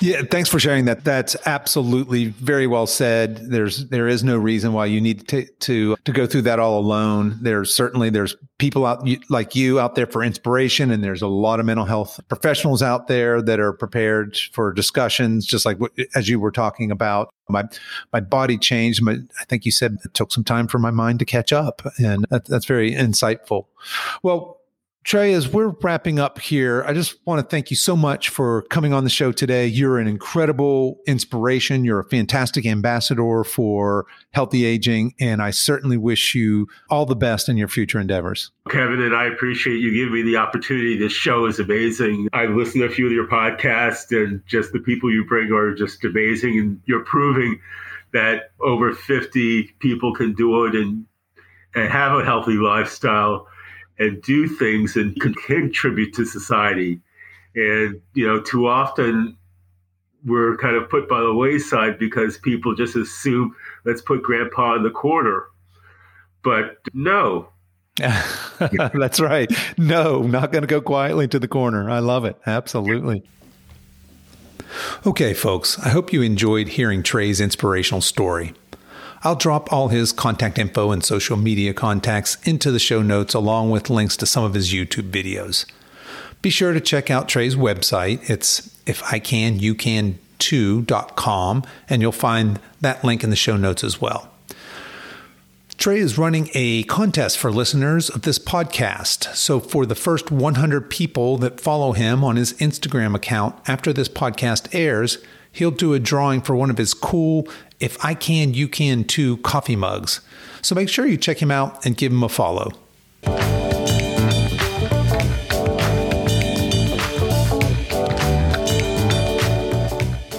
Yeah, 0.00 0.22
thanks 0.22 0.48
for 0.48 0.58
sharing 0.58 0.84
that. 0.86 1.04
That's 1.04 1.36
absolutely 1.46 2.26
very 2.26 2.66
well 2.66 2.86
said. 2.86 3.36
There's 3.50 3.88
there 3.88 4.08
is 4.08 4.24
no 4.24 4.36
reason 4.36 4.72
why 4.72 4.86
you 4.86 5.00
need 5.00 5.28
to 5.28 5.44
to 5.44 5.96
to 6.04 6.12
go 6.12 6.26
through 6.26 6.42
that 6.42 6.58
all 6.58 6.78
alone. 6.78 7.38
There's 7.40 7.74
certainly 7.74 8.10
there's 8.10 8.34
people 8.58 8.84
out 8.84 9.06
like 9.28 9.54
you 9.54 9.78
out 9.78 9.94
there 9.94 10.06
for 10.06 10.24
inspiration, 10.24 10.90
and 10.90 11.04
there's 11.04 11.22
a 11.22 11.28
lot 11.28 11.60
of 11.60 11.66
mental 11.66 11.86
health 11.86 12.18
professionals 12.28 12.82
out 12.82 13.06
there 13.06 13.40
that 13.42 13.60
are 13.60 13.72
prepared 13.72 14.36
for 14.52 14.72
discussions, 14.72 15.46
just 15.46 15.64
like 15.64 15.78
as 16.16 16.28
you 16.28 16.40
were 16.40 16.52
talking 16.52 16.90
about. 16.90 17.30
My 17.48 17.64
my 18.12 18.20
body 18.20 18.58
changed. 18.58 19.02
My, 19.02 19.18
I 19.40 19.44
think 19.44 19.64
you 19.64 19.72
said 19.72 19.98
it 20.04 20.14
took 20.14 20.32
some 20.32 20.44
time 20.44 20.66
for 20.66 20.78
my 20.78 20.90
mind 20.90 21.20
to 21.20 21.24
catch 21.24 21.52
up, 21.52 21.82
and 21.98 22.26
that, 22.30 22.46
that's 22.46 22.64
very 22.64 22.92
insightful. 22.92 23.66
Well 24.22 24.59
Trei, 25.02 25.32
as 25.32 25.48
we're 25.48 25.72
wrapping 25.82 26.18
up 26.18 26.38
here, 26.38 26.84
I 26.86 26.92
just 26.92 27.16
want 27.24 27.40
to 27.40 27.50
thank 27.50 27.70
you 27.70 27.76
so 27.76 27.96
much 27.96 28.28
for 28.28 28.62
coming 28.64 28.92
on 28.92 29.02
the 29.02 29.10
show 29.10 29.32
today. 29.32 29.66
You're 29.66 29.98
an 29.98 30.06
incredible 30.06 30.98
inspiration. 31.06 31.86
You're 31.86 32.00
a 32.00 32.04
fantastic 32.04 32.66
ambassador 32.66 33.42
for 33.42 34.04
healthy 34.32 34.66
aging, 34.66 35.14
and 35.18 35.40
I 35.40 35.52
certainly 35.52 35.96
wish 35.96 36.34
you 36.34 36.66
all 36.90 37.06
the 37.06 37.16
best 37.16 37.48
in 37.48 37.56
your 37.56 37.66
future 37.66 37.98
endeavors. 37.98 38.50
Kevin, 38.68 39.00
and 39.00 39.16
I 39.16 39.24
appreciate 39.24 39.78
you 39.78 39.90
giving 39.90 40.12
me 40.12 40.22
the 40.22 40.36
opportunity. 40.36 40.98
This 40.98 41.14
show 41.14 41.46
is 41.46 41.58
amazing. 41.58 42.28
I've 42.34 42.50
listened 42.50 42.82
to 42.82 42.86
a 42.86 42.90
few 42.90 43.06
of 43.06 43.12
your 43.12 43.26
podcasts, 43.26 44.10
and 44.10 44.42
just 44.46 44.72
the 44.72 44.80
people 44.80 45.10
you 45.10 45.24
bring 45.24 45.50
are 45.50 45.74
just 45.74 46.04
amazing. 46.04 46.58
And 46.58 46.80
you're 46.84 47.04
proving 47.04 47.58
that 48.12 48.50
over 48.60 48.92
50 48.92 49.62
people 49.78 50.14
can 50.14 50.34
do 50.34 50.66
it 50.66 50.74
and, 50.74 51.06
and 51.74 51.90
have 51.90 52.18
a 52.18 52.24
healthy 52.24 52.54
lifestyle 52.54 53.46
and 54.00 54.20
do 54.22 54.48
things 54.48 54.96
and 54.96 55.14
contribute 55.20 56.12
to 56.14 56.24
society. 56.24 57.00
And, 57.54 58.00
you 58.14 58.26
know, 58.26 58.40
too 58.40 58.66
often 58.66 59.36
we're 60.24 60.56
kind 60.56 60.74
of 60.74 60.88
put 60.88 61.08
by 61.08 61.20
the 61.20 61.32
wayside 61.32 61.98
because 61.98 62.38
people 62.38 62.74
just 62.74 62.96
assume, 62.96 63.54
let's 63.84 64.02
put 64.02 64.22
grandpa 64.22 64.74
in 64.74 64.82
the 64.82 64.90
corner. 64.90 65.46
But 66.42 66.78
no. 66.94 67.50
That's 67.98 69.20
right. 69.20 69.50
No, 69.76 70.22
not 70.22 70.52
going 70.52 70.62
to 70.62 70.68
go 70.68 70.80
quietly 70.80 71.28
to 71.28 71.38
the 71.38 71.48
corner. 71.48 71.90
I 71.90 71.98
love 71.98 72.24
it. 72.24 72.36
Absolutely. 72.46 73.22
Okay, 75.04 75.34
folks, 75.34 75.78
I 75.80 75.90
hope 75.90 76.12
you 76.12 76.22
enjoyed 76.22 76.68
hearing 76.68 77.02
Trei's 77.02 77.40
inspirational 77.40 78.00
story. 78.00 78.54
I'll 79.22 79.36
drop 79.36 79.72
all 79.72 79.88
his 79.88 80.12
contact 80.12 80.58
info 80.58 80.90
and 80.90 81.04
social 81.04 81.36
media 81.36 81.74
contacts 81.74 82.38
into 82.44 82.70
the 82.70 82.78
show 82.78 83.02
notes 83.02 83.34
along 83.34 83.70
with 83.70 83.90
links 83.90 84.16
to 84.18 84.26
some 84.26 84.44
of 84.44 84.54
his 84.54 84.72
YouTube 84.72 85.10
videos. 85.10 85.66
Be 86.40 86.48
sure 86.48 86.72
to 86.72 86.80
check 86.80 87.10
out 87.10 87.28
Trei's 87.28 87.54
website. 87.54 88.30
It's 88.30 88.74
if 88.86 89.02
I 89.12 89.18
can, 89.18 89.58
you 89.58 89.74
ifICanYouCan2.com 89.74 91.64
and 91.88 92.02
you'll 92.02 92.12
find 92.12 92.58
that 92.80 93.04
link 93.04 93.22
in 93.22 93.30
the 93.30 93.36
show 93.36 93.56
notes 93.56 93.84
as 93.84 94.00
well. 94.00 94.30
Trey 95.76 95.98
is 95.98 96.18
running 96.18 96.50
a 96.52 96.82
contest 96.84 97.38
for 97.38 97.50
listeners 97.50 98.10
of 98.10 98.22
this 98.22 98.38
podcast. 98.38 99.34
So, 99.34 99.60
for 99.60 99.86
the 99.86 99.94
first 99.94 100.30
100 100.30 100.90
people 100.90 101.38
that 101.38 101.58
follow 101.58 101.92
him 101.92 102.22
on 102.22 102.36
his 102.36 102.52
Instagram 102.54 103.14
account 103.14 103.56
after 103.66 103.90
this 103.90 104.08
podcast 104.08 104.74
airs, 104.74 105.16
he'll 105.52 105.70
do 105.70 105.94
a 105.94 105.98
drawing 105.98 106.40
for 106.40 106.54
one 106.56 106.70
of 106.70 106.78
his 106.78 106.94
cool 106.94 107.48
if 107.78 108.02
I 108.04 108.14
Can, 108.14 108.54
You 108.54 108.68
Can 108.68 109.04
Too 109.04 109.38
coffee 109.38 109.76
mugs. 109.76 110.20
So 110.62 110.74
make 110.74 110.88
sure 110.88 111.06
you 111.06 111.16
check 111.16 111.40
him 111.40 111.50
out 111.50 111.84
and 111.86 111.96
give 111.96 112.12
him 112.12 112.22
a 112.22 112.28
follow. 112.28 112.72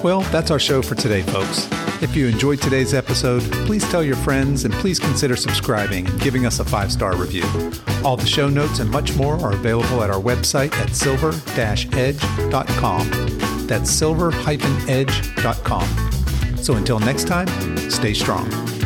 Well, 0.03 0.22
that's 0.32 0.49
our 0.49 0.57
show 0.57 0.82
for 0.82 0.95
today, 0.95 1.22
folks. 1.22 1.68
If 2.01 2.16
you 2.16 2.26
enjoyed 2.28 2.59
today's 2.59 2.95
episode, 2.95 3.43
please 3.68 3.88
tell 3.91 4.03
your 4.03 4.16
friends 4.16 4.66
and 4.66 4.74
please 4.76 4.99
consider 4.99 5.36
subscribing 5.36 6.07
and 6.07 6.20
giving 6.20 6.47
us 6.47 6.59
a 6.59 6.66
five 6.66 6.91
star 6.91 7.16
review. 7.16 7.43
All 8.03 8.18
the 8.18 8.26
show 8.26 8.49
notes 8.49 8.80
and 8.80 8.89
much 8.89 9.16
more 9.16 9.36
are 9.36 9.53
available 9.53 10.01
at 10.01 10.09
our 10.09 10.20
website 10.20 10.74
at 10.74 10.95
silver 10.95 11.32
edge.com. 11.59 13.51
That's 13.72 13.89
silver 13.89 14.32
edge.com. 14.89 15.88
So 16.57 16.74
until 16.74 16.99
next 16.99 17.26
time, 17.26 17.47
stay 17.89 18.13
strong. 18.13 18.80